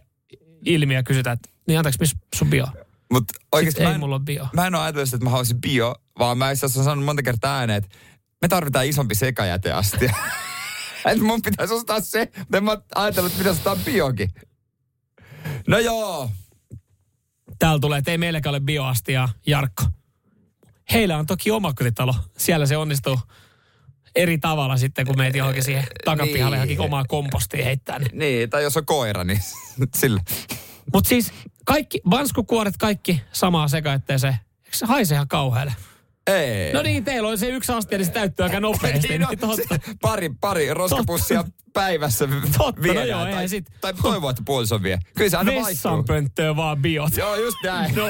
ilmi 0.65 0.95
ja 0.95 1.03
kysytään, 1.03 1.35
että 1.35 1.49
niin 1.69 1.79
anteeksi, 1.79 2.01
missä 2.01 2.17
sun 2.37 2.51
bio? 2.51 2.67
Mut 3.13 3.25
oikeasti 3.53 3.83
mä 3.83 3.89
ei 3.89 3.95
en, 3.95 4.01
mulla 4.01 4.15
ole 4.15 4.25
bio. 4.25 4.49
mä 4.53 4.67
en 4.67 4.75
ole 4.75 4.83
ajatellut, 4.83 5.15
että 5.15 5.25
mä 5.25 5.31
haluaisin 5.31 5.61
bio, 5.61 5.95
vaan 6.19 6.39
mä 6.39 6.51
itse 6.51 6.67
asiassa 6.67 6.85
sanonut 6.85 7.05
monta 7.05 7.23
kertaa 7.23 7.59
ääneen, 7.59 7.77
että 7.85 7.97
me 8.43 8.49
tarvitaan 8.49 8.87
isompi 8.87 9.15
sekajäteastia. 9.15 10.15
että 11.13 11.25
mun 11.25 11.43
pitäisi 11.43 11.75
ostaa 11.75 12.01
se, 12.01 12.29
mutta 12.39 12.57
en 12.57 12.65
mä 12.65 12.79
ajatellut, 12.95 13.33
että 13.33 13.39
pitäisi 13.39 13.59
ostaa 13.59 13.77
biokin. 13.85 14.31
No 15.69 15.79
joo, 15.79 16.31
Täällä 17.61 17.79
tulee, 17.81 17.99
että 17.99 18.11
ei 18.11 18.19
meilläkään 18.19 18.51
ole 18.51 18.61
bioastiaa, 18.61 19.29
Jarkko. 19.47 19.85
Heillä 20.93 21.19
on 21.19 21.27
toki 21.27 21.51
omakotitalo. 21.51 22.15
Siellä 22.39 22.67
se 22.67 22.77
onnistuu 22.77 23.19
eri 24.15 24.39
tavalla 24.39 24.77
sitten, 24.77 25.07
kun 25.07 25.17
meet 25.17 25.35
johonkin 25.35 25.63
siihen 25.63 25.85
takapihalle 26.05 26.57
Niin. 26.57 26.61
johonkin 26.61 26.81
omaa 26.81 27.05
kompostia 27.09 27.65
heittää. 27.65 27.99
Niin. 27.99 28.19
niin, 28.19 28.51
tai 28.51 28.63
jos 28.63 28.77
on 28.77 28.87
koira, 28.87 29.25
niin 29.25 29.41
sillä. 30.01 30.21
Mutta 30.93 31.09
siis 31.09 31.33
kaikki, 31.65 32.01
vanskukuoret 32.11 32.77
kaikki 32.77 33.23
samaa 33.33 33.69
sekaetteeseen. 33.69 34.37
Eikö 34.65 34.77
se 34.77 34.87
haise 34.87 35.15
ihan 35.15 35.29
kauhealle? 35.29 35.75
Ei. 36.27 36.73
No 36.73 36.83
niin, 36.83 37.05
teillä 37.05 37.29
on 37.29 37.39
se 37.39 37.47
yksi 37.49 37.73
astia, 37.73 37.99
niin 37.99 38.07
se 38.07 38.13
täyttyy 38.13 38.45
aika 38.45 38.61
nopeasti. 38.61 39.09
Niin, 39.09 39.21
no, 39.21 39.29
niin 39.29 39.39
totta. 39.39 39.57
se, 39.57 39.65
pari, 40.01 40.31
pari 40.41 40.75
roskapussia 40.75 41.45
päivässä 41.73 42.29
Totta, 42.59 42.81
no 42.81 42.83
viedään. 42.83 43.09
joo, 43.09 43.25
tai, 43.25 43.49
sit- 43.49 43.71
tai 43.81 43.95
toivoo, 44.03 44.31
että 44.31 44.43
puoliso 44.47 44.83
vie. 44.83 44.99
Kyllä 45.17 45.31
se 45.31 45.37
aina 45.37 45.53
vaihtuu. 45.53 45.69
Vessanpönttöä 45.71 46.57
vaan 46.57 46.79
biot. 46.83 47.17
Joo, 47.17 47.37
just 47.37 47.57
näin. 47.65 47.95
No. 47.95 48.05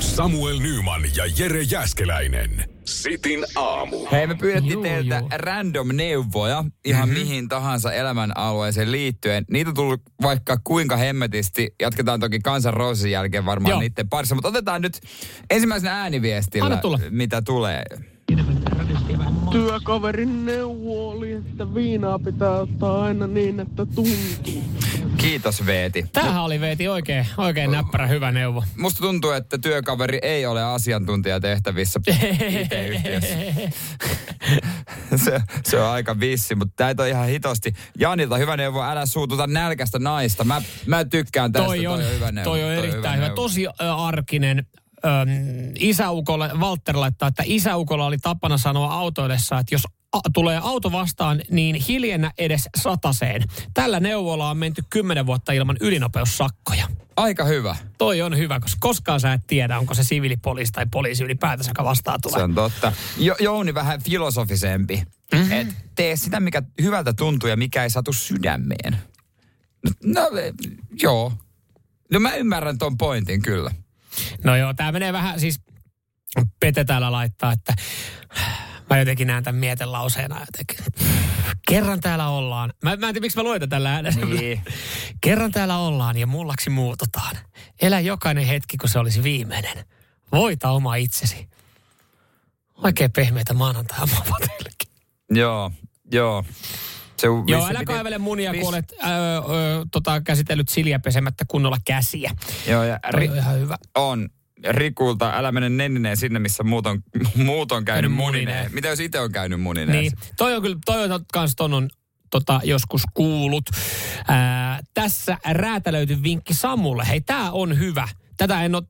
Samuel 0.00 0.58
Nyman 0.58 1.02
ja 1.16 1.24
Jere 1.38 1.62
Jäskeläinen. 1.62 2.75
Sitin 2.86 3.44
aamu. 3.56 4.06
Hei, 4.12 4.26
me 4.26 4.34
pyydettiin 4.34 4.72
Joo, 4.72 4.82
teiltä 4.82 5.16
joo. 5.16 5.28
random 5.32 5.88
neuvoja 5.92 6.64
ihan 6.84 7.08
mm-hmm. 7.08 7.20
mihin 7.22 7.48
tahansa 7.48 7.92
elämänalueeseen 7.92 8.92
liittyen. 8.92 9.44
Niitä 9.50 9.70
on 9.70 9.74
tullut 9.74 10.00
vaikka 10.22 10.56
kuinka 10.64 10.96
hemmetisti. 10.96 11.74
Jatketaan 11.82 12.20
toki 12.20 12.38
kansan 12.38 12.74
roosin 12.74 13.10
jälkeen 13.10 13.46
varmaan 13.46 13.70
Joo. 13.70 13.80
niiden 13.80 14.08
parissa. 14.08 14.34
Mutta 14.34 14.48
otetaan 14.48 14.82
nyt 14.82 15.00
ensimmäisenä 15.50 16.00
ääniviestillä, 16.00 16.80
mitä 17.10 17.42
tulee. 17.42 17.84
Työkaverin 19.52 20.46
neuvo 20.46 21.08
oli, 21.08 21.32
että 21.32 21.74
viinaa 21.74 22.18
pitää 22.18 22.50
ottaa 22.50 23.04
aina 23.04 23.26
niin, 23.26 23.60
että 23.60 23.86
tuntuu. 23.86 24.64
Kiitos 25.16 25.66
Veeti. 25.66 26.04
Tämähän 26.12 26.42
oli 26.42 26.60
Veeti 26.60 26.88
oikein, 26.88 27.26
oikein 27.36 27.70
näppärä 27.70 28.06
hyvä 28.06 28.32
neuvo. 28.32 28.64
Musta 28.76 29.00
tuntuu, 29.00 29.30
että 29.30 29.58
työkaveri 29.58 30.18
ei 30.22 30.46
ole 30.46 30.62
asiantuntijatehtävissä 30.64 32.00
IT-yhtiössä. 32.60 33.34
se, 35.24 35.40
se 35.64 35.80
on 35.80 35.90
aika 35.90 36.20
vissi, 36.20 36.54
mutta 36.54 36.84
näitä 36.84 37.02
on 37.02 37.08
ihan 37.08 37.28
hitosti. 37.28 37.72
Janilta 37.98 38.36
hyvä 38.36 38.56
neuvo, 38.56 38.82
älä 38.82 39.06
suututa 39.06 39.46
nälkästä 39.46 39.98
naista. 39.98 40.44
Mä, 40.44 40.62
mä 40.86 41.04
tykkään 41.04 41.52
tästä, 41.52 41.66
toi 41.66 41.86
on, 41.86 42.00
hyvä 42.14 42.32
neuvo. 42.32 42.50
toi 42.50 42.64
on 42.64 42.72
erittäin 42.72 43.16
hyvä. 43.16 43.26
neuvo. 43.26 43.42
Tosi 43.42 43.66
arkinen. 43.96 44.66
Öm, 45.04 45.72
isäukolle, 45.78 46.50
Walter 46.58 46.96
laittaa, 47.00 47.28
että 47.28 47.42
isäukolla 47.46 48.06
oli 48.06 48.18
tapana 48.18 48.58
sanoa 48.58 48.94
autoillessa, 48.94 49.58
että 49.58 49.74
jos 49.74 49.82
a- 50.12 50.30
tulee 50.34 50.60
auto 50.62 50.92
vastaan, 50.92 51.42
niin 51.50 51.74
hiljennä 51.74 52.32
edes 52.38 52.68
sataseen. 52.76 53.42
Tällä 53.74 54.00
neuvolla 54.00 54.50
on 54.50 54.56
menty 54.58 54.82
kymmenen 54.90 55.26
vuotta 55.26 55.52
ilman 55.52 55.76
ylinopeussakkoja. 55.80 56.88
Aika 57.16 57.44
hyvä. 57.44 57.76
Toi 57.98 58.22
on 58.22 58.38
hyvä, 58.38 58.60
koska 58.60 58.78
koskaan 58.80 59.20
sä 59.20 59.32
et 59.32 59.40
tiedä, 59.46 59.78
onko 59.78 59.94
se 59.94 60.04
siviilipoliisi 60.04 60.72
tai 60.72 60.86
poliisi 60.90 61.24
ylipäätänsä, 61.24 61.70
joka 61.70 61.84
vastaan 61.84 62.20
tulee. 62.22 62.38
Se 62.38 62.44
on 62.44 62.54
totta. 62.54 62.92
Jo, 63.18 63.36
Jouni 63.40 63.74
vähän 63.74 64.02
filosofisempi. 64.02 65.02
Mm-hmm. 65.34 65.52
Et 65.52 65.68
tee 65.94 66.16
sitä, 66.16 66.40
mikä 66.40 66.62
hyvältä 66.82 67.12
tuntuu 67.12 67.48
ja 67.48 67.56
mikä 67.56 67.82
ei 67.82 67.90
satu 67.90 68.12
sydämeen. 68.12 68.98
No, 70.04 70.22
no 70.22 70.28
joo. 71.02 71.32
No 72.12 72.20
mä 72.20 72.34
ymmärrän 72.34 72.78
ton 72.78 72.96
pointin 72.98 73.42
kyllä. 73.42 73.70
No 74.44 74.56
joo, 74.56 74.74
tämä 74.74 74.92
menee 74.92 75.12
vähän 75.12 75.40
siis, 75.40 75.60
Pete 76.60 76.84
täällä 76.84 77.12
laittaa, 77.12 77.52
että 77.52 77.74
mä 78.90 78.98
jotenkin 78.98 79.26
näen 79.26 79.44
tämän 79.44 79.60
mietelauseena 79.60 80.40
jotenkin. 80.40 81.06
Kerran 81.68 82.00
täällä 82.00 82.28
ollaan. 82.28 82.72
Mä, 82.82 82.96
mä 82.96 83.08
en 83.08 83.14
tiedä, 83.14 83.24
miksi 83.24 83.38
mä 83.38 83.42
luen 83.42 83.68
tällä 83.68 83.94
äänellä. 83.94 84.26
Niin. 84.26 84.62
Kerran 85.20 85.52
täällä 85.52 85.78
ollaan 85.78 86.16
ja 86.16 86.26
mullaksi 86.26 86.70
muututaan. 86.70 87.36
Elä 87.82 88.00
jokainen 88.00 88.46
hetki, 88.46 88.76
kun 88.76 88.88
se 88.88 88.98
olisi 88.98 89.22
viimeinen. 89.22 89.84
Voita 90.32 90.70
oma 90.70 90.94
itsesi. 90.94 91.48
Oikein 92.74 93.12
pehmeitä 93.12 93.54
teillekin. 94.38 94.88
Joo, 95.30 95.72
joo. 96.12 96.44
Se 97.18 97.28
on 97.28 97.44
Joo, 97.48 97.68
älä 97.68 97.84
kaivele 97.84 98.18
munia, 98.18 98.54
kun 98.54 98.68
olet 98.68 98.92
ö, 98.92 98.96
ö, 99.04 99.86
tota, 99.92 100.20
käsitellyt 100.20 100.68
siljä 100.68 100.98
pesemättä 100.98 101.44
kunnolla 101.48 101.76
käsiä. 101.84 102.30
Joo, 102.68 102.82
ja 102.84 102.98
ri- 103.14 103.30
on 103.30 103.36
ihan 103.36 103.60
hyvä. 103.60 103.76
on. 103.94 104.28
Rikulta, 104.68 105.32
älä 105.36 105.52
mene 105.52 105.68
nennineen 105.68 106.16
sinne, 106.16 106.38
missä 106.38 106.62
muut 106.62 106.86
on, 106.86 107.02
muut 107.34 107.72
on 107.72 107.84
käynyt 107.84 108.02
Käynyt 108.02 108.16
munineen. 108.16 108.48
munineen. 108.48 108.74
Mitä 108.74 108.88
jos 108.88 109.00
itse 109.00 109.20
on 109.20 109.32
käynyt 109.32 109.60
munineen? 109.60 109.98
Niin, 110.00 110.12
toi 110.36 110.54
on 110.56 110.62
kyllä, 110.62 110.76
toi 110.84 111.12
on 111.12 111.24
kans 111.32 111.56
ton 111.56 111.74
on 111.74 111.88
tota, 112.30 112.60
joskus 112.64 113.02
kuullut. 113.14 113.64
Ää, 114.28 114.80
tässä 114.94 115.38
räätälöity 115.50 116.22
vinkki 116.22 116.54
Samulle. 116.54 117.04
Hei, 117.08 117.20
tää 117.20 117.52
on 117.52 117.78
hyvä. 117.78 118.08
Tätä 118.36 118.62
en 118.64 118.74
ole 118.74 118.82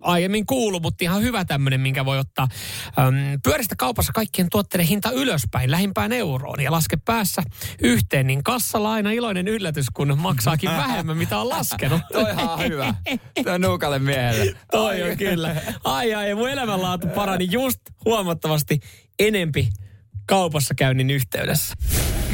aiemmin 0.00 0.46
kuullut, 0.46 0.82
mutta 0.82 1.04
ihan 1.04 1.22
hyvä 1.22 1.44
tämmöinen, 1.44 1.80
minkä 1.80 2.04
voi 2.04 2.18
ottaa. 2.18 2.48
Öm, 2.98 3.40
pyöristä 3.42 3.74
kaupassa 3.78 4.12
kaikkien 4.12 4.48
tuotteiden 4.50 4.86
hinta 4.86 5.10
ylöspäin, 5.10 5.70
lähimpään 5.70 6.12
euroon 6.12 6.60
ja 6.60 6.72
laske 6.72 6.96
päässä 7.04 7.42
yhteen, 7.82 8.26
niin 8.26 8.44
kassalla 8.44 8.92
aina 8.92 9.10
iloinen 9.10 9.48
yllätys, 9.48 9.86
kun 9.94 10.18
maksaakin 10.18 10.70
vähemmän, 10.84 11.16
mitä 11.16 11.38
on 11.38 11.48
laskenut. 11.48 12.02
Toi 12.12 12.30
on 12.30 12.58
hyvä. 12.58 12.94
Toi 13.44 13.54
on 13.54 13.60
nuukalle 13.60 13.98
miehelle. 13.98 14.56
Toi 14.70 15.10
on 15.10 15.16
kyllä. 15.16 15.56
Ai 15.84 16.14
ai, 16.14 16.28
ja 16.28 16.36
mun 16.36 16.48
elämänlaatu 16.48 17.06
parani 17.06 17.48
just 17.50 17.80
huomattavasti 18.04 18.80
enempi 19.18 19.68
kaupassa 20.30 20.74
käynnin 20.74 21.10
yhteydessä. 21.10 21.74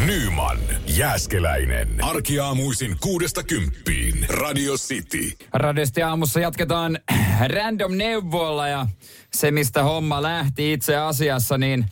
Nyman, 0.07 0.59
Jääskeläinen. 0.87 2.05
Arkiaamuisin 2.05 2.97
kuudesta 3.01 3.43
kymppiin. 3.43 4.27
Radio 4.29 4.75
City. 4.75 5.33
Radiosti 5.53 6.03
aamussa 6.03 6.41
jatketaan 6.41 6.99
random 7.55 7.97
neuvoilla 7.97 8.69
ja 8.69 8.87
se, 9.35 9.51
mistä 9.51 9.83
homma 9.83 10.23
lähti 10.23 10.73
itse 10.73 10.97
asiassa, 10.97 11.59
niin 11.59 11.87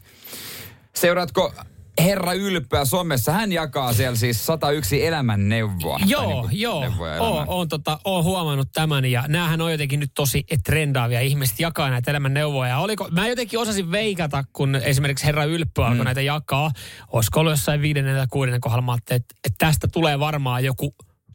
seuraatko 0.95 1.55
Herra 2.01 2.33
Ylppöä 2.33 2.85
somessa? 2.85 3.33
Hän 3.33 3.53
jakaa 3.53 3.93
siellä 3.93 4.17
siis 4.17 4.47
101 4.47 5.07
elämän 5.07 5.49
neuvoa. 5.49 5.99
Joo, 6.07 6.27
niinku 6.27 6.49
joo. 6.53 6.85
Oon, 7.19 7.45
oon, 7.49 7.69
tota, 7.69 7.99
oon 8.05 8.25
huomannut 8.25 8.69
tämän 8.73 9.05
ja 9.05 9.25
näähän 9.29 9.61
on 9.61 9.73
jotenkin 9.73 10.01
nyt 10.01 10.11
tosi 10.15 10.45
trendaavia. 10.65 11.21
Ihmiset 11.21 11.61
jakaa 11.61 11.91
näitä 11.91 12.11
elämän 12.11 12.35
neuvoja. 12.35 12.79
Oliko, 12.79 13.09
mä 13.11 13.29
jotenkin 13.29 13.59
osasin 13.59 13.91
veikata, 13.91 14.45
kun 14.53 14.77
esimerkiksi 14.77 15.27
Herra 15.27 15.45
Ylppö 15.45 15.87
alkoi 15.87 16.05
näitä 16.05 16.21
jakaa. 16.21 16.71
Olisiko 17.13 17.41
ollut 17.41 17.53
jossain 17.53 17.83
viidennen 17.83 18.17
tai 18.17 18.27
kuudennen 18.31 18.61
kohdalla, 18.61 18.97
että, 18.97 19.15
että 19.15 19.33
tästä 19.59 19.89
tulee 19.89 20.19
varmaan 20.19 20.65
joku 20.65 20.95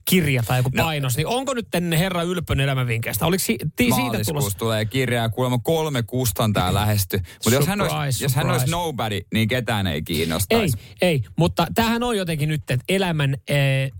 kirja 0.09 0.43
tai 0.43 0.59
joku 0.59 0.69
painos. 0.77 1.17
Niin 1.17 1.27
onko 1.27 1.53
nyt 1.53 1.67
tänne 1.71 1.99
Herra 1.99 2.23
Ylppön 2.23 2.59
elämänvinkkeistä? 2.59 3.25
Oliko 3.25 3.43
si, 3.43 3.57
ti, 3.75 3.91
siitä 3.95 4.17
tulossa? 4.27 4.57
tulee 4.57 4.85
kirjaa, 4.85 5.29
kuulemma 5.29 5.59
kolme 5.63 6.03
kustantaa 6.03 6.73
lähesty. 6.73 7.17
Mutta 7.17 7.53
jos 7.53 7.67
hän, 7.67 7.81
olisi, 7.81 7.93
Surprise, 7.95 8.25
jos 8.25 8.35
hän 8.35 8.49
olisi 8.49 8.69
nobody, 8.71 9.21
niin 9.33 9.47
ketään 9.47 9.87
ei 9.87 10.01
kiinnostaisi. 10.01 10.77
Ei, 11.01 11.09
ei, 11.09 11.21
mutta 11.35 11.67
tämähän 11.75 12.03
on 12.03 12.17
jotenkin 12.17 12.49
nyt, 12.49 12.71
että 12.71 12.85
elämän 12.89 13.35
eh, 13.47 13.91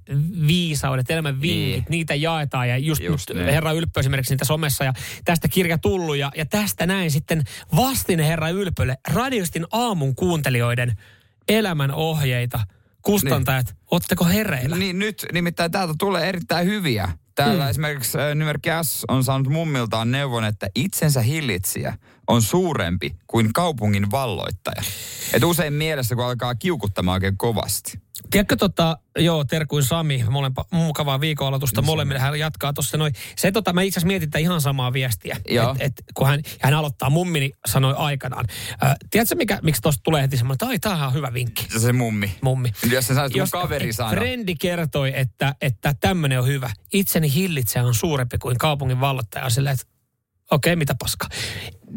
viisaudet, 0.47 1.11
elämän 1.11 1.41
vinkit, 1.41 1.59
Niin. 1.59 1.85
niitä 1.89 2.15
jaetaan 2.15 2.69
ja 2.69 2.77
just, 2.77 3.03
Just 3.03 3.29
nyt 3.29 3.37
niin. 3.37 3.53
Herra 3.53 3.71
Ylppö 3.71 3.99
esimerkiksi 3.99 4.33
niitä 4.33 4.45
somessa 4.45 4.83
ja 4.83 4.93
tästä 5.25 5.47
kirja 5.47 5.77
tullut 5.77 6.17
ja, 6.17 6.31
ja 6.37 6.45
tästä 6.45 6.85
näin 6.87 7.11
sitten 7.11 7.43
vastine 7.75 8.27
Herra 8.27 8.49
Ylpölle 8.49 8.97
radiostin 9.07 9.65
aamun 9.71 10.15
kuuntelijoiden 10.15 10.95
elämän 11.49 11.91
ohjeita. 11.91 12.59
Kustantajat, 13.01 13.65
niin. 13.65 13.77
ootteko 13.91 14.25
hereillä? 14.25 14.75
Niin 14.75 14.99
nyt 14.99 15.25
nimittäin 15.33 15.71
täältä 15.71 15.93
tulee 15.99 16.29
erittäin 16.29 16.67
hyviä. 16.67 17.09
Täällä 17.35 17.63
Mm. 17.63 17.69
esimerkiksi 17.69 18.17
äh, 18.17 18.35
Nymerkki 18.35 18.69
S 18.83 19.05
on 19.07 19.23
saanut 19.23 19.47
mummiltaan 19.47 20.11
neuvon, 20.11 20.45
että 20.45 20.67
itsensä 20.75 21.21
hillitsijä 21.21 21.97
on 22.27 22.41
suurempi 22.41 23.15
kuin 23.27 23.53
kaupungin 23.53 24.11
valloittaja. 24.11 24.83
Et 25.33 25.43
usein 25.43 25.73
mielessä, 25.73 26.15
kun 26.15 26.25
alkaa 26.25 26.55
kiukuttamaan 26.55 27.13
oikein 27.15 27.37
kovasti. 27.37 27.99
Tiedätkö 28.31 28.55
tota, 28.55 28.97
joo, 29.17 29.43
terkuin 29.43 29.83
Sami, 29.83 30.25
molempa, 30.29 30.65
mukavaa 30.71 31.21
viikon 31.21 31.59
molemmille, 31.83 32.19
hän 32.19 32.39
jatkaa 32.39 32.73
tuossa 32.73 32.97
noin. 32.97 33.13
Se 33.37 33.51
tota, 33.51 33.73
mä 33.73 33.81
itse 33.81 33.99
asiassa 33.99 34.07
mietin 34.07 34.29
ihan 34.39 34.61
samaa 34.61 34.93
viestiä. 34.93 35.37
Joo. 35.49 35.75
Et, 35.79 35.81
et, 35.81 36.03
kun 36.13 36.27
hän, 36.27 36.41
hän 36.61 36.73
aloittaa, 36.73 37.09
mummini 37.09 37.51
sanoi 37.67 37.93
aikanaan. 37.97 38.45
Äh, 38.83 38.95
tiedätkö, 39.09 39.35
mikä, 39.35 39.59
miksi 39.63 39.81
tuosta 39.81 40.01
tulee 40.03 40.21
heti 40.21 40.37
semmoinen, 40.37 40.55
että 40.55 40.67
ai, 40.67 40.79
tämähän 40.79 41.07
on 41.07 41.13
hyvä 41.13 41.33
vinkki. 41.33 41.67
Se 41.69 41.79
se 41.79 41.93
mummi. 41.93 42.31
Mummi. 42.41 42.71
Jos 42.91 43.07
sanoit, 43.07 43.33
mun 43.33 43.39
Jos 43.39 43.51
kaveri 43.51 43.93
sanoi. 43.93 44.15
Frendi 44.15 44.55
kertoi, 44.55 45.11
että, 45.15 45.55
että 45.61 45.95
tämmöinen 46.01 46.39
on 46.39 46.47
hyvä. 46.47 46.69
Itseni 46.93 47.33
hillitsejä 47.33 47.85
on 47.85 47.95
suurempi 47.95 48.37
kuin 48.37 48.57
kaupungin 48.57 48.99
vallottaja. 48.99 49.49
Silleen, 49.49 49.73
että 49.73 49.85
okei, 50.51 50.75
mitä 50.75 50.95
paskaa. 50.99 51.29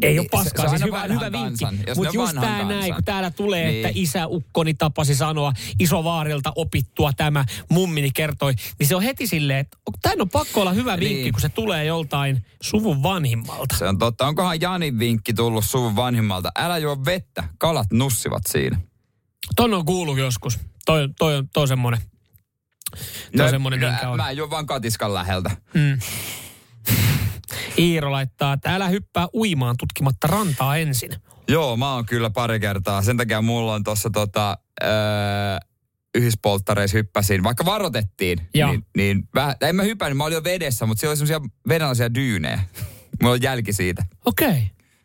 Ei 0.01 0.19
ole 0.19 0.27
Niin, 0.33 0.43
se- 0.43 0.49
se 0.49 0.55
paskaa, 0.55 0.69
siis 0.69 0.83
hyvä, 0.83 1.03
hyvä 1.03 1.31
vinkki. 1.31 1.65
Mutta 1.95 2.11
just 2.13 2.33
tämä 2.33 2.63
näin, 2.63 2.93
kun 2.93 3.03
täällä 3.03 3.31
tulee, 3.31 3.71
Niin. 3.71 3.85
että 3.85 3.99
isäukkoni 3.99 4.73
tapasi 4.73 5.15
sanoa, 5.15 5.53
isovaarilta 5.79 6.51
opittua 6.55 7.13
tämä, 7.13 7.45
mummini 7.69 8.11
kertoi, 8.11 8.53
niin 8.79 8.87
se 8.87 8.95
on 8.95 9.01
heti 9.01 9.27
silleen, 9.27 9.59
että 9.59 9.77
tämä 10.01 10.15
on 10.21 10.29
pakko 10.29 10.61
olla 10.61 10.73
hyvä 10.73 10.99
vinkki, 10.99 11.15
Niin. 11.23 11.33
kun 11.33 11.41
se 11.41 11.49
tulee 11.49 11.85
joltain 11.85 12.45
suvun 12.61 13.03
vanhimmalta. 13.03 13.77
Se 13.77 13.87
on 13.87 13.97
totta. 13.97 14.27
Onkohan 14.27 14.61
Janin 14.61 14.99
vinkki 14.99 15.33
tullut 15.33 15.65
suvun 15.65 15.95
vanhimmalta? 15.95 16.51
Älä 16.57 16.77
juo 16.77 16.97
vettä, 17.05 17.43
kalat 17.57 17.87
nussivat 17.93 18.43
siinä. 18.47 18.79
Ton 19.55 19.73
on 19.73 19.85
kuullut 19.85 20.17
joskus. 20.17 20.59
Toi, 20.85 21.09
toi, 21.19 21.43
toi 21.53 21.61
on 21.61 21.67
semmoinen. 21.67 22.01
Toi 23.37 23.45
on 23.45 23.49
semmoinen, 23.49 23.79
no, 23.79 23.87
minkä 23.87 24.09
on. 24.09 24.17
Mä 24.17 24.29
en 24.29 24.37
juo 24.37 24.49
vaan 24.49 24.65
katiskan 24.65 25.13
läheltä. 25.13 25.51
Mm. 25.73 25.99
Iiro 27.77 28.11
laittaa, 28.11 28.53
että 28.53 28.75
älä 28.75 28.87
hyppää 28.87 29.27
uimaan 29.33 29.75
tutkimatta 29.79 30.27
rantaa 30.27 30.77
ensin. 30.77 31.11
Joo, 31.47 31.77
mä 31.77 31.93
oon 31.93 32.05
kyllä 32.05 32.29
pari 32.29 32.59
kertaa. 32.59 33.01
Sen 33.01 33.17
takia 33.17 33.41
mulla 33.41 33.73
on 33.73 33.83
tuossa 33.83 34.09
tota, 34.09 34.57
öö, 34.83 34.89
yhdessä 36.15 36.39
polttareissa 36.41 36.97
hyppäsin, 36.97 37.43
vaikka 37.43 37.65
varoitettiin, 37.65 38.47
Joo. 38.53 38.71
niin, 38.71 38.85
niin 38.97 39.23
vähän, 39.35 39.55
en 39.61 39.75
mä 39.75 39.83
hypännyt, 39.83 40.17
mä 40.17 40.23
olin 40.23 40.35
jo 40.35 40.43
vedessä, 40.43 40.85
mutta 40.85 40.99
siellä 40.99 41.11
oli 41.11 41.17
semmoisia 41.17 41.49
venäläisiä 41.67 42.13
dyynejä. 42.13 42.59
Mulla 43.21 43.33
on 43.33 43.41
jälki 43.41 43.73
siitä. 43.73 44.05
Okei, 44.25 44.47
okay. 44.47 44.61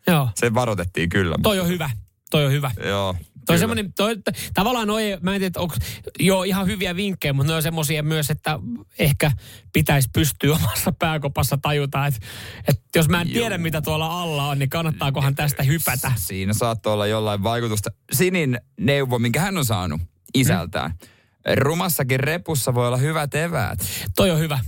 joo. 0.07 0.29
Se 0.35 0.53
varoitettiin 0.53 1.09
kyllä. 1.09 1.35
Toi 1.43 1.59
on 1.59 1.67
hyvä. 1.67 1.89
Toi 2.31 2.45
on 2.45 2.51
hyvä. 2.51 2.71
Joo. 2.85 3.15
Toi 3.49 3.55
kyllä. 3.55 3.59
semmoinen, 3.59 3.93
toi, 3.93 4.15
tavallaan 4.53 4.87
noi, 4.87 5.17
mä 5.21 5.35
en 5.35 5.41
tiedä, 5.41 5.59
onko, 5.59 5.75
joo, 6.19 6.43
ihan 6.43 6.67
hyviä 6.67 6.95
vinkkejä, 6.95 7.33
mutta 7.33 7.51
ne 7.51 7.55
on 7.55 7.63
semmoisia 7.63 8.03
myös, 8.03 8.29
että 8.29 8.59
ehkä 8.99 9.31
pitäisi 9.73 10.09
pystyä 10.13 10.55
omassa 10.63 10.91
pääkopassa 10.99 11.57
tajuta, 11.61 12.05
että, 12.07 12.19
että 12.67 12.99
jos 12.99 13.09
mä 13.09 13.21
en 13.21 13.27
tiedä, 13.29 13.57
mitä 13.57 13.81
tuolla 13.81 14.21
alla 14.21 14.47
on, 14.47 14.59
niin 14.59 14.69
kannattaakohan 14.69 15.35
tästä 15.35 15.63
hypätä. 15.63 16.11
Siinä 16.15 16.53
saattoi 16.53 16.93
olla 16.93 17.07
jollain 17.07 17.43
vaikutusta. 17.43 17.89
Sinin 18.11 18.59
neuvo, 18.79 19.19
minkä 19.19 19.41
hän 19.41 19.57
on 19.57 19.65
saanut 19.65 20.01
isältään. 20.33 20.93
Rumassakin 21.55 22.19
repussa 22.19 22.73
voi 22.73 22.87
olla 22.87 22.97
hyvät 22.97 23.35
eväät, 23.35 23.79
Toi 24.15 24.31
on 24.31 24.39
hyvä. 24.39 24.59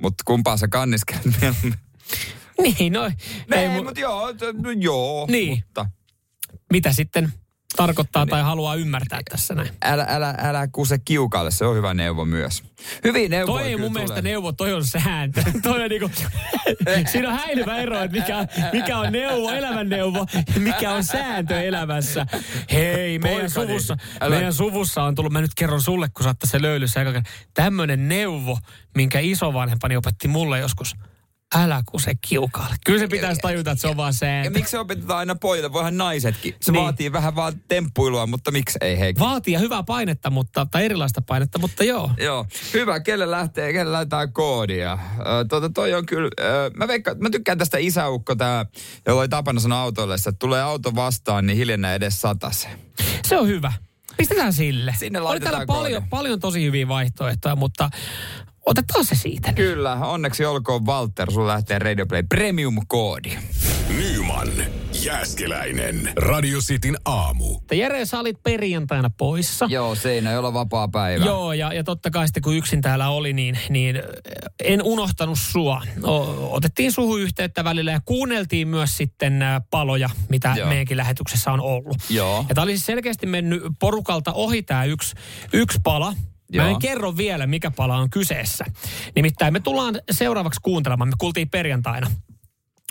mutta 0.00 0.22
kumpaa 0.26 0.56
sä 0.56 0.68
kanniskelet? 0.68 1.22
Niin, 2.62 2.92
no, 2.92 3.04
ei, 3.04 3.58
Ei, 3.58 3.68
mu- 3.68 3.84
mutta 3.84 4.00
joo, 4.00 4.32
t- 4.32 4.58
no 4.62 4.70
joo. 4.70 5.26
Niin. 5.30 5.62
Mutta 5.66 5.86
mitä 6.72 6.92
sitten 6.92 7.32
tarkoittaa 7.76 8.26
tai 8.26 8.42
haluaa 8.42 8.74
ymmärtää 8.74 9.20
tässä 9.30 9.54
näin. 9.54 9.70
älä, 9.82 10.06
älä, 10.08 10.34
älä 10.38 10.68
kuse 10.72 10.98
kiukalle, 10.98 11.50
se 11.50 11.66
on 11.66 11.76
hyvä 11.76 11.94
neuvo 11.94 12.24
myös. 12.24 12.62
Hyviä 13.04 13.28
neuvoja 13.28 13.62
Toi 13.62 13.70
ei 13.70 13.76
mun 13.76 13.92
mielestä 13.92 14.16
tulee. 14.16 14.32
neuvo, 14.32 14.52
toi 14.52 14.72
on 14.72 14.84
sääntö. 14.84 15.42
toi 15.62 15.82
on 15.82 15.90
niinku, 15.90 16.10
siinä 17.12 17.28
on 17.28 17.38
häilyvä 17.38 17.76
ero, 17.76 18.00
että 18.02 18.16
mikä, 18.16 18.46
mikä 18.72 18.98
on 18.98 19.12
neuvo, 19.12 19.50
elämänneuvo, 19.50 20.26
ja 20.54 20.60
mikä 20.60 20.92
on 20.92 21.04
sääntö 21.04 21.62
elämässä. 21.62 22.26
Hei, 22.72 23.18
meidän 23.18 23.40
Poikani, 23.40 23.68
suvussa, 23.68 23.96
älä- 24.20 24.34
meidän 24.34 24.52
suvussa 24.52 25.02
on 25.02 25.14
tullut, 25.14 25.32
mä 25.32 25.40
nyt 25.40 25.54
kerron 25.56 25.82
sulle, 25.82 26.08
kun 26.08 26.24
saatte 26.24 26.46
se 26.46 26.62
löylyssä, 26.62 27.00
tämmönen 27.54 28.08
neuvo, 28.08 28.58
minkä 28.96 29.18
isovanhempani 29.20 29.96
opetti 29.96 30.28
mulle 30.28 30.58
joskus. 30.58 30.96
Älä 31.54 31.82
kuse 31.86 32.12
kiukaalle. 32.28 32.76
Kyllä 32.86 32.98
se 32.98 33.08
pitäisi 33.08 33.40
tajuta, 33.40 33.70
että 33.70 33.80
se 33.82 33.88
on 33.88 33.96
vaan 33.96 34.08
Ja 34.08 34.12
sääntö. 34.12 34.50
miksi 34.50 34.70
se 34.70 34.78
opetetaan 34.78 35.18
aina 35.18 35.34
pojille? 35.34 35.72
Voihan 35.72 35.96
naisetkin. 35.96 36.54
Se 36.60 36.72
Niin. 36.72 36.82
vaatii 36.82 37.12
vähän 37.12 37.36
vaan 37.36 37.52
temppuilua, 37.68 38.26
mutta 38.26 38.50
miksi 38.50 38.78
ei 38.80 38.98
hei? 38.98 39.14
Vaatii 39.18 39.54
ja 39.54 39.60
hyvää 39.60 39.82
painetta, 39.82 40.30
mutta, 40.30 40.66
tai 40.70 40.84
erilaista 40.84 41.22
painetta, 41.22 41.58
mutta 41.58 41.84
joo. 41.84 42.10
Joo, 42.18 42.46
hyvä. 42.74 43.00
Kelle 43.00 43.30
lähtee, 43.30 43.72
kelle 43.72 43.92
laitetaan 43.92 44.32
koodia? 44.32 44.98
Ö, 45.20 45.44
tota, 45.48 45.70
toi 45.70 45.94
on 45.94 46.06
kyllä, 46.06 46.30
ö, 46.40 46.70
mä, 46.76 46.88
veikka, 46.88 47.14
mä 47.14 47.30
tykkään 47.30 47.58
tästä 47.58 47.78
isäukko, 47.78 48.34
tää, 48.34 48.66
jolla 49.06 49.20
oli 49.20 49.28
tapana 49.28 49.60
sanoa 49.60 49.80
autoille, 49.80 50.14
että 50.14 50.32
tulee 50.32 50.62
auto 50.62 50.94
vastaan, 50.94 51.46
niin 51.46 51.56
hiljennä 51.56 51.94
edes 51.94 52.20
sataseen. 52.20 52.78
Se 53.26 53.38
on 53.38 53.46
hyvä. 53.48 53.72
Pistetään 54.16 54.52
sille. 54.52 54.94
Sinne 54.98 55.18
Oli 55.18 55.24
laitetaan 55.24 55.52
täällä 55.52 55.66
paljon, 55.66 56.02
koodi. 56.02 56.10
paljon 56.10 56.40
tosi 56.40 56.62
hyviä 56.64 56.88
vaihtoehtoja, 56.88 57.56
mutta 57.56 57.90
otetaan 58.66 59.04
se 59.04 59.14
siitä. 59.14 59.52
Kyllä, 59.52 59.92
onneksi 59.92 60.44
olkoon 60.44 60.86
Walter, 60.86 61.32
sulla 61.32 61.46
lähtee 61.46 61.78
Radio 61.78 62.06
Play 62.06 62.22
Premium-koodi. 62.22 63.36
Nyman, 63.96 64.48
Jääskeläinen. 65.04 66.12
Radio 66.16 66.58
Cityn 66.58 66.96
aamu. 67.04 67.60
Jere, 67.72 68.04
sä 68.04 68.20
olit 68.20 68.42
perjantaina 68.42 69.10
poissa. 69.18 69.66
Joo, 69.70 69.94
Seinäjoella 69.94 70.52
vapaa 70.52 70.88
päivä. 70.88 71.24
Joo, 71.24 71.52
ja, 71.52 71.72
ja 71.72 71.84
totta 71.84 72.10
kai 72.10 72.28
sitten 72.28 72.42
kun 72.42 72.56
yksin 72.56 72.82
täällä 72.82 73.08
oli, 73.08 73.32
niin, 73.32 73.58
niin 73.68 74.02
en 74.64 74.82
unohtanut 74.82 75.38
sua. 75.38 75.82
O, 76.04 76.48
otettiin 76.54 76.92
suhu 76.92 77.16
yhteyttä 77.16 77.64
välillä 77.64 77.92
ja 77.92 78.00
kuunneltiin 78.04 78.68
myös 78.68 78.96
sitten 78.96 79.42
ä, 79.42 79.60
paloja, 79.70 80.10
mitä 80.28 80.54
Joo. 80.56 80.68
Meidänkin 80.68 80.96
lähetyksessä 80.96 81.52
on 81.52 81.60
ollut. 81.60 81.96
Joo. 82.10 82.44
Ja 82.48 82.54
tämä 82.54 82.62
oli 82.62 82.72
siis 82.72 82.86
selkeästi 82.86 83.26
mennyt 83.26 83.62
porukalta 83.80 84.32
ohi 84.32 84.62
tämä 84.62 84.84
yksi, 84.84 85.14
yksi 85.52 85.78
pala. 85.84 86.14
Mä 86.54 86.62
Joo. 86.62 86.66
en 86.68 86.78
kerro 86.78 87.16
vielä, 87.16 87.46
mikä 87.46 87.70
pala 87.70 87.96
on 87.96 88.10
kyseessä. 88.10 88.64
Nimittäin 89.14 89.52
me 89.52 89.60
tullaan 89.60 90.00
seuraavaksi 90.10 90.60
kuuntelemaan. 90.62 91.08
Me 91.08 91.14
kuultiin 91.18 91.50
perjantaina 91.50 92.10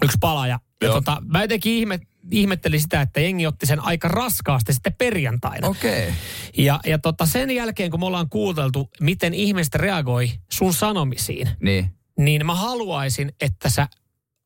yksi 0.04 0.18
pala 0.22 0.48
ja, 0.48 0.60
ja 0.82 0.90
tota, 0.90 1.22
mä 1.26 1.42
jotenkin 1.42 1.74
ihme, 1.74 2.00
ihmettelin 2.32 2.82
sitä, 2.82 3.02
että 3.02 3.20
jengi 3.22 3.48
otti 3.48 3.66
sen 3.66 3.80
aika 3.80 4.08
raskaasti 4.08 4.74
sitten 4.74 4.96
perjantaina. 4.98 5.68
Okei. 5.68 6.04
Okay. 6.04 6.14
Ja, 6.58 6.80
ja 6.86 6.98
tota 7.00 7.26
sen 7.26 7.52
jälkeen, 7.52 7.92
kun 7.92 8.00
me 8.00 8.06
ollaan 8.06 8.30
kuuteltu, 8.30 8.90
miten 9.00 9.34
ihmiset 9.34 9.76
reagoi 9.76 10.32
sun 10.52 10.74
sanomisiin, 10.74 11.50
Niin. 11.62 11.90
niin 12.20 12.46
mä 12.46 12.56
haluaisin, 12.56 13.32
että 13.42 13.70
sä 13.70 13.88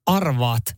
arvaat, 0.06 0.78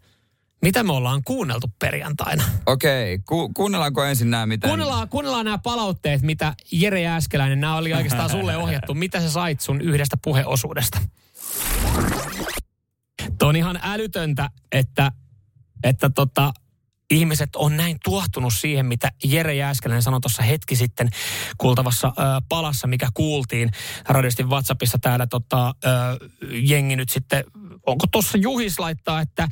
mitä 0.62 0.84
me 0.84 0.91
ollaan 0.91 1.22
kuunneltu 1.26 1.68
perjantaina. 1.80 2.43
Okei, 2.66 3.20
ku, 3.20 3.49
kuunnellaanko 3.53 4.03
ensin 4.03 4.32
nämä 4.32 4.45
mitä... 4.45 4.68
Kuunnellaan, 4.68 5.09
kuunnellaan 5.09 5.45
nämä 5.45 5.57
palautteet, 5.57 6.22
mitä 6.22 6.53
Jere 6.72 7.01
Jääskeläinen, 7.01 7.59
nämä 7.59 7.76
oli 7.78 7.93
oikeastaan 7.93 8.30
sulle 8.30 8.57
ohjattu. 8.57 8.93
Mitä 8.93 9.22
sä 9.22 9.30
sait 9.30 9.62
sun 9.62 9.82
yhdestä 9.82 10.18
puheosuudesta? 10.24 11.01
Tuo 13.39 13.49
on 13.49 13.55
ihan 13.55 13.80
älytöntä, 13.84 14.49
että, 14.72 15.12
että 15.84 16.09
tota, 16.09 16.53
ihmiset 17.12 17.55
on 17.55 17.78
näin 17.78 17.97
tuohtunut 18.03 18.53
siihen, 18.53 18.86
mitä 18.86 19.12
Jere 19.24 19.53
Jääskeläinen 19.53 20.03
sanoi 20.03 20.22
tuossa 20.22 20.43
hetki 20.43 20.76
sitten 20.76 21.09
kuultavassa 21.57 22.07
ö, 22.07 22.12
palassa, 22.49 22.88
mikä 22.88 23.07
kuultiin 23.14 23.70
radistin 24.07 24.49
WhatsAppissa 24.49 24.97
täällä 25.01 25.28
tota, 25.28 25.76
ö, 25.86 25.89
jengi 26.51 26.95
nyt 26.95 27.09
sitten, 27.09 27.43
onko 27.88 28.05
tuossa 28.11 28.38
Juhis 28.38 28.79
laittaa, 28.79 29.21
että 29.21 29.47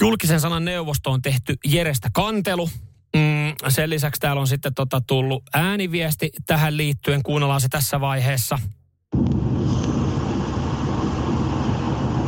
julkisen 0.00 0.40
sanan 0.40 0.64
neuvosto 0.64 1.10
on 1.10 1.22
tehty 1.22 1.56
Jerestä 1.66 2.08
kantelu. 2.12 2.70
Mm, 3.16 3.54
sen 3.68 3.90
lisäksi 3.90 4.20
täällä 4.20 4.40
on 4.40 4.48
sitten 4.48 4.74
tota, 4.74 5.00
tullut 5.00 5.42
ääniviesti 5.54 6.30
tähän 6.46 6.76
liittyen, 6.76 7.22
kuunnellaan 7.22 7.60
se 7.60 7.68
tässä 7.68 8.00
vaiheessa. 8.00 8.58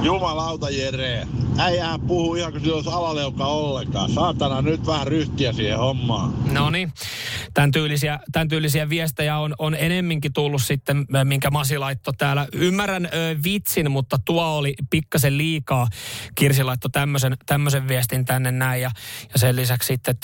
Jumalauta 0.03 0.71
Jere. 0.71 1.27
Äijähän 1.59 2.01
puhuu 2.01 2.35
ihan 2.35 2.53
kuin 2.53 2.63
sillä 2.63 2.77
olisi 2.77 2.91
alaleuka 2.91 3.47
ollenkaan. 3.47 4.11
Saatana 4.11 4.63
nyt 4.63 4.87
vähän 4.87 5.07
ryhtiä 5.07 5.53
siihen 5.53 5.79
hommaan. 5.79 6.35
No 6.53 6.71
niin, 6.71 6.93
tämän 7.55 7.71
tyylisiä, 7.71 8.21
tämän 8.33 8.49
tyylisiä 8.49 8.89
viestejä 8.89 9.39
on, 9.39 9.55
on 9.59 9.75
enemminkin 9.75 10.33
tullut 10.33 10.63
sitten, 10.63 11.07
ö, 11.15 11.25
minkä 11.25 11.51
Masi 11.51 11.79
laittoi 11.79 12.15
täällä. 12.19 12.47
Ymmärrän 12.53 13.07
ö, 13.07 13.37
vitsin, 13.45 13.91
mutta 13.91 14.19
tuo 14.25 14.45
oli 14.45 14.75
pikkasen 14.91 15.39
liikaa. 15.39 15.87
Kirsi 16.35 16.63
laittoi 16.63 16.91
tämmöisen, 16.91 17.37
tämmöisen 17.47 17.89
viestin 17.89 18.25
tänne 18.25 18.53
näin 18.53 18.83
ja, 18.83 18.91
ja 19.33 19.39
sen 19.39 19.57
lisäksi 19.57 19.87
sitten 19.87 20.15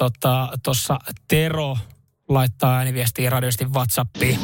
tuossa 0.63 0.95
tota, 0.95 1.13
Tero 1.29 1.77
laittaa 2.29 2.77
ääniviestiä 2.77 3.31
radiosti 3.31 3.65
WhatsAppiin. 3.65 4.39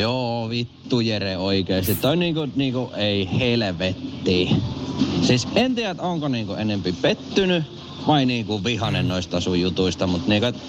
Joo, 0.00 0.48
vittu 0.48 1.00
Jere 1.00 1.36
oikeesti. 1.36 1.94
Toi 1.94 2.16
niinku, 2.16 2.48
niinku 2.56 2.92
ei 2.96 3.28
helvetti. 3.38 4.50
Siis 5.22 5.48
en 5.54 5.74
tiedä, 5.74 6.02
onko 6.02 6.28
niinku 6.28 6.52
enempi 6.54 6.92
pettynyt 6.92 7.64
vai 8.06 8.26
niinku 8.26 8.64
vihanen 8.64 9.08
noista 9.08 9.40
sun 9.40 9.60
jutuista, 9.60 10.06
mutta 10.06 10.28
niinku, 10.28 10.60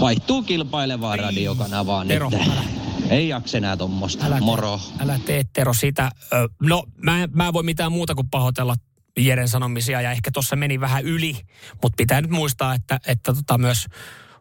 vaihtuu 0.00 0.42
kilpailevaa 0.42 1.16
radiokanavaa 1.16 2.04
nyt. 2.04 2.22
Ei 3.10 3.28
jaksa 3.28 3.58
enää 3.58 3.76
tommosta. 3.76 4.26
Älä 4.26 4.40
Moro. 4.40 4.80
Älä 4.98 5.20
tee 5.26 5.42
Tero 5.52 5.74
sitä. 5.74 6.10
Ö, 6.32 6.48
No, 6.62 6.84
mä, 6.96 7.28
mä 7.32 7.46
en 7.46 7.52
voi 7.52 7.62
mitään 7.62 7.92
muuta 7.92 8.14
kuin 8.14 8.30
pahoitella 8.30 8.74
Jeren 9.18 9.48
sanomisia 9.48 10.00
ja 10.00 10.10
ehkä 10.10 10.30
tuossa 10.30 10.56
meni 10.56 10.80
vähän 10.80 11.04
yli, 11.04 11.36
mutta 11.82 11.96
pitää 11.96 12.20
nyt 12.20 12.30
muistaa, 12.30 12.74
että, 12.74 13.00
että 13.06 13.34
tota 13.34 13.58
myös 13.58 13.86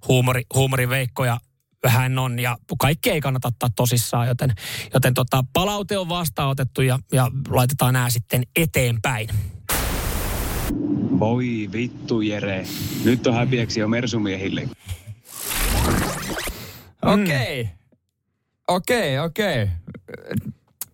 huumori, 0.08 0.44
huumoriveikkoja 0.54 1.40
vähän 1.84 2.20
on 2.20 2.40
ja 2.40 2.58
kaikki 2.80 3.10
ei 3.10 3.22
kannata 3.22 3.48
ottaa 3.48 3.70
tosissaan, 3.76 4.28
joten, 4.28 4.54
joten 4.94 5.14
tota, 5.14 5.44
palaute 5.54 5.98
on 5.98 6.10
vastaanotettu 6.10 6.82
ja, 6.82 7.00
ja 7.12 7.32
laitetaan 7.50 7.94
nämä 7.94 8.10
sitten 8.10 8.44
eteenpäin. 8.56 9.30
Voi 11.20 11.70
vittu 11.72 12.22
Jere. 12.22 12.66
Nyt 13.04 13.28
on 13.28 13.34
häpiäksi 13.34 13.80
jo 13.80 13.88
mersumiehille. 13.88 14.70
Okei. 17.02 17.70
Okei, 18.68 19.20
okei. 19.20 19.68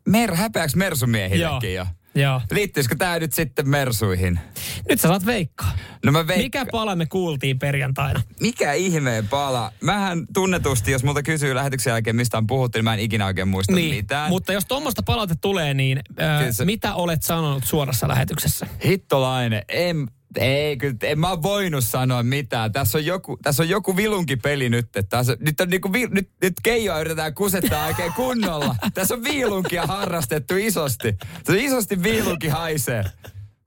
Mer, 0.06 0.36
häpeäks 0.36 0.76
mersumiehillekin 0.76 1.76
jo? 1.76 1.86
Joo. 2.16 2.42
Liittyisikö 2.52 2.96
tää 2.96 3.20
nyt 3.20 3.34
sitten 3.34 3.70
mersuihin? 3.70 4.40
Nyt 4.90 5.02
sä 5.02 5.08
saat 5.08 5.26
veikkaa. 5.26 5.72
No 6.06 6.12
mä 6.12 6.24
veik- 6.28 6.38
Mikä 6.38 6.66
pala 6.72 6.96
me 6.96 7.06
kuultiin 7.06 7.60
perjantaina? 7.60 8.22
Mikä 8.42 8.74
ihmeen 8.74 9.28
pala? 9.28 9.72
Mähän 9.82 10.26
tunnetusti, 10.34 10.92
jos 10.92 11.04
multa 11.04 11.24
kysyy 11.24 11.56
lähetyksen 11.56 11.92
jälkeen, 11.92 12.16
mistä 12.16 12.38
on 12.38 12.48
puhuttu, 12.48 12.78
niin 12.78 12.84
mä 12.84 12.94
en 12.94 13.00
ikinä 13.00 13.26
oikein 13.26 13.48
muista 13.48 13.74
Niin, 13.74 13.96
mitään. 13.96 14.30
mutta 14.30 14.54
jos 14.54 14.66
tuommoista 14.66 15.04
palaute 15.04 15.36
tulee, 15.42 15.74
niin 15.74 16.00
Kyllä 16.16 16.52
se- 16.52 16.66
mitä 16.66 16.94
olet 16.96 17.24
sanonut 17.24 17.64
suorassa 17.64 18.08
lähetyksessä? 18.08 18.68
Hittolainen, 18.86 19.64
en, 19.70 20.08
ei, 20.38 20.78
kyllä, 20.78 20.96
en 21.04 21.20
mä 21.20 21.42
voinut 21.42 21.84
sanoa 21.84 22.24
mitään. 22.24 22.72
Tässä 22.72 22.98
on 22.98 23.06
joku, 23.06 23.38
tässä 23.44 23.64
on 23.64 23.70
joku 23.70 23.96
vilunkipeli 23.96 24.70
nyt. 24.70 24.86
Että 24.86 25.04
tässä, 25.18 25.38
nyt, 25.40 25.62
on 25.62 25.70
niinku, 25.70 25.94
vi, 25.94 26.08
nyt, 26.08 26.30
nyt 26.42 26.54
Keijoa 26.64 27.00
yritetään 27.00 27.34
kusettaa 27.34 27.88
oikein 27.88 28.14
kunnolla. 28.14 28.76
Tässä 28.94 29.14
on 29.14 29.24
viilunkia 29.24 29.86
harrastettu 29.86 30.54
isosti. 30.58 31.18
Se 31.44 31.52
on 31.52 31.60
isosti 31.60 32.04
viilunki 32.04 32.48
haisee. 32.48 33.04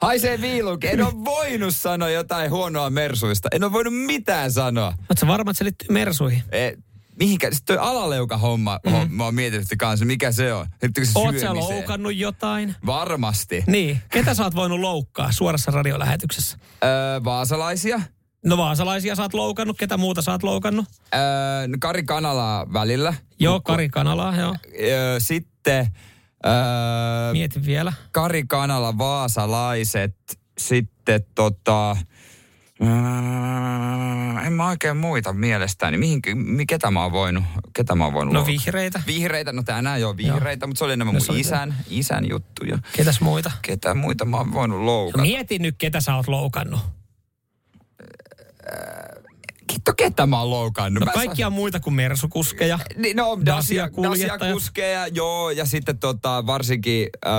Haisee 0.01 0.41
viilunki. 0.41 0.87
En 0.87 1.05
ole 1.05 1.25
voinut 1.25 1.75
sanoa 1.75 2.11
jotain 2.11 2.51
huonoa 2.51 2.91
mersuista. 2.91 3.49
En 3.53 3.65
ole 3.65 3.73
voinut 3.73 3.95
mitään 3.95 4.53
sanoa. 4.53 4.87
Oletko 4.87 5.27
varma, 5.27 5.51
että 5.51 5.59
se 5.59 5.65
liittyy 5.65 5.89
mersuihin? 5.91 6.43
E, 6.53 6.73
mihinkä? 7.19 7.51
Sitten 7.51 7.77
toi 7.77 7.87
alaleuka 7.87 8.37
homma, 8.37 8.81
mm. 8.87 8.93
homma 8.93 9.27
on 9.27 9.35
mietitty 9.35 9.77
kanssa. 9.77 10.05
Mikä 10.05 10.33
se 10.33 10.53
on? 10.53 10.67
Liittyykö 10.83 11.11
se 11.11 11.19
Oot 11.19 11.39
sä 11.39 11.55
loukannut 11.55 12.17
jotain? 12.17 12.75
Varmasti. 12.87 13.65
Niin. 13.67 14.01
Ketä 14.11 14.35
sä 14.35 14.45
oot 14.45 14.55
voinut 14.55 14.81
loukkaa 14.81 15.33
suorassa 15.33 15.71
radiolähetyksessä? 15.71 16.59
Öö, 16.85 17.25
vaasalaisia. 17.25 18.01
No 18.47 18.57
vaasalaisia 18.57 19.15
sä 19.15 19.23
oot 19.23 19.35
loukannut, 19.35 19.79
ketä 19.79 19.97
muuta 19.97 20.23
sä 20.23 20.33
oot 20.33 20.43
loukannut? 20.43 20.87
Öö, 21.15 21.21
no 21.69 21.77
Kari 21.81 22.03
Kanalaa 22.03 22.73
välillä. 22.73 23.15
Joo, 23.41 23.61
Kari 23.61 23.89
Kanalaa, 23.89 24.37
joo. 24.37 24.57
Öö, 24.83 25.21
sitten 25.21 25.87
öö, 26.47 26.53
Mietin 27.33 27.67
vielä. 27.67 27.93
Kari 28.13 28.45
Kanala, 28.49 28.99
vaasalaiset. 28.99 30.17
Sitten 30.59 31.25
tota... 31.35 31.97
Öö, 32.83 34.47
en 34.47 34.53
mä 34.53 34.69
oikein 34.69 34.97
muita 34.97 35.33
mielestäni. 35.33 35.97
Mihin, 35.99 36.21
mi, 36.35 36.67
ketä 36.67 36.91
mä 36.91 37.03
oon 37.03 37.13
voinut, 37.13 37.45
ketä 37.73 37.95
mä 37.95 38.05
oon 38.05 38.13
voinut 38.15 38.33
No 38.35 38.39
loukata? 38.41 38.53
vihreitä. 38.65 39.03
Vihreitä, 39.07 39.53
no 39.53 39.63
tänään 39.63 40.01
jo 40.01 40.17
vihreitä, 40.17 40.67
mutta 40.67 40.79
se 40.79 40.85
oli 40.85 40.93
enemmän 40.93 41.15
No 41.15 41.21
mun 41.29 41.39
isän, 41.39 41.75
isän 41.91 42.29
juttuja. 42.29 42.79
Ketäs 42.97 43.21
muita? 43.21 43.51
Ketä 43.63 43.95
muita 43.95 44.25
mä 44.25 44.37
oon 44.37 44.53
voinut 44.53 44.81
loukata? 44.81 45.19
No 45.19 45.23
mieti 45.23 45.59
nyt, 45.59 45.75
ketä 45.79 46.01
sä 46.01 46.15
oot 46.17 46.29
loukannut. 46.29 46.81
Kitto, 49.67 49.93
ketä 49.97 50.27
mä 50.27 50.41
oon 50.41 50.51
loukannut? 50.51 51.01
No 51.01 51.07
Mä 51.07 51.13
kaikkia 51.13 51.51
muita 51.51 51.81
kuin 51.81 51.95
mersukuskeja. 51.95 52.79
Niin, 52.97 53.17
no, 53.17 53.39
Dacia 53.47 53.83
Dacia-kuljettajat. 53.83 54.53
kuskeja, 54.55 55.07
joo, 55.07 55.51
ja 55.51 55.65
sitten 55.67 55.99
tota, 55.99 56.47
varsinkin 56.47 57.09
äh, 57.27 57.33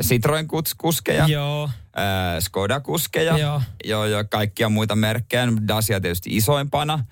Citroen 0.00 0.44
kus- 0.46 0.74
kuskeja. 0.78 1.26
Joo. 1.26 1.70
Äh, 2.00 2.38
Skoda 2.40 2.80
kuskeja. 2.80 3.38
Joo. 3.38 3.62
joo. 3.84 4.04
ja 4.04 4.24
kaikkia 4.24 4.68
muita 4.68 4.96
merkkejä. 4.96 5.48
Dacia 5.68 6.00
tietysti 6.00 6.36
isoimpana. 6.36 7.04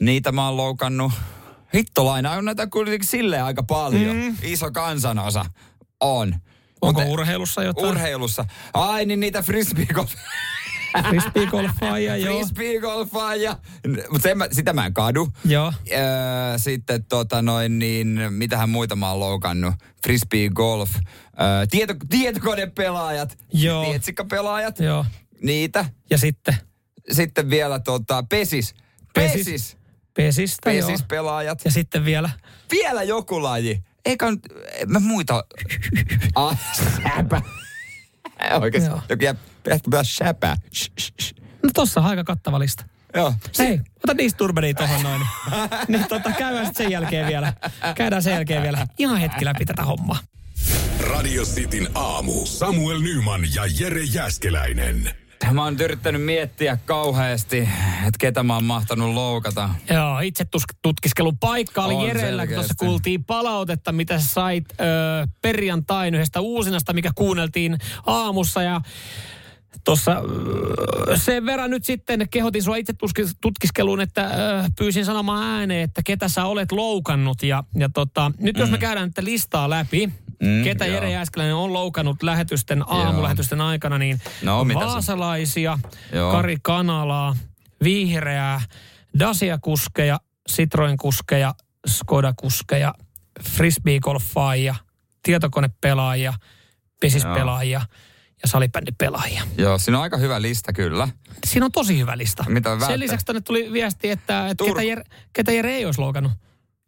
Niitä 0.00 0.32
mä 0.32 0.46
oon 0.48 0.56
loukannut. 0.56 1.12
Hittolaina 1.74 2.30
on 2.32 2.44
näitä 2.44 2.66
kuitenkin 2.66 3.08
silleen 3.08 3.44
aika 3.44 3.62
paljon. 3.62 4.16
Mm. 4.16 4.36
Iso 4.42 4.70
kansanosa 4.70 5.44
on. 6.00 6.34
Onko 6.80 7.00
Mutta- 7.00 7.12
urheilussa 7.12 7.62
jotain? 7.62 7.86
Urheilussa. 7.86 8.44
Ai 8.74 9.06
niin 9.06 9.20
niitä 9.20 9.42
frisbee 9.42 9.86
Frisbeegolfaajia, 11.02 12.16
joo. 12.16 12.38
Frisbeegolfaajia. 12.38 13.56
Mutta 14.10 14.28
sitä 14.52 14.72
mä 14.72 14.86
en 14.86 14.94
kadu. 14.94 15.28
Joo. 15.44 15.72
Öö, 15.92 15.98
sitten 16.58 17.04
tota 17.04 17.42
noin 17.42 17.78
niin, 17.78 18.20
mitähän 18.30 18.70
muita 18.70 18.96
mä 18.96 19.10
oon 19.10 19.20
loukannut. 19.20 19.74
Frisbee 20.02 20.48
golf. 20.48 20.90
Öö, 20.94 21.66
tieto, 21.70 21.94
tietokonepelaajat. 22.08 23.38
Joo. 23.52 23.84
Tietsikkapelaajat. 23.84 24.80
Joo. 24.80 25.04
Niitä. 25.42 25.84
Ja 26.10 26.18
sitten? 26.18 26.56
Sitten 27.10 27.50
vielä 27.50 27.78
tota, 27.78 28.24
pesis. 28.28 28.74
Pesis. 29.14 29.46
Pesis. 29.46 29.76
Pesistä, 30.14 30.72
joo. 30.72 30.88
Pesis 30.88 31.06
pelaajat. 31.08 31.64
Ja 31.64 31.70
sitten 31.70 32.04
vielä? 32.04 32.30
Vielä 32.70 33.02
joku 33.02 33.42
laji. 33.42 33.82
Eikä 34.04 34.30
nyt, 34.30 34.40
mä 34.86 35.00
muita. 35.00 35.44
ah, 36.34 36.58
säpä. 37.02 37.42
Oikeesti. 38.60 38.90
Joo. 38.90 39.00
Joku 39.08 39.24
jää, 39.24 39.34
ehkä 39.70 39.84
pitää 39.84 40.04
säpää. 40.04 40.56
No 41.62 41.70
tossa 41.74 42.00
on 42.00 42.06
aika 42.06 42.24
kattava 42.24 42.58
lista. 42.58 42.84
Joo. 43.14 43.34
Hei, 43.58 43.80
ota 44.04 44.14
niistä 44.14 44.38
turbania 44.38 44.74
tohon 44.74 45.02
noin. 45.02 45.22
niin 45.88 46.08
tota, 46.08 46.32
käydään 46.32 46.66
sitten 46.66 46.84
sen 46.84 46.92
jälkeen 46.92 47.26
vielä. 47.26 47.52
Käydään 47.94 48.22
sen 48.22 48.32
jälkeen 48.32 48.62
vielä 48.62 48.86
ihan 48.98 49.18
hetki 49.18 49.44
läpi 49.44 49.64
tätä 49.64 49.84
hommaa. 49.84 50.18
Radio 51.00 51.42
Cityn 51.42 51.88
aamu. 51.94 52.46
Samuel 52.46 53.00
Nyman 53.00 53.40
ja 53.54 53.62
Jere 53.80 54.02
Jäskeläinen. 54.02 55.10
Mä 55.52 55.64
oon 55.64 55.72
nyt 55.72 55.80
yrittänyt 55.80 56.22
miettiä 56.22 56.78
kauheasti, 56.84 57.58
että 57.98 58.18
ketä 58.18 58.42
mä 58.42 58.54
oon 58.54 58.64
mahtanut 58.64 59.14
loukata. 59.14 59.70
Joo, 59.90 60.20
itse 60.20 60.46
tutkiskelun 60.82 61.38
paikka 61.38 61.84
oli 61.84 61.94
On 61.94 62.06
Jerellä, 62.06 62.46
kun 62.46 62.54
tuossa 62.54 62.74
kuultiin 62.78 63.24
palautetta, 63.24 63.92
mitä 63.92 64.18
sä 64.18 64.26
sait 64.26 64.64
ö, 64.70 64.84
perjantain 65.42 66.14
yhdestä 66.14 66.40
uusinasta, 66.40 66.92
mikä 66.92 67.10
kuunneltiin 67.14 67.78
aamussa 68.06 68.62
ja 68.62 68.80
Tuossa 69.84 70.22
ö, 71.08 71.16
sen 71.16 71.46
verran 71.46 71.70
nyt 71.70 71.84
sitten 71.84 72.28
kehotin 72.30 72.62
sua 72.62 72.76
itse 72.76 72.94
tutkiskeluun, 73.40 74.00
että 74.00 74.26
ö, 74.26 74.30
pyysin 74.78 75.04
sanomaan 75.04 75.42
ääneen, 75.42 75.82
että 75.82 76.02
ketä 76.04 76.28
sä 76.28 76.44
olet 76.44 76.72
loukannut. 76.72 77.42
Ja, 77.42 77.64
ja 77.78 77.88
tota, 77.94 78.32
nyt 78.38 78.58
jos 78.58 78.70
me 78.70 78.78
käydään 78.78 79.08
nyt 79.08 79.24
listaa 79.26 79.70
läpi, 79.70 80.12
Mm, 80.42 80.64
ketä 80.64 80.86
joo. 80.86 80.94
Jere 80.94 81.10
Jääskeläinen 81.10 81.54
on 81.54 81.72
loukannut 81.72 82.22
lähetysten, 82.22 82.84
aamulähetysten 82.86 83.60
aikana, 83.60 83.98
niin 83.98 84.20
No, 84.42 84.66
vaasalaisia, 84.74 85.78
Joo. 86.12 86.32
Kari 86.32 86.56
Kanalaa, 86.62 87.36
Vihreää, 87.84 88.60
Dacia-kuskeja, 89.18 90.20
Citroen-kuskeja, 90.52 91.54
Skoda-kuskeja, 91.86 92.94
frisbee-golfaajia, 93.42 94.74
tietokonepelaajia, 95.22 96.34
pesispelaajia 97.00 97.80
ja 98.42 98.48
salibändipelaajia. 98.48 99.42
Joo, 99.58 99.78
siinä 99.78 99.98
on 99.98 100.02
aika 100.02 100.16
hyvä 100.16 100.42
lista 100.42 100.72
kyllä. 100.72 101.08
Siinä 101.46 101.66
on 101.66 101.72
tosi 101.72 101.98
hyvä 101.98 102.18
lista. 102.18 102.44
Mitä 102.48 102.70
välttä? 102.70 102.86
Sen 102.86 103.00
lisäksi 103.00 103.26
tänne 103.26 103.40
tuli 103.40 103.72
viesti, 103.72 104.10
että, 104.10 104.48
että 104.48 104.64
Tur- 104.64 104.68
ketä, 104.68 104.82
Jere, 104.82 105.02
ketä 105.32 105.52
Jere 105.52 105.74
ei 105.76 105.86
olisi 105.86 106.00
loukannut. 106.00 106.32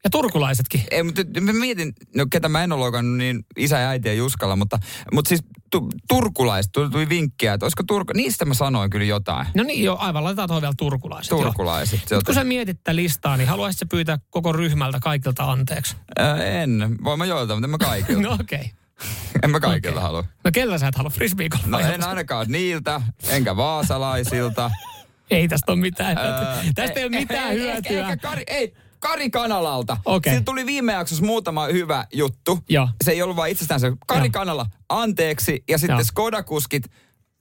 Ja 0.04 0.10
turkulaisetkin. 0.10 0.84
Ei, 0.90 1.02
mutta 1.02 1.22
mä 1.40 1.52
mietin, 1.52 1.92
no 2.16 2.26
ketä 2.30 2.48
mä 2.48 2.64
en 2.64 2.72
ole 2.72 2.80
loukannut, 2.80 3.16
niin 3.16 3.44
isä 3.56 3.78
ja 3.78 3.88
äiti 3.88 4.08
ja 4.08 4.14
Juskalla, 4.14 4.56
mutta, 4.56 4.78
mutta 5.12 5.28
siis 5.28 5.40
tu, 5.70 5.88
turkulaiset, 6.08 6.72
tuli, 6.72 6.90
tuli 6.90 7.08
vinkkiä, 7.08 7.54
että 7.54 7.66
olisiko 7.66 7.82
Turku, 7.82 8.12
niistä 8.16 8.44
mä 8.44 8.54
sanoin 8.54 8.90
kyllä 8.90 9.06
jotain. 9.06 9.46
No 9.54 9.62
niin, 9.62 9.84
joo, 9.84 9.96
aivan. 10.00 10.24
Laitetaan 10.24 10.48
tuohon 10.48 10.62
vielä 10.62 10.74
turkulaiset. 10.78 11.30
joo. 11.30 11.42
Turkulaiset. 11.42 12.00
Mutta 12.00 12.26
kun 12.26 12.34
sä 12.34 12.44
mietit 12.44 12.76
tätä 12.84 12.96
listaa, 12.96 13.36
niin 13.36 13.48
haluaisitko 13.48 13.86
pyytää 13.90 14.18
koko 14.30 14.52
ryhmältä 14.52 15.00
kaikilta 15.00 15.50
anteeksi? 15.50 15.96
Ää, 16.18 16.44
en, 16.44 16.98
voin 17.04 17.18
mä 17.18 17.26
joilta, 17.26 17.54
mutta 17.54 17.68
mä 17.68 17.78
kaikilta. 17.78 18.22
no 18.28 18.36
okei. 18.40 18.58
Okay. 18.58 18.68
en 19.42 19.50
mä 19.50 19.60
kaikilta 19.60 20.00
halua. 20.00 20.24
No 20.44 20.50
kellä 20.52 20.78
sä 20.78 20.88
et 20.88 20.94
halua 20.94 21.10
frisbee 21.10 21.48
No 21.66 21.78
en 21.78 22.04
ainakaan 22.04 22.46
niiltä, 22.48 23.00
enkä 23.28 23.56
vaasalaisilta. 23.56 24.70
Ei 25.30 25.48
tästä 25.48 25.72
ole 25.72 25.80
mitään. 25.80 26.18
Ää, 26.18 26.64
Tästä 26.74 27.00
ei 27.00 27.06
ole 27.06 27.16
mitään 27.16 27.50
ei, 27.50 27.58
hyötyä. 27.58 28.08
Eikä 28.08 28.16
Kari, 28.16 28.42
ei, 28.46 28.74
Kari 28.98 29.30
Kanalalta. 29.30 29.96
Okei. 30.04 30.32
Siitä 30.32 30.44
tuli 30.44 30.66
viime 30.66 30.92
jaksossa 30.92 31.24
muutama 31.24 31.66
hyvä 31.66 32.06
juttu. 32.12 32.58
Joo. 32.68 32.88
Se 33.04 33.10
ei 33.10 33.22
ollut 33.22 33.36
vain 33.36 33.52
itsestään 33.52 33.80
se. 33.80 33.92
Kari 34.06 34.20
Joo. 34.20 34.30
Kanala, 34.32 34.66
anteeksi. 34.88 35.64
Ja 35.68 35.78
sitten 35.78 35.94
Joo. 35.94 36.04
Skoda-kuskit, 36.04 36.90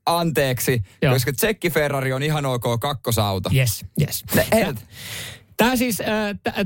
anteeksi. 0.06 0.82
Joo. 1.02 1.14
Koska 1.14 1.34
Tsekki 1.34 1.70
Ferrari 1.70 2.14
on 2.14 2.24
ihan 2.24 2.46
ok 2.46 2.64
kakkosauto. 2.80 3.50
Yes, 3.56 3.86
yes. 4.02 4.24
Ne- 4.36 4.76
Tämä 5.58 5.76
siis, 5.76 6.02
äh, 6.02 6.08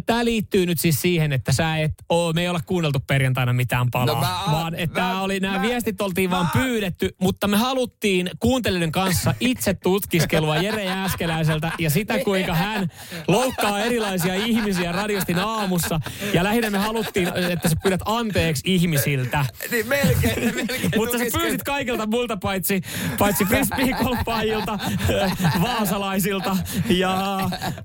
tämä 0.06 0.26
liittyy 0.26 0.66
nyt 0.66 0.80
siis 0.80 1.02
siihen, 1.02 1.32
että 1.34 1.52
sä 1.52 1.78
et 1.78 1.92
oo, 2.10 2.34
me 2.34 2.42
ei 2.42 2.48
olla 2.50 2.60
kuunneltu 2.66 3.00
perjantaina 3.08 3.54
mitään 3.54 3.92
palaa, 3.92 4.16
No 4.16 4.22
mä- 4.22 4.52
vaan 4.52 4.76
että 4.76 5.02
mä- 5.02 5.22
oli, 5.22 5.40
nämä 5.40 5.56
mä- 5.58 5.62
viestit 5.62 6.02
oltiin 6.02 6.30
vaan 6.32 6.46
mä- 6.46 6.62
pyydetty, 6.62 7.10
mutta 7.22 7.48
me 7.48 7.58
haluttiin 7.58 8.30
kuuntelijoiden 8.40 8.92
kanssa 8.92 9.34
itse 9.40 9.74
tutkiskelua 9.74 10.58
Jere 10.58 10.84
Jääskeläiseltä 10.84 11.72
ja 11.80 11.90
sitä, 11.90 12.20
kuinka 12.24 12.54
hän 12.56 12.88
loukkaa 13.28 13.80
erilaisia 13.80 14.36
ihmisiä 14.36 14.92
radiostin 14.92 15.40
aamussa. 15.40 16.00
Ja 16.34 16.44
lähinnä 16.44 16.70
me 16.70 16.78
haluttiin, 16.78 17.28
että 17.52 17.70
sä 17.70 17.76
pyydät 17.84 18.02
anteeksi 18.06 18.64
ihmisiltä. 18.66 19.46
Niin 19.72 19.88
melkein, 19.88 20.56
melkein 20.56 20.92
Mutta 20.96 21.18
sä 21.18 21.24
pyysit 21.40 21.64
kaikilta 21.64 22.06
muilta 22.08 22.38
paitsi, 22.38 22.82
paitsi 23.20 23.46
frisbee-golfaajilta, 23.46 24.80
vaasalaisilta 25.62 26.58
ja 26.90 27.40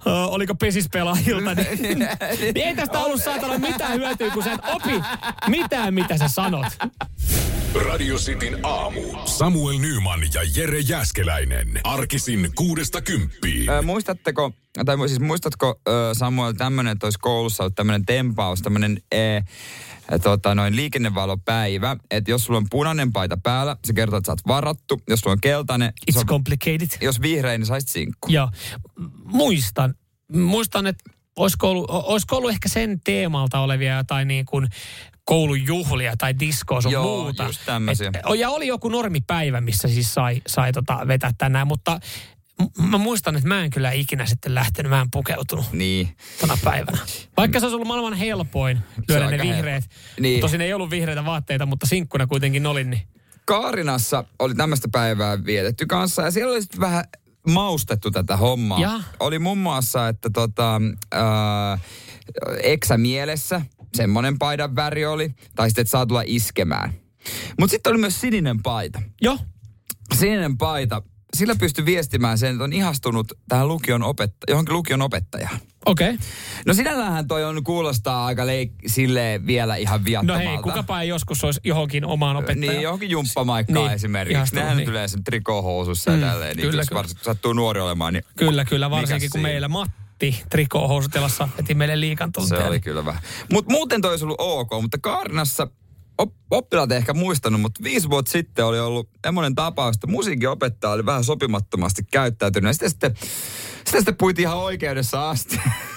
ö, 0.06 0.10
oliko 0.10 0.54
pesispelaajilta. 0.96 1.54
Niin, 1.54 1.98
niin 1.98 2.08
ei 2.66 2.76
tästä 2.76 2.98
ollut 2.98 3.22
saatana 3.22 3.58
mitään 3.58 3.92
hyötyä, 3.92 4.30
kun 4.30 4.42
sä 4.42 4.52
et 4.52 4.60
opi 4.72 5.00
mitään, 5.48 5.94
mitä 5.94 6.18
sä 6.18 6.28
sanot. 6.28 6.66
Radio 7.86 8.16
Cityn 8.16 8.58
aamu. 8.62 9.00
Samuel 9.24 9.78
Nyman 9.78 10.20
ja 10.34 10.40
Jere 10.56 10.80
Jäskeläinen. 10.80 11.80
Arkisin 11.84 12.50
kuudesta 12.54 13.02
kymppiin. 13.02 13.70
Ö, 13.70 13.82
muistatteko, 13.82 14.52
tai 14.86 15.08
siis 15.08 15.20
muistatko 15.20 15.80
ö, 15.88 15.92
Samuel 16.12 16.52
tämmönen, 16.52 16.92
että 16.92 17.06
olisi 17.06 17.18
koulussa 17.18 17.62
ollut 17.62 17.74
tämmöinen 17.74 18.06
tempaus, 18.06 18.62
tämmöinen 18.62 18.98
e, 19.12 19.40
tota, 20.22 20.54
noin 20.54 20.76
liikennevalopäivä, 20.76 21.96
että 22.10 22.30
jos 22.30 22.44
sulla 22.44 22.58
on 22.58 22.66
punainen 22.70 23.12
paita 23.12 23.36
päällä, 23.42 23.76
se 23.84 23.92
kertoo, 23.92 24.16
että 24.18 24.26
sä 24.26 24.32
oot 24.32 24.46
varattu. 24.46 25.00
Jos 25.08 25.20
sulla 25.20 25.32
on 25.32 25.40
keltainen, 25.40 25.92
It's 26.10 26.18
on, 26.18 26.26
complicated. 26.26 26.88
jos 27.00 27.20
vihreä, 27.20 27.58
niin 27.58 27.66
saisit 27.66 27.88
sinkku. 27.88 28.28
Joo. 28.30 28.50
Muistan. 29.24 29.94
Muistan, 30.32 30.86
että 30.86 31.10
olisiko 31.36 31.70
ollut, 31.70 31.90
olisiko 31.90 32.36
ollut 32.36 32.50
ehkä 32.50 32.68
sen 32.68 33.00
teemalta 33.04 33.58
olevia 33.60 33.96
jotain 33.96 34.28
niin 34.28 34.46
kuin 34.46 34.68
koulujuhlia 35.24 36.14
tai 36.18 36.38
diskoa 36.38 36.80
sun 36.80 36.92
Joo, 36.92 37.22
muuta. 37.22 37.44
just 37.44 37.60
tämmöisiä. 37.66 38.08
Et- 38.08 38.38
ja 38.38 38.50
oli 38.50 38.66
joku 38.66 38.88
normipäivä, 38.88 39.60
missä 39.60 39.88
siis 39.88 40.14
sai, 40.14 40.42
sai 40.46 40.72
tota 40.72 40.98
vetää 41.08 41.30
tänään, 41.38 41.66
mutta 41.66 42.00
mä 42.78 42.98
muistan, 42.98 43.36
että 43.36 43.48
mä 43.48 43.64
en 43.64 43.70
kyllä 43.70 43.90
ikinä 43.92 44.26
sitten 44.26 44.54
lähtenyt, 44.54 44.90
mä 44.90 45.00
en 45.00 45.10
pukeutunut 45.10 45.72
Niin. 45.72 46.08
tänä 46.40 46.58
päivänä. 46.64 46.98
Vaikka 47.36 47.60
se 47.60 47.66
olisi 47.66 47.74
ollut 47.74 47.88
maailman 47.88 48.14
helpoin 48.14 48.78
lyödä 49.08 49.30
ne 49.30 49.38
vihreät. 49.38 49.84
Niin. 50.20 50.40
Tosin 50.40 50.60
ei 50.60 50.72
ollut 50.74 50.90
vihreitä 50.90 51.24
vaatteita, 51.24 51.66
mutta 51.66 51.86
sinkkuna 51.86 52.26
kuitenkin 52.26 52.66
oli, 52.66 52.84
niin 52.84 53.02
Kaarinassa 53.44 54.24
oli 54.38 54.54
tämmöistä 54.54 54.88
päivää 54.92 55.44
vietetty 55.44 55.86
kanssa 55.86 56.22
ja 56.22 56.30
siellä 56.30 56.52
oli 56.52 56.62
sitten 56.62 56.80
vähän 56.80 57.04
maustettu 57.46 58.10
tätä 58.10 58.36
hommaa. 58.36 58.80
Jaa. 58.80 59.02
Oli 59.20 59.38
muun 59.38 59.58
muassa, 59.58 60.08
että 60.08 60.30
tota, 60.30 60.80
ää, 61.12 61.78
eksä 62.62 62.98
mielessä, 62.98 63.60
semmoinen 63.94 64.38
paidan 64.38 64.76
väri 64.76 65.06
oli, 65.06 65.34
tai 65.54 65.70
sitten, 65.70 65.82
että 65.82 65.90
saa 65.90 66.06
tulla 66.06 66.22
iskemään. 66.26 66.92
Mutta 67.60 67.70
sitten 67.70 67.90
oli 67.90 67.98
myös 68.00 68.20
sininen 68.20 68.62
paita. 68.62 69.02
Joo. 69.22 69.38
Sininen 70.14 70.58
paita, 70.58 71.02
sillä 71.36 71.54
pystyi 71.56 71.84
viestimään 71.84 72.38
sen, 72.38 72.52
että 72.52 72.64
on 72.64 72.72
ihastunut 72.72 73.32
tähän 73.48 73.68
lukion 73.68 74.02
opetta- 74.02 74.46
johonkin 74.48 74.74
lukion 74.74 75.02
opettajaan. 75.02 75.60
Okei. 75.86 76.14
Okay. 76.14 76.26
No 76.66 76.74
sinällähän 76.74 77.28
toi 77.28 77.44
on, 77.44 77.64
kuulostaa 77.64 78.26
aika 78.26 78.46
leik- 78.46 78.74
silleen 78.86 79.46
vielä 79.46 79.76
ihan 79.76 80.00
No 80.00 80.04
viattomalta. 80.04 80.48
hei, 80.48 80.58
kukapa 80.58 81.00
ei 81.00 81.08
joskus 81.08 81.44
olisi 81.44 81.60
johonkin 81.64 82.04
omaan 82.04 82.36
opettajaan. 82.36 82.60
Niin, 82.74 82.82
johonkin 82.82 83.10
jumppamaikkaan 83.10 83.84
Niin, 83.84 83.92
esimerkiksi. 83.94 84.54
Nehän 84.54 84.76
niin. 84.76 84.88
yleensä 84.88 85.18
trikohousussa 85.24 86.10
ja 86.10 86.16
Mm, 86.16 86.22
tälleen. 86.22 86.56
Niin 86.56 86.68
kyllä, 86.68 86.80
jos 86.80 86.88
kyllä. 86.88 86.98
varsinkin 86.98 87.24
kun 87.24 87.34
sattuu 87.34 87.52
nuori 87.52 87.80
olemaan, 87.80 88.12
niin 88.12 88.24
Kyllä, 88.36 88.64
kyllä, 88.64 88.90
varsinkin 88.90 89.30
kun 89.30 89.38
siinä? 89.38 89.48
meillä 89.48 89.68
Matti 89.68 90.42
trikoohousutelassa 90.50 91.48
veti 91.56 91.74
meille 91.74 92.00
liikan 92.00 92.30
se 92.48 92.56
oli 92.56 92.80
kyllä 92.80 93.04
vähän. 93.04 93.22
Mutta 93.52 93.72
muuten 93.72 94.00
toi 94.00 94.10
olisi 94.10 94.24
ollut 94.24 94.40
ok, 94.40 94.70
mutta 94.82 94.98
Kaarinassa 95.00 95.66
op, 96.18 96.32
oppilaat 96.50 96.92
ei 96.92 96.98
ehkä 96.98 97.14
muistanut, 97.14 97.60
mutta 97.60 97.82
viisi 97.82 98.10
vuotta 98.10 98.30
sitten 98.30 98.64
oli 98.64 98.78
ollut 98.80 99.08
semmoinen 99.24 99.54
tapaus, 99.54 99.96
että 99.96 100.06
musiikin 100.06 100.48
opettaja 100.48 100.92
oli 100.92 101.06
vähän 101.06 101.24
sopimattomasti 101.24 102.02
käyttäytynyt. 102.12 102.68
Ja 102.68 102.72
sitten, 102.72 102.90
sitten, 102.90 103.14
sitten, 103.86 104.00
sitten 104.00 104.16
puitiin 104.16 104.46
ihan 104.48 104.58
oikeudessa 104.58 105.30
asti. 105.30 105.60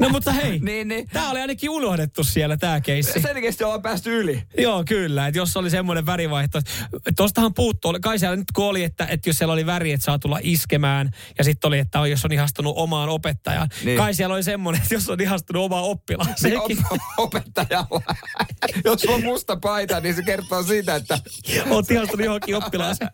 No 0.00 0.08
mutta 0.08 0.32
hei, 0.32 0.58
niin, 0.58 0.88
niin. 0.88 1.08
tää 1.12 1.30
oli 1.30 1.40
ainakin 1.40 1.70
unohdettu 1.70 2.24
siellä 2.24 2.56
tää 2.56 2.80
keissi. 2.80 3.20
Selkeästi 3.20 3.64
ollaan 3.64 3.82
päästy 3.82 4.20
yli. 4.20 4.42
Joo, 4.58 4.84
kyllä. 4.88 5.26
Että 5.26 5.38
jos 5.38 5.56
oli 5.56 5.70
semmoinen 5.70 6.06
värivaihto. 6.06 6.60
Tostahan 7.16 7.54
puuttuu, 7.54 7.98
kai 8.02 8.18
siellä 8.18 8.36
nyt 8.36 8.52
kun 8.54 8.64
oli, 8.64 8.84
että, 8.84 9.06
että 9.06 9.28
jos 9.28 9.38
siellä 9.38 9.52
oli 9.52 9.66
väri, 9.66 9.92
että 9.92 10.04
saa 10.04 10.18
tulla 10.18 10.38
iskemään. 10.42 11.10
Ja 11.38 11.44
sitten 11.44 11.68
oli, 11.68 11.78
että 11.78 12.06
jos 12.06 12.24
on 12.24 12.32
ihastunut 12.32 12.74
omaan 12.76 13.08
opettajaan. 13.08 13.68
Niin. 13.84 13.90
Niin. 13.90 13.98
Kai 13.98 14.14
siellä 14.14 14.34
oli 14.34 14.42
semmoinen, 14.42 14.82
että 14.82 14.94
jos 14.94 15.10
on 15.10 15.20
ihastunut 15.20 15.64
omaan 15.64 15.84
oppilaan. 15.84 16.34
Se 16.36 16.58
op, 16.58 16.70
opettajalla. 17.16 18.02
Jos 18.84 19.04
on 19.04 19.24
musta 19.24 19.56
paita, 19.56 20.00
niin 20.00 20.14
se 20.14 20.22
kertoo 20.22 20.62
siitä, 20.62 20.94
että 20.94 21.18
Oot 21.70 21.90
ihastunut 21.90 22.24
johonkin 22.24 22.56
oppilaaseen. 22.56 23.10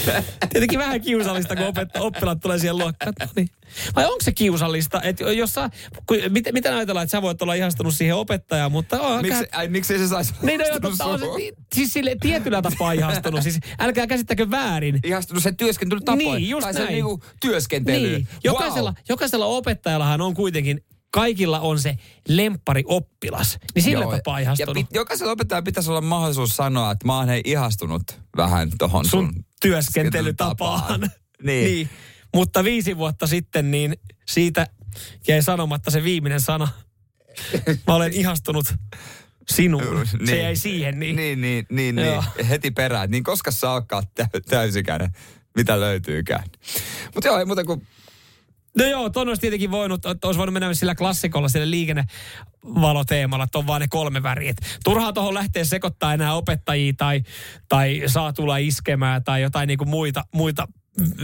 Tietenkin 0.52 0.78
vähän 0.78 1.00
kiusallista, 1.00 1.56
kun 1.56 1.66
opetta, 1.66 2.00
oppilaat 2.00 2.40
tulee 2.40 2.58
siihen 2.58 2.78
luokkaan. 2.78 3.12
No 3.20 3.26
niin. 3.36 3.48
Vai 3.96 4.04
onko 4.04 4.18
se 4.22 4.32
kiusallista, 4.32 4.85
että 5.02 5.24
jos 5.32 5.54
sä, 5.54 5.70
kun, 6.06 6.16
miten, 6.28 6.54
miten 6.54 6.74
ajatellaan, 6.74 7.04
että 7.04 7.10
sä 7.10 7.22
voit 7.22 7.42
olla 7.42 7.54
ihastunut 7.54 7.94
siihen 7.94 8.16
opettajaan, 8.16 8.72
mutta 8.72 9.00
on, 9.00 9.22
miksi, 9.22 9.44
ai, 9.52 9.68
miksi 9.68 9.98
se 9.98 10.08
saisi 10.08 10.34
Niin, 10.42 10.60
no 10.60 10.80
totta, 10.80 11.04
on 11.04 11.18
se, 11.18 11.26
siis 11.74 11.92
sille 11.92 12.16
tietyllä 12.20 12.62
tapaa 12.62 12.92
ihastunut. 12.92 13.42
Siis 13.42 13.58
älkää 13.78 14.06
käsittäkö 14.06 14.50
väärin. 14.50 15.00
Ihastunut 15.04 15.42
sen 15.42 15.56
työskentelytapoihin. 15.56 16.32
Niin, 16.32 16.50
just 16.50 16.64
tai 16.64 16.72
näin. 16.72 16.86
sen 16.86 16.94
niinku 16.94 17.22
työskentelyyn. 17.40 18.12
Niin. 18.12 18.28
Jokaisella, 18.44 18.90
Wow. 18.90 19.04
jokaisella 19.08 19.46
opettajallahan 19.46 20.20
on 20.20 20.34
kuitenkin, 20.34 20.80
kaikilla 21.10 21.60
on 21.60 21.78
se 21.80 21.96
lemppari 22.28 22.82
oppilas. 22.86 23.58
Niin 23.74 23.82
sillä 23.82 24.04
Joo, 24.04 24.16
tapaa 24.16 24.40
Ja 24.40 24.42
ihastunut. 24.42 24.74
pit, 24.74 24.86
jokaisella 24.94 25.32
opettajalla 25.32 25.62
pitäisi 25.64 25.90
olla 25.90 26.00
mahdollisuus 26.00 26.56
sanoa, 26.56 26.90
että 26.90 27.06
mä 27.06 27.16
oon 27.18 27.28
hei 27.28 27.40
ihastunut 27.44 28.02
vähän 28.36 28.70
tohon 28.78 29.04
sun, 29.04 29.32
sun 29.34 29.44
työskentelytapaan. 29.60 31.00
Niin. 31.42 31.64
niin. 31.64 31.88
Mutta 32.34 32.64
viisi 32.64 32.96
vuotta 32.96 33.26
sitten, 33.26 33.70
niin 33.70 33.96
siitä 34.28 34.66
jäi 35.28 35.42
sanomatta 35.42 35.90
se 35.90 36.04
viimeinen 36.04 36.40
sana. 36.40 36.68
Mä 37.86 37.94
olen 37.94 38.12
ihastunut 38.12 38.74
sinuun. 39.50 40.06
Se 40.06 40.16
Niin. 40.16 40.42
jäi 40.42 40.56
siihen. 40.56 40.98
Niin. 40.98 41.16
Niin, 41.16 41.40
niin, 41.40 41.66
niin, 41.70 41.94
niin. 41.96 42.22
heti 42.48 42.70
perään. 42.70 43.10
Niin 43.10 43.24
koska 43.24 43.50
sä 43.50 43.66
tä- 44.14 44.28
täysikäinen, 44.48 45.10
mitä 45.56 45.80
löytyykään. 45.80 46.44
Mutta 47.14 47.28
joo, 47.28 47.38
ei 47.38 47.44
muuta 47.44 47.64
kuin 47.64 47.86
No 48.78 48.84
joo, 48.86 49.10
ton 49.10 49.28
olisi 49.28 49.40
tietenkin 49.40 49.70
voinut, 49.70 50.06
että 50.06 50.26
olisi 50.28 50.38
voinut 50.38 50.52
mennä 50.52 50.74
sillä 50.74 50.94
klassikolla, 50.94 51.48
sillä 51.48 51.70
liikennevaloteemalla, 51.70 53.44
että 53.44 53.58
on 53.58 53.66
vaan 53.66 53.80
ne 53.80 53.86
kolme 53.90 54.22
väriä. 54.22 54.54
Turhaa 54.84 55.12
tuohon 55.12 55.34
lähteä 55.34 55.64
sekoittaa 55.64 56.14
enää 56.14 56.34
opettajia 56.34 56.92
tai, 56.96 57.22
tai 57.68 58.02
saa 58.06 58.32
tulla 58.32 58.56
iskemään 58.56 59.24
tai 59.24 59.42
jotain 59.42 59.66
niinku 59.66 59.84
muita, 59.84 60.24
muita 60.32 60.68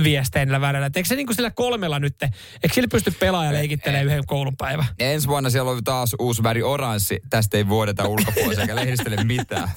viesteillä 0.02 0.60
välillä. 0.60 0.86
Et 0.86 0.96
eikö 0.96 1.08
se 1.08 1.14
niin 1.16 1.26
kuin 1.26 1.36
sillä 1.36 1.50
kolmella 1.50 1.98
nyt, 1.98 2.22
eikö 2.22 2.74
sillä 2.74 2.88
pysty 2.88 3.10
pelaaja 3.10 3.52
leikittelemään 3.52 4.06
yhden 4.06 4.26
koulupäivän? 4.26 4.86
Ensi 4.98 5.28
vuonna 5.28 5.50
siellä 5.50 5.70
on 5.70 5.84
taas 5.84 6.16
uusi 6.18 6.42
väri 6.42 6.62
oranssi. 6.62 7.20
Tästä 7.30 7.56
ei 7.56 7.68
vuodeta 7.68 8.08
ulkopuolella 8.08 8.60
eikä 8.60 8.76
lehdistele 8.76 9.24
mitään. 9.24 9.70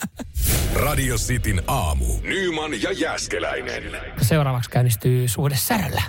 Radio 0.73 1.15
Cityn 1.15 1.61
aamu. 1.67 2.05
Nyman 2.21 2.81
ja 2.81 2.91
Jäskeläinen. 2.91 3.83
Seuraavaksi 4.21 4.69
käynnistyy 4.69 5.27
suhde 5.27 5.55
säröllä. 5.55 6.01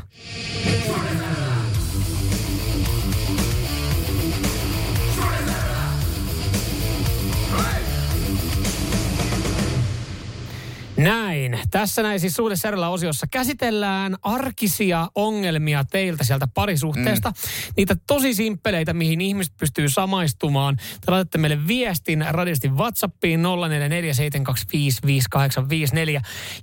Näin. 10.97 11.59
Tässä 11.71 12.03
näin 12.03 12.21
siis 12.21 12.35
Suhde 12.35 12.57
Säröllä 12.57 12.89
osiossa 12.89 13.27
käsitellään 13.31 14.17
arkisia 14.23 15.09
ongelmia 15.15 15.85
teiltä 15.85 16.25
sieltä 16.25 16.49
parisuhteesta. 16.55 17.31
Mm. 17.31 17.35
Niitä 17.77 17.97
tosi 18.07 18.35
simppeleitä, 18.35 18.95
mihin 18.95 19.21
ihmiset 19.21 19.57
pystyy 19.57 19.89
samaistumaan. 19.89 20.77
Te 20.77 21.11
laitatte 21.11 21.39
meille 21.39 21.67
viestin 21.67 22.27
radistin 22.31 22.77
WhatsAppiin 22.77 23.43
0447255854 23.43 23.47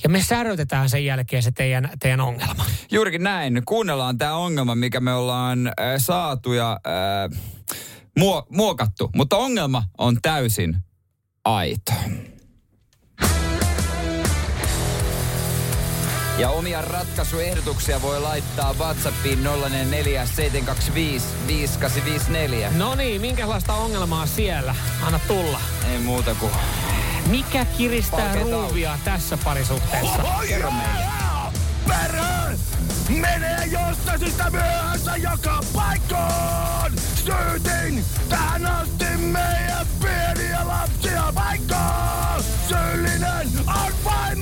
ja 0.04 0.10
me 0.10 0.22
särötetään 0.22 0.90
sen 0.90 1.06
jälkeen 1.06 1.44
se 1.44 1.52
teidän, 1.52 1.90
teidän 2.00 2.22
ongelma. 2.22 2.66
Juurikin 2.92 3.24
näin. 3.24 3.62
Kuunnellaan 3.66 4.18
tämä 4.18 4.36
ongelma, 4.36 4.76
mikä 4.76 5.00
me 5.00 5.14
ollaan 5.14 5.68
äh, 5.68 5.74
saatu 5.98 6.54
ja 6.54 6.80
äh, 6.88 7.40
muo- 8.20 8.48
muokattu. 8.50 9.10
Mutta 9.16 9.38
ongelma 9.38 9.84
on 9.98 10.18
täysin 10.22 10.78
aito. 11.46 11.94
Ja 16.38 16.50
omia 16.50 16.82
ratkaisuehdotuksia 16.82 18.02
voi 18.02 18.22
laittaa 18.22 18.74
WhatsAppiin 18.80 19.40
0447255854. 19.44 19.50
No 22.76 22.96
niin, 22.96 23.22
minkälaista 23.22 23.74
ongelmaa 23.74 24.26
siellä? 24.26 24.76
Anna 25.04 25.20
tulla. 25.28 25.62
Ei 25.92 26.00
muuta 26.00 26.36
kuin... 26.36 26.52
Mikä 27.28 27.66
kiristää 27.66 28.20
Paketaan. 28.20 28.52
ruuvia 28.52 29.00
tässä 29.04 29.38
parisuhteessa? 29.38 30.24
Kerro 30.48 30.72
meille. 30.72 31.06
Perhe 31.88 32.58
menee 33.10 33.66
jostain 33.66 34.20
syystä 34.20 34.50
myöhässä 34.50 35.18
joka 35.18 35.60
paikkaan. 35.74 36.92
Syytin 37.16 38.06
tähän 38.30 38.66
asti 38.66 39.06
meidän 39.18 39.88
pieniä 40.02 40.68
lapsia 40.68 41.34
paikkaan. 41.36 42.44
Syyllinen 42.68 43.48
on 43.68 43.94
vaimoni. 44.06 44.33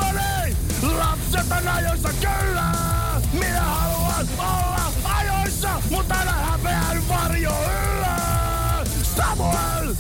On 1.58 1.68
ajoissa 1.68 2.10
kyllä. 2.22 2.72
Minä 3.34 3.62
haluan 3.62 4.28
olla 4.40 4.82
ajoissa, 5.04 5.70
mutta 5.90 6.16
älä 6.22 6.32
häpeän 6.32 7.08
varjo 7.10 7.52
yllä. 7.52 8.18
Samuel 9.04 9.96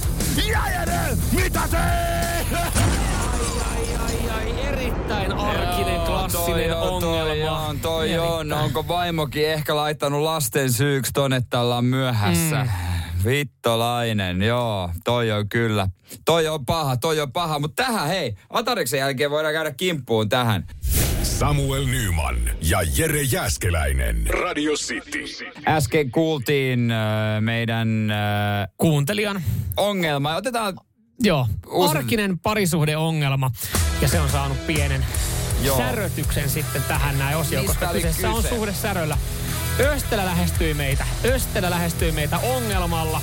ja 0.51 0.69
Jere, 0.69 1.17
mitä 1.31 1.61
teet? 1.71 2.47
Ai, 3.71 3.95
ai, 4.31 4.65
erittäin 4.67 5.33
arkinen, 5.33 5.95
Joo, 5.95 6.05
klassinen 6.05 6.69
toi 6.69 6.71
on, 6.71 6.93
ongelma. 6.93 7.25
Toi 7.25 7.47
on, 7.47 7.79
toi 7.79 8.17
on. 8.17 8.53
Onko 8.53 8.87
vaimokin 8.87 9.49
ehkä 9.49 9.75
laittanut 9.75 10.21
lasten 10.21 10.71
syyksi 10.71 11.11
tonne, 11.13 11.35
että 11.35 11.59
ollaan 11.59 11.85
myöhässä? 11.85 12.63
Mm. 12.63 12.69
Vittolainen, 13.25 14.41
joo, 14.41 14.89
toi 15.03 15.31
on 15.31 15.49
kyllä. 15.49 15.87
Toi 16.25 16.47
on 16.47 16.65
paha, 16.65 16.97
toi 16.97 17.19
on 17.19 17.31
paha. 17.31 17.59
Mutta 17.59 17.83
tähän, 17.83 18.07
hei, 18.07 18.35
Atariksen 18.49 18.97
jälkeen 18.97 19.31
voidaan 19.31 19.53
käydä 19.53 19.71
kimppuun 19.71 20.29
tähän. 20.29 20.65
Samuel 21.41 21.85
Nyman 21.85 22.35
ja 22.61 22.79
Jere 22.97 23.21
Jäskeläinen. 23.21 24.27
Radio 24.27 24.73
City. 24.73 25.23
Äsken 25.67 26.11
kuultiin 26.11 26.91
äh, 26.91 27.41
meidän... 27.41 28.11
Äh, 28.11 28.67
Kuuntelijan. 28.77 29.43
Ongelma. 29.77 30.35
Otetaan 30.35 30.77
Joo, 31.19 31.47
Uusi- 31.67 31.97
arkinen 31.97 32.39
parisuhdeongelma. 32.39 33.51
Ja 34.01 34.07
se 34.07 34.19
on 34.19 34.29
saanut 34.29 34.67
pienen 34.67 35.05
Joo. 35.63 35.77
särötyksen 35.77 36.49
sitten 36.49 36.83
tähän 36.83 37.19
näin 37.19 37.37
osioon, 37.37 37.65
Mistä 37.65 37.79
koska 37.79 37.93
kyseessä 37.93 38.29
on 38.29 38.43
kyse? 38.43 38.55
suhde 38.55 38.73
säröllä. 38.73 39.17
Östelä 39.79 40.25
lähestyi 40.25 40.73
meitä. 40.73 41.05
Östelä 41.25 41.69
lähestyi 41.69 42.11
meitä 42.11 42.37
ongelmalla. 42.39 43.21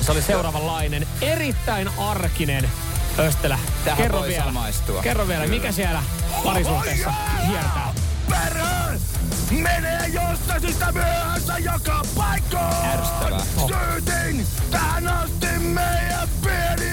Se 0.00 0.12
oli 0.12 0.22
seuraavanlainen. 0.22 1.06
Erittäin 1.20 1.88
arkinen 1.98 2.68
Östelä. 3.18 3.58
Tähän 3.84 3.98
Kerro 4.02 4.18
voi 4.18 4.28
vielä. 4.28 4.44
samaistua. 4.44 5.02
Kerro 5.02 5.28
vielä, 5.28 5.44
Kyllä. 5.44 5.54
mikä 5.56 5.72
siellä 5.72 6.02
parisuhteessa 6.44 7.12
hiertää? 7.46 7.94
Perhe 8.30 8.98
menee 9.50 10.06
jostain 10.08 10.60
syystä 10.60 10.92
myöhässä 10.92 11.58
joka 11.58 12.02
paikkaan. 12.16 12.98
Ärsyttävää. 12.98 13.40
Oh. 13.56 13.70
Syytin 13.70 14.46
tähän 14.70 15.08
asti 15.08 15.46
meidän 15.58 16.28
pieniä 16.44 16.91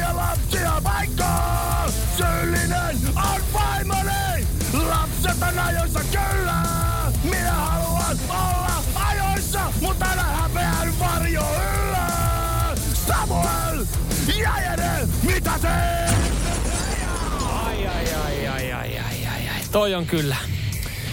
Toi 19.72 19.96
on 19.96 20.06
kyllä, 20.06 20.36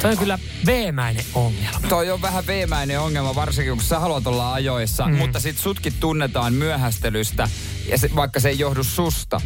toi 0.02 0.10
on 0.12 0.18
kyllä 0.18 0.38
veemäinen 0.66 1.24
ongelma. 1.34 1.80
Toi 1.88 2.10
on 2.10 2.22
vähän 2.22 2.46
veemäinen 2.46 3.00
ongelma, 3.00 3.34
varsinkin 3.34 3.74
kun 3.74 3.84
sä 3.84 3.98
haluat 3.98 4.26
olla 4.26 4.52
ajoissa, 4.52 5.06
mm. 5.06 5.14
mutta 5.14 5.40
sit 5.40 5.58
sutkin 5.58 5.92
tunnetaan 6.00 6.54
myöhästelystä, 6.54 7.48
ja 7.88 7.98
se, 7.98 8.10
vaikka 8.16 8.40
se 8.40 8.48
ei 8.48 8.58
johdu 8.58 8.84
susta. 8.84 9.40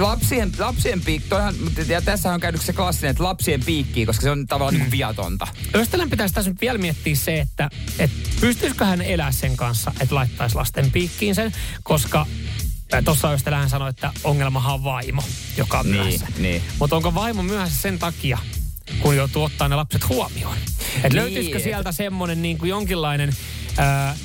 Lapsien, 0.00 0.52
lapsien 0.58 1.00
piikki, 1.00 1.28
toihan, 1.28 1.54
ja 1.88 2.02
tässä 2.02 2.32
on 2.32 2.40
käynyt 2.40 2.62
se 2.62 2.72
klassinen, 2.72 3.10
että 3.10 3.24
lapsien 3.24 3.64
piikki, 3.64 4.06
koska 4.06 4.22
se 4.22 4.30
on 4.30 4.46
tavallaan 4.46 4.74
mm. 4.74 4.80
niin 4.80 4.90
viatonta. 4.90 5.48
Östelän 5.74 6.10
pitäisi 6.10 6.34
tässä 6.34 6.50
nyt 6.50 6.60
vielä 6.60 6.78
miettiä 6.78 7.14
se, 7.14 7.40
että, 7.40 7.70
että 7.98 8.16
pystyisikö 8.40 8.84
hän 8.84 9.02
elää 9.02 9.32
sen 9.32 9.56
kanssa, 9.56 9.92
että 10.00 10.14
laittaisi 10.14 10.56
lasten 10.56 10.90
piikkiin 10.90 11.34
sen, 11.34 11.52
koska 11.82 12.26
tuossa 13.04 13.30
Östelä 13.30 13.68
sanoi, 13.68 13.90
että 13.90 14.12
ongelmahan 14.24 14.74
on 14.74 14.84
vaimo, 14.84 15.22
joka 15.56 15.78
on 15.78 15.84
Niin, 15.86 15.96
myöhässä. 15.96 16.26
niin. 16.38 16.62
Mutta 16.78 16.96
onko 16.96 17.14
vaimo 17.14 17.42
myöhässä 17.42 17.82
sen 17.82 17.98
takia, 17.98 18.38
kun 19.00 19.16
joutuu 19.16 19.42
ottaa 19.44 19.68
ne 19.68 19.76
lapset 19.76 20.08
huomioon? 20.08 20.56
Et 20.96 21.02
Niin, 21.02 21.16
löytyisikö 21.16 21.58
sieltä 21.58 21.92
semmoinen 21.92 22.42
niin 22.42 22.58
kuin 22.58 22.68
jonkinlainen... 22.68 23.36
Ää, 23.78 24.16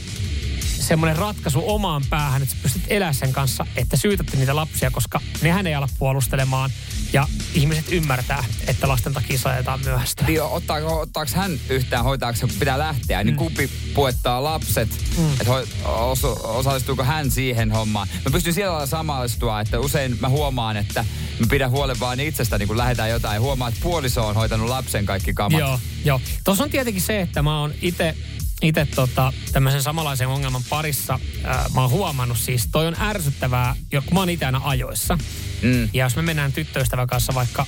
semmoinen 0.80 1.16
ratkaisu 1.16 1.64
omaan 1.66 2.04
päähän, 2.10 2.42
että 2.42 2.56
sä 2.56 2.62
pystyt 2.64 2.82
elää 2.88 3.14
sen 3.14 3.34
kanssa, 3.34 3.66
että 3.76 3.98
syytätte 3.98 4.38
niitä 4.38 4.56
lapsia, 4.56 4.92
koska 4.92 5.22
nehän 5.42 5.68
ei 5.68 5.76
ala 5.76 5.90
puolustelemaan 6.00 6.72
ja 7.14 7.28
ihmiset 7.54 7.86
ymmärtää, 7.92 8.44
että 8.68 8.88
lasten 8.88 9.14
takia 9.14 9.40
saatetaan 9.40 9.80
myöhästä. 9.84 10.24
Niin, 10.28 10.42
ottaako, 10.42 11.00
ottaako 11.00 11.32
hän 11.36 11.60
yhtään 11.70 12.04
hoitaakseen, 12.04 12.50
kun 12.50 12.60
pitää 12.60 12.80
lähteä, 12.80 13.24
niin 13.24 13.36
kumpi 13.36 13.70
puettaa 13.94 14.44
lapset, 14.44 14.90
Mm. 15.18 15.34
että 15.34 15.54
osu, 15.86 16.40
osallistuuko 16.44 17.04
hän 17.04 17.32
siihen 17.32 17.72
hommaan. 17.72 18.08
Mä 18.26 18.32
pystyn 18.32 18.54
sillä 18.54 18.72
lailla 18.72 18.86
samaistua, 18.86 19.62
että 19.62 19.80
usein 19.80 20.18
mä 20.20 20.30
huomaan, 20.30 20.78
että 20.78 21.06
mä 21.40 21.46
pidän 21.50 21.72
huolen 21.72 22.00
vaan 22.00 22.20
itsestäni, 22.20 22.66
kun 22.68 22.78
lähdetään 22.78 23.10
jotain. 23.10 23.36
Ja 23.36 23.42
huomaan, 23.42 23.70
että 23.72 23.84
puoliso 23.84 24.28
on 24.28 24.36
hoitanut 24.36 24.70
lapsen 24.70 25.06
kaikki 25.06 25.34
kamat. 25.34 25.60
Joo, 25.60 25.80
joo. 26.06 26.22
Tuossa 26.44 26.64
on 26.64 26.70
tietenkin 26.70 27.02
se, 27.02 27.22
että 27.22 27.42
mä 27.42 27.60
oon 27.60 27.74
itse 27.82 28.16
itse 28.62 28.88
tota, 28.96 29.34
tämmöisen 29.52 29.84
samanlaisen 29.84 30.28
ongelman 30.28 30.62
parissa, 30.70 31.20
ää, 31.44 31.66
mä 31.76 31.82
oon 31.82 31.90
huomannut 31.90 32.38
siis, 32.38 32.68
toi 32.72 32.88
on 32.88 32.96
ärsyttävää, 33.02 33.76
jo, 33.92 34.02
kun 34.02 34.14
mä 34.14 34.20
oon 34.20 34.30
itse 34.30 34.46
aina 34.46 34.62
ajoissa. 34.64 35.18
Mm. 35.62 35.90
Ja 35.94 36.06
jos 36.06 36.16
me 36.16 36.22
mennään 36.22 36.54
tyttöystävän 36.54 37.08
kanssa 37.08 37.34
vaikka 37.34 37.66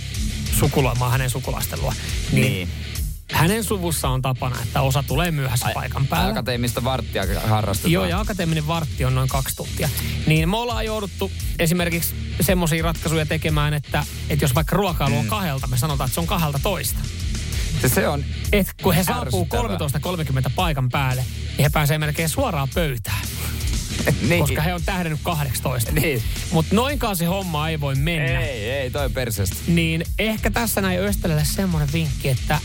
sukuloimaan 0.59 1.11
hänen 1.11 1.29
sukulaisten 1.29 1.81
luo, 1.81 1.93
niin, 2.31 2.41
Niin. 2.43 2.69
hänen 3.31 3.63
suvussa 3.63 4.09
on 4.09 4.21
tapana, 4.21 4.55
että 4.63 4.81
osa 4.81 5.03
tulee 5.03 5.31
myöhässä 5.31 5.65
Ai, 5.65 5.73
paikan 5.73 6.07
päällä. 6.07 6.29
Akateemista 6.31 6.83
varttia 6.83 7.23
harrastetaan. 7.47 7.91
Joo, 7.91 8.05
ja 8.05 8.19
akateeminen 8.19 8.67
vartti 8.67 9.05
on 9.05 9.15
noin 9.15 9.29
kaksi 9.29 9.55
tuntia. 9.55 9.89
Niin 10.25 10.49
me 10.49 10.57
ollaan 10.57 10.85
jouduttu 10.85 11.31
esimerkiksi 11.59 12.15
semmoisia 12.41 12.83
ratkaisuja 12.83 13.25
tekemään, 13.25 13.73
että, 13.73 14.05
että 14.29 14.45
jos 14.45 14.55
vaikka 14.55 14.75
ruokailu 14.75 15.17
on 15.17 15.23
Mm. 15.25 15.29
kahdelta, 15.29 15.67
me 15.67 15.77
sanotaan, 15.77 16.07
että 16.07 16.13
se 16.13 16.19
on 16.19 16.27
kahdelta 16.27 16.59
toista. 16.63 16.99
Se, 17.81 17.89
se 17.89 18.07
on 18.07 18.25
Et 18.51 18.67
kun 18.83 18.93
he 18.93 19.03
saapuu 19.03 19.47
Ärsyttävää. 19.53 20.43
13.30 20.47 20.51
paikan 20.55 20.89
päälle, 20.89 21.25
niin 21.47 21.63
he 21.63 21.69
pääsee 21.69 21.97
melkein 21.97 22.29
suoraan 22.29 22.67
pöytään. 22.73 23.21
niin. 24.29 24.39
Koska 24.39 24.61
he 24.61 24.73
on 24.73 24.81
tähdennyt 24.85 25.19
18. 25.23 25.91
Niin. 25.91 26.23
Mutta 26.51 26.75
noinkaan 26.75 27.15
se 27.15 27.25
homma 27.25 27.69
ei 27.69 27.79
voi 27.79 27.95
mennä. 27.95 28.39
Ei, 28.39 28.71
ei, 28.71 28.91
toi 28.91 29.09
perseestä. 29.09 29.55
Niin 29.67 30.05
ehkä 30.19 30.51
tässä 30.51 30.81
näin 30.81 30.99
Östelälle 30.99 31.45
semmoinen 31.45 31.93
vinkki, 31.93 32.29
että 32.29 32.59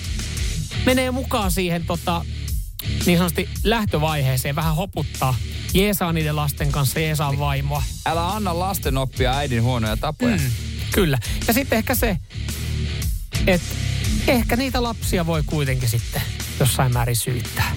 menee 0.87 1.11
mukaan 1.11 1.51
siihen 1.51 1.87
tota, 1.87 2.25
niin 3.07 3.19
sanotusti 3.19 3.49
lähtövaiheeseen, 3.65 4.57
vähän 4.57 4.75
hoputtaa. 4.75 5.35
Jeesaa 5.75 6.12
niiden 6.12 6.37
lasten 6.37 6.73
kanssa, 6.73 7.01
jeesaa 7.01 7.39
vaimoa. 7.39 7.83
Älä 8.07 8.29
anna 8.29 8.59
lasten 8.59 8.97
oppia 8.97 9.37
äidin 9.37 9.62
huonoja 9.62 9.97
tapoja. 9.97 10.37
Mm, 10.37 10.51
kyllä. 10.93 11.19
Ja 11.47 11.53
sitten 11.53 11.79
ehkä 11.79 11.95
se, 11.95 12.17
että 13.47 13.84
ehkä 14.29 14.57
niitä 14.57 14.83
lapsia 14.83 15.27
voi 15.27 15.43
kuitenkin 15.47 15.89
sitten 15.89 16.22
jossain 16.61 16.93
määrin 16.93 17.16
syyttää. 17.16 17.72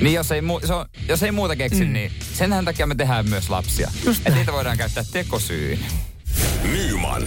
Niin 0.00 0.14
jos 0.14 0.32
ei, 0.32 0.40
mu- 0.40 0.66
se 0.66 0.74
on, 0.74 0.86
jos 1.08 1.22
ei 1.22 1.32
muuta 1.32 1.56
keksi, 1.56 1.84
mm. 1.84 1.92
niin 1.92 2.12
senhän 2.32 2.64
takia 2.64 2.86
me 2.86 2.94
tehdään 2.94 3.28
myös 3.28 3.50
lapsia. 3.50 3.90
Just 4.04 4.26
Et 4.26 4.34
niitä 4.34 4.52
voidaan 4.52 4.76
käyttää 4.78 5.04
tekosyyn. 5.12 5.78
Nyman, 6.72 7.22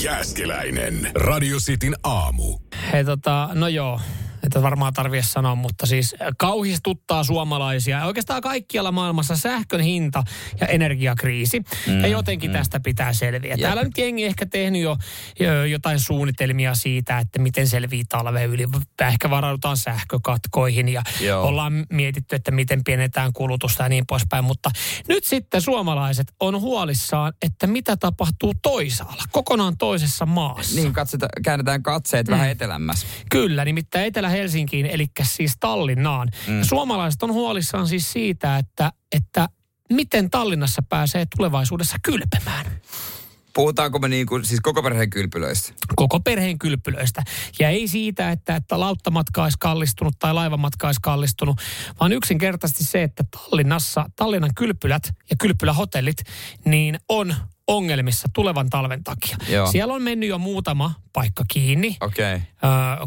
Jääskeläinen. 0.00 1.10
Radio 1.14 1.58
Cityn 1.58 1.94
aamu. 2.02 2.58
Hei 2.92 3.04
tota, 3.04 3.48
no 3.54 3.68
joo, 3.68 4.00
että 4.46 4.62
varmaan 4.62 4.92
tarvitse 4.92 5.30
sanoa, 5.30 5.54
mutta 5.54 5.86
siis 5.86 6.14
kauhistuttaa 6.38 7.24
suomalaisia. 7.24 7.98
Ja 7.98 8.06
oikeastaan 8.06 8.42
kaikkialla 8.42 8.92
maailmassa 8.92 9.36
sähkön 9.36 9.80
hinta 9.80 10.24
ja 10.60 10.66
energiakriisi. 10.66 11.60
Mm, 11.86 12.00
ja 12.00 12.06
jotenkin 12.06 12.50
mm. 12.50 12.56
tästä 12.56 12.80
pitää 12.80 13.12
selviä. 13.12 13.56
Täällä 13.58 13.84
nyt 13.84 13.98
jengi 13.98 14.24
ehkä 14.24 14.46
tehnyt 14.46 14.82
jo, 14.82 14.96
jo 15.40 15.64
jotain 15.64 16.00
suunnitelmia 16.00 16.74
siitä, 16.74 17.18
että 17.18 17.38
miten 17.38 17.68
selvii 17.68 18.04
talve 18.08 18.44
yli. 18.44 18.64
Ehkä 19.00 19.30
varaudutaan 19.30 19.76
sähkökatkoihin 19.76 20.88
ja 20.88 21.02
Joo. 21.20 21.46
ollaan 21.46 21.86
mietitty, 21.92 22.36
että 22.36 22.50
miten 22.50 22.84
pienetään 22.84 23.32
kulutusta 23.32 23.82
ja 23.82 23.88
niin 23.88 24.04
poispäin. 24.06 24.44
Mutta 24.44 24.70
nyt 25.08 25.24
sitten 25.24 25.60
suomalaiset 25.60 26.32
on 26.40 26.60
huolissaan, 26.60 27.32
että 27.42 27.66
mitä 27.66 27.96
tapahtuu 27.96 28.52
toisaalla, 28.62 29.22
kokonaan 29.30 29.76
toisessa 29.76 30.26
maassa. 30.26 30.80
Niin, 30.80 30.92
katsota, 30.92 31.28
käännetään 31.44 31.82
katseet 31.82 32.28
mm. 32.28 32.32
vähän 32.32 32.50
etelämmäs. 32.50 33.06
Kyllä, 33.30 33.64
nimittäin 33.64 34.06
Etelä-Helsinkiin, 34.34 34.86
eli 34.86 35.06
siis 35.22 35.52
Tallinnaan. 35.60 36.28
Mm. 36.46 36.62
Suomalaiset 36.62 37.22
on 37.22 37.32
huolissaan 37.32 37.88
siis 37.88 38.12
siitä, 38.12 38.58
että, 38.58 38.92
että 39.12 39.48
miten 39.92 40.30
Tallinnassa 40.30 40.82
pääsee 40.88 41.26
tulevaisuudessa 41.36 41.96
kylpemään. 42.02 42.66
Puhutaanko 43.54 43.98
me 43.98 44.08
niin 44.08 44.26
kuin, 44.26 44.44
siis 44.44 44.60
koko 44.60 44.82
perheen 44.82 45.10
kylpylöistä? 45.10 45.72
Koko 45.96 46.20
perheen 46.20 46.58
kylpylöistä. 46.58 47.22
Ja 47.58 47.68
ei 47.68 47.88
siitä, 47.88 48.30
että, 48.30 48.56
että 48.56 48.80
lauttamatka 48.80 49.42
olisi 49.42 49.56
kallistunut 49.60 50.14
tai 50.18 50.34
laivamatka 50.34 50.86
olisi 50.86 51.00
kallistunut, 51.02 51.60
vaan 52.00 52.12
yksinkertaisesti 52.12 52.84
se, 52.84 53.02
että 53.02 53.24
Tallinnassa, 53.30 54.04
Tallinnan 54.16 54.54
kylpylät 54.56 55.02
ja 55.30 55.36
kylpylähotellit, 55.40 56.16
niin 56.64 56.98
on 57.08 57.34
ongelmissa 57.68 58.28
tulevan 58.34 58.70
talven 58.70 59.04
takia. 59.04 59.36
Joo. 59.48 59.66
Siellä 59.66 59.94
on 59.94 60.02
mennyt 60.02 60.28
jo 60.28 60.38
muutama 60.38 60.94
paikka 61.12 61.44
kiinni. 61.48 61.96
Okay. 62.00 62.24
Öö, 62.24 62.40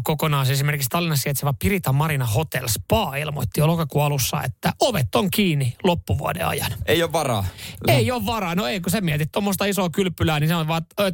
kokonaan 0.04 0.46
siis 0.46 0.56
esimerkiksi 0.56 0.88
Tallinnassa 0.88 1.22
sijaitseva 1.22 1.54
Pirita 1.58 1.92
Marina 1.92 2.26
Hotel 2.26 2.68
Spa 2.68 3.16
ilmoitti 3.16 3.60
jo 3.60 3.66
lokakuun 3.66 4.04
alussa, 4.04 4.42
että 4.42 4.72
ovet 4.80 5.14
on 5.14 5.30
kiinni 5.30 5.76
loppuvuoden 5.84 6.46
ajan. 6.46 6.72
Ei 6.86 7.02
ole 7.02 7.12
varaa. 7.12 7.44
Ei 7.88 8.10
ole 8.10 8.26
varaa. 8.26 8.54
No 8.54 8.66
ei, 8.66 8.80
kun 8.80 8.92
sä 8.92 9.00
mietit 9.00 9.32
tuommoista 9.32 9.64
isoa 9.64 9.90
kylpylää, 9.90 10.40
niin 10.40 10.48
se 10.48 10.54
on 10.54 10.68
vaan, 10.68 10.82
että 10.98 11.12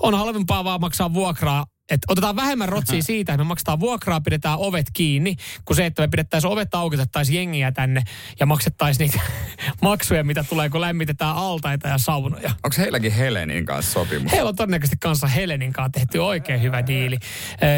on 0.00 0.14
halvempaa 0.14 0.64
vaan 0.64 0.80
maksaa 0.80 1.14
vuokraa 1.14 1.66
että 1.90 2.06
otetaan 2.08 2.36
vähemmän 2.36 2.68
rotsia 2.68 3.02
siitä, 3.02 3.32
että 3.32 3.44
me 3.44 3.48
maksetaan 3.48 3.80
vuokraa, 3.80 4.20
pidetään 4.20 4.58
ovet 4.58 4.86
kiinni, 4.92 5.36
kuin 5.64 5.76
se, 5.76 5.86
että 5.86 6.02
me 6.02 6.08
pidettäisiin 6.08 6.52
ovet 6.52 6.74
auki, 6.74 6.96
otettaisiin 6.96 7.36
jengiä 7.36 7.72
tänne 7.72 8.02
ja 8.40 8.46
maksettaisiin 8.46 9.08
niitä 9.08 9.24
maksuja, 9.82 10.24
mitä 10.24 10.44
tulee, 10.44 10.68
kun 10.68 10.80
lämmitetään 10.80 11.36
altaita 11.36 11.88
ja 11.88 11.98
saunoja. 11.98 12.50
Onko 12.50 12.76
heilläkin 12.78 13.12
Helenin 13.12 13.66
kanssa 13.66 13.92
sopimus? 13.92 14.32
Heillä 14.32 14.48
on 14.48 14.56
todennäköisesti 14.56 14.96
kanssa 15.00 15.26
Helenin 15.26 15.72
kanssa 15.72 15.90
tehty 15.90 16.18
oikein 16.18 16.62
hyvä 16.62 16.86
diili. 16.86 17.18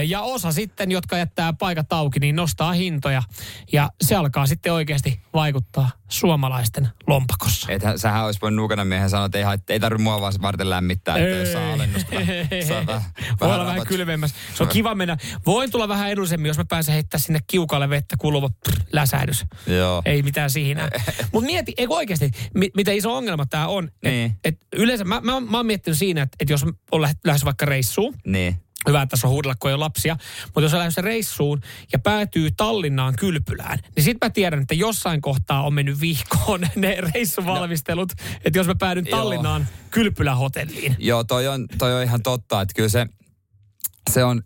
Ja 0.07 0.21
osa 0.21 0.53
sitten, 0.53 0.91
jotka 0.91 1.19
jättää 1.19 1.53
paikat 1.53 1.93
auki, 1.93 2.21
niin 2.21 2.37
nostaa 2.37 2.73
hintoja. 2.73 3.23
Ja 3.73 3.91
se 4.01 4.15
alkaa 4.15 4.47
sitten 4.47 4.73
oikeasti 4.73 5.21
vaikuttaa 5.35 5.91
suomalaisten 6.09 6.89
lompakossa. 7.07 7.73
Ethän, 7.73 7.99
sähän 7.99 8.25
olisi 8.25 8.41
voinut 8.43 8.57
nuukana 8.57 8.85
miehen 8.85 9.11
sanoa, 9.11 9.27
että 9.27 9.39
ei, 9.39 9.45
ei 9.69 9.81
tarvitse 9.81 10.03
mua 10.03 10.21
vaan 10.21 10.33
varten 10.43 10.71
lämmittää, 10.71 11.17
että 11.17 11.37
jos 11.37 11.53
saa 11.53 11.73
alennusta. 11.73 12.11
Saa 12.69 12.87
vähän- 12.87 13.03
Voi 13.41 13.55
olla 13.55 13.67
vähän 13.67 13.87
kylmemmässä. 13.87 14.37
Se 14.55 14.63
on 14.63 14.69
kiva 14.69 14.95
mennä. 14.95 15.17
Voin 15.47 15.71
tulla 15.71 15.89
vähän 15.89 16.11
edullisemmin, 16.11 16.49
jos 16.49 16.59
mä 16.59 16.65
pääsen 16.69 16.93
heittää 16.95 17.21
sinne 17.21 17.39
kiukalle 17.47 17.91
vettä 17.91 18.17
kuluva 18.19 18.49
prr, 18.49 18.81
läsähdys. 18.93 19.45
Joo. 19.67 20.03
Ei 20.05 20.23
mitään 20.23 20.51
siinä. 20.51 20.91
Mutta 21.33 21.47
mieti, 21.47 21.75
eikö 21.77 21.95
oikeasti, 21.95 22.31
mi- 22.55 22.71
mitä 22.77 22.93
iso 22.93 23.17
ongelma 23.17 23.47
tämä 23.47 23.67
on. 23.67 23.85
Et, 24.03 24.13
Niin. 24.13 24.39
et 24.45 24.59
yleensä, 24.77 25.05
mä, 25.05 25.21
mä, 25.21 25.35
oon- 25.35 25.51
mä 25.51 25.57
oon 25.57 25.67
miettinyt 25.67 25.99
siinä, 25.99 26.23
että 26.23 26.37
et 26.41 26.51
jos 26.51 26.65
on 26.93 27.03
lähe- 27.03 27.15
lähes 27.25 27.45
vaikka 27.45 27.67
reissuun, 27.67 28.15
Niin. 28.27 28.57
Hyvä, 28.89 29.03
että 29.03 29.11
tässä 29.11 29.27
on 29.27 29.33
huudella, 29.33 29.55
kun 29.61 29.71
ei 29.71 29.75
ole 29.75 29.85
lapsia. 29.85 30.17
Mutta 30.45 30.61
jos 30.61 30.73
on 30.73 30.79
lähdössä 30.79 31.03
reissuun 31.03 31.61
ja 31.93 31.99
päätyy 31.99 32.51
Tallinnaan 32.57 33.15
kylpylään, 33.17 33.79
niin 33.97 34.05
sitten 34.05 34.27
mä 34.27 34.31
tiedän, 34.31 34.63
että 34.63 34.75
jossain 34.75 35.21
kohtaa 35.21 35.63
on 35.67 35.75
mennyt 35.75 36.01
vihkoon 36.01 36.61
ne 36.77 36.97
reissuvalmistelut. 37.15 38.13
Että 38.45 38.59
jos 38.59 38.67
mä 38.67 38.75
päädyn 38.75 39.07
Joo. 39.07 39.19
Tallinnaan 39.19 39.67
kylpylähotelliin. 39.91 40.97
Joo, 40.99 41.25
toi 41.25 41.49
on, 41.49 41.67
toi 41.79 41.95
on 41.95 42.03
ihan 42.03 42.23
totta, 42.23 42.61
että 42.61 42.75
kyllä 42.75 42.89
se, 42.89 43.07
se 44.11 44.25
on, 44.25 44.43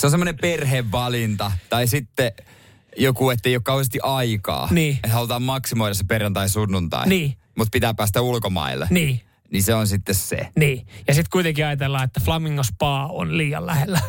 se 0.00 0.06
on 0.06 0.10
semmoinen 0.10 0.36
perhevalinta. 0.40 1.52
Tai 1.68 1.86
sitten 1.86 2.32
joku, 2.96 3.30
että 3.30 3.48
ei 3.48 3.56
ole 3.56 3.62
kauheasti 3.64 3.98
aikaa. 4.02 4.68
Niin. 4.70 4.94
Että 4.94 5.08
halutaan 5.08 5.42
maksimoida 5.42 5.94
se 5.94 6.04
perjantai-sunnuntai. 6.08 7.08
Niin. 7.08 7.36
Mutta 7.56 7.70
pitää 7.72 7.94
päästä 7.94 8.20
ulkomaille. 8.20 8.86
Niin. 8.90 9.20
Niin 9.52 9.62
se 9.62 9.74
on 9.74 9.86
sitten 9.86 10.14
se. 10.14 10.48
Niin. 10.56 10.86
Ja 11.08 11.14
sitten 11.14 11.30
kuitenkin 11.32 11.66
ajatellaan, 11.66 12.04
että 12.04 12.20
Flamingo 12.24 12.62
Spa 12.62 13.06
on 13.06 13.38
liian 13.38 13.66
lähellä. 13.66 14.00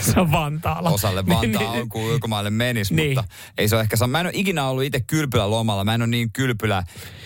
Se 0.00 0.20
on 0.20 0.32
Vantaalla. 0.32 0.90
Osalle 0.90 1.26
Vantaa 1.26 1.72
Niin, 1.72 1.82
on, 1.82 1.88
kun 1.88 2.02
ulkomaille 2.02 2.50
menisi, 2.50 2.94
Niin. 2.94 3.18
mutta 3.18 3.34
ei 3.58 3.68
se 3.68 3.74
ole 3.76 3.82
ehkä 3.82 3.96
sama. 3.96 4.12
Mä 4.12 4.20
en 4.20 4.26
ole 4.26 4.32
ikinä 4.36 4.68
ollut 4.68 4.84
itse 4.84 5.00
kylpylä 5.00 5.50
lomalla. 5.50 5.84
Mä 5.84 5.94
en 5.94 6.02
ole 6.02 6.06
niin 6.08 6.32
kylpylä 6.32 6.84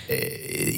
eh, 0.09 0.19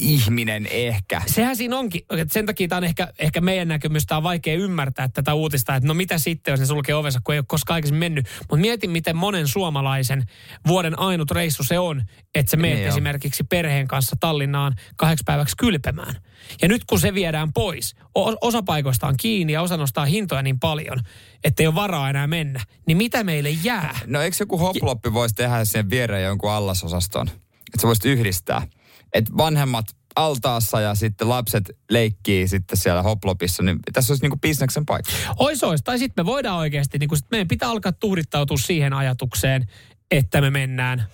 ihminen 0.00 0.66
ehkä. 0.70 1.22
Sehän 1.26 1.56
siinä 1.56 1.78
onkin, 1.78 2.02
sen 2.30 2.46
takia 2.46 2.68
tämä 2.68 2.76
on 2.76 2.84
ehkä, 2.84 3.08
ehkä 3.18 3.40
meidän 3.40 3.68
näkemystä 3.68 4.16
on 4.16 4.22
vaikea 4.22 4.54
ymmärtää 4.54 5.08
tätä 5.08 5.34
uutista, 5.34 5.74
että 5.74 5.86
no 5.86 5.94
mitä 5.94 6.18
sitten, 6.18 6.52
jos 6.52 6.60
ne 6.60 6.66
sulkee 6.66 6.94
ovensa, 6.94 7.20
kun 7.24 7.34
ei 7.34 7.38
ole 7.38 7.44
koskaan 7.48 7.74
aikaisemmin 7.74 8.00
mennyt. 8.00 8.26
Mutta 8.40 8.56
mietin, 8.56 8.90
miten 8.90 9.16
monen 9.16 9.48
suomalaisen 9.48 10.24
vuoden 10.66 10.98
ainut 10.98 11.30
reissu 11.30 11.64
se 11.64 11.78
on, 11.78 12.02
että 12.34 12.50
sä 12.50 12.56
meet 12.56 12.78
Niin 12.78 12.88
esimerkiksi 12.88 13.44
perheen 13.44 13.88
kanssa 13.88 14.16
Tallinnaan 14.20 14.74
kahdeksi 14.96 15.22
päiväksi 15.26 15.56
kylpemään. 15.56 16.14
Ja 16.62 16.68
nyt 16.68 16.84
kun 16.84 17.00
se 17.00 17.14
viedään 17.14 17.52
pois, 17.52 17.94
osa 18.40 18.62
paikoista 18.62 19.06
on 19.06 19.16
kiinni 19.16 19.52
ja 19.52 19.62
osa 19.62 19.76
nostaa 19.76 20.04
hintoja 20.04 20.42
niin 20.42 20.60
paljon, 20.60 21.00
että 21.44 21.62
ei 21.62 21.66
ole 21.66 21.74
varaa 21.74 22.10
enää 22.10 22.26
mennä, 22.26 22.60
niin 22.86 22.96
mitä 22.96 23.24
meille 23.24 23.50
jää? 23.50 23.98
No 24.06 24.20
eikö 24.20 24.36
joku 24.40 24.58
hoploppi 24.58 25.12
voisi 25.12 25.34
tehdä 25.34 25.64
sen 25.64 25.90
viereen 25.90 26.24
jonkun 26.24 26.50
allasosaston? 26.50 27.28
Että 27.28 27.80
sä 27.80 27.86
voisit 27.86 28.04
yhdistää. 28.04 28.66
Että 29.12 29.32
vanhemmat 29.36 29.84
altaassa 30.16 30.80
ja 30.80 30.94
sitten 30.94 31.28
lapset 31.28 31.70
leikkii 31.90 32.48
sitten 32.48 32.78
siellä 32.78 33.02
hoplopissa, 33.02 33.62
niin 33.62 33.78
tässä 33.92 34.12
olisi 34.12 34.24
niinku 34.24 34.38
bisneksen 34.42 34.86
paikka. 34.86 35.12
Ois 35.36 35.64
ois. 35.64 35.82
Tai 35.82 35.98
sitten 35.98 36.24
me 36.24 36.26
voidaan 36.26 36.58
oikeasti, 36.58 36.98
niin 36.98 37.16
sit 37.16 37.30
meidän 37.30 37.48
pitää 37.48 37.70
alkaa 37.70 37.92
tuhdittautua 37.92 38.56
siihen 38.56 38.92
ajatukseen, 38.92 39.66
että 40.10 40.40
me 40.40 40.50
mennään 40.50 41.04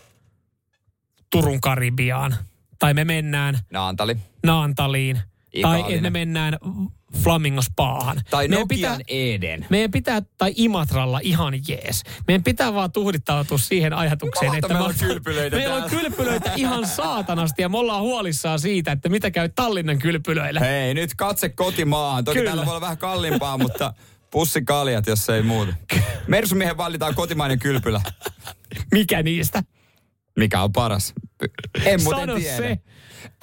Turun 1.31 1.61
Karibiaan. 1.61 2.37
Tai 2.79 2.95
me 2.95 3.05
mennään 3.05 3.59
Naantali. 3.71 4.17
Naantaliin. 4.47 5.17
Tai 5.17 5.25
Itaalinen. 5.61 5.91
että 5.97 6.03
me 6.03 6.11
mennään 6.11 6.59
Flamingo 7.23 7.63
Spaahan. 7.63 8.21
Tai 8.31 8.49
meidän 8.49 8.61
Nokian 8.61 8.97
pitää, 8.97 8.99
Eden. 9.09 9.67
meidän 9.71 9.91
pitää, 9.91 10.23
tai 10.39 10.53
Imatralla 10.57 11.21
ihan 11.23 11.55
jees. 11.69 12.03
Meidän 12.29 12.43
pitää 12.45 12.75
vaan 12.75 12.93
tuhdittautua 12.93 13.59
siihen 13.59 13.93
ajatukseen, 13.93 14.51
Kohta 14.51 14.57
että 14.67 14.69
meillä 14.75 14.89
me 14.89 14.95
on 14.95 15.09
kylpylöitä 15.09 15.57
meillä 15.57 15.75
on 15.75 15.91
kylpylöitä 15.91 16.53
ihan 16.57 16.87
saatanasti 16.97 17.63
ja 17.63 17.69
me 17.69 17.79
ollaan 17.79 18.03
huolissaan 18.03 18.59
siitä, 18.61 18.93
että 18.93 19.09
mitä 19.09 19.31
käy 19.31 19.49
Tallinnan 19.49 19.99
kylpylöillä. 19.99 20.61
Hei, 20.61 20.95
nyt 20.95 21.15
katse 21.15 21.49
kotimaahan. 21.49 22.25
Toki 22.25 22.39
Kyllä. 22.39 22.49
täällä 22.49 22.65
voi 22.65 22.73
olla 22.73 22.81
vähän 22.81 22.99
kalliimpaa, 22.99 23.59
mutta 23.59 23.95
pussikaljat, 24.31 25.07
jos 25.07 25.29
ei 25.31 25.43
muuta. 25.43 25.75
Mersumiehen 26.27 26.77
valitaan 26.77 27.15
kotimainen 27.15 27.59
kylpylä. 27.59 28.01
Mikä 28.93 29.23
niistä? 29.23 29.63
Mikä 30.37 30.63
on 30.63 30.73
paras? 30.73 31.15
En 31.85 32.03
muuten 32.03 32.21
Sano 32.23 32.35
tiedä. 32.35 32.57
se. 32.57 32.79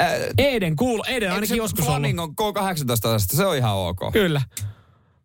Äh, 0.01 0.11
Eden 0.37 0.75
kuulu, 0.75 1.03
Eden 1.07 1.31
ainakin 1.31 1.57
joskus. 1.57 1.85
Flamingon 1.85 2.29
K18 2.29 3.35
se 3.35 3.45
on 3.45 3.57
ihan 3.57 3.75
ok. 3.75 3.99
Kyllä. 4.13 4.41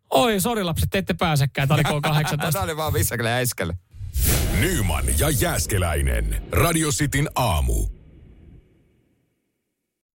Oi, 0.09 0.39
sori 0.39 0.63
lapset, 0.63 0.89
te 0.89 0.97
ette 0.97 1.13
pääsekään. 1.13 1.67
Tämä 1.67 1.75
oli 1.75 1.83
K18. 2.01 2.51
Tämä 2.51 2.63
oli 2.63 2.77
vaan 2.77 2.93
Vissakelle 2.93 3.29
ja 3.29 3.35
Äiskelle. 3.35 3.73
Nyman 4.59 5.05
ja 5.19 5.29
Jääskeläinen. 5.29 6.43
Radio 6.51 6.89
Cityn 6.89 7.29
aamu. 7.35 7.87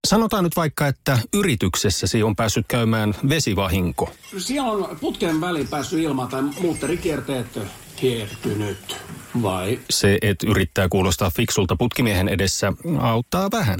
Sanotaan 0.07 0.43
nyt 0.43 0.55
vaikka, 0.55 0.87
että 0.87 1.19
yrityksessäsi 1.33 2.23
on 2.23 2.35
päässyt 2.35 2.65
käymään 2.67 3.15
vesivahinko. 3.29 4.13
Siellä 4.37 4.71
on 4.71 4.97
putken 4.99 5.41
väliin 5.41 5.67
päässyt 5.67 5.99
ilmaan 5.99 6.29
tai 6.29 6.41
muutterikierteet 6.41 7.59
hiertynyt. 8.01 8.97
Vai? 9.41 9.79
Se, 9.89 10.17
että 10.21 10.47
yrittää 10.47 10.89
kuulostaa 10.89 11.29
fiksulta 11.29 11.75
putkimiehen 11.75 12.27
edessä, 12.27 12.73
auttaa 12.99 13.51
vähän. 13.51 13.79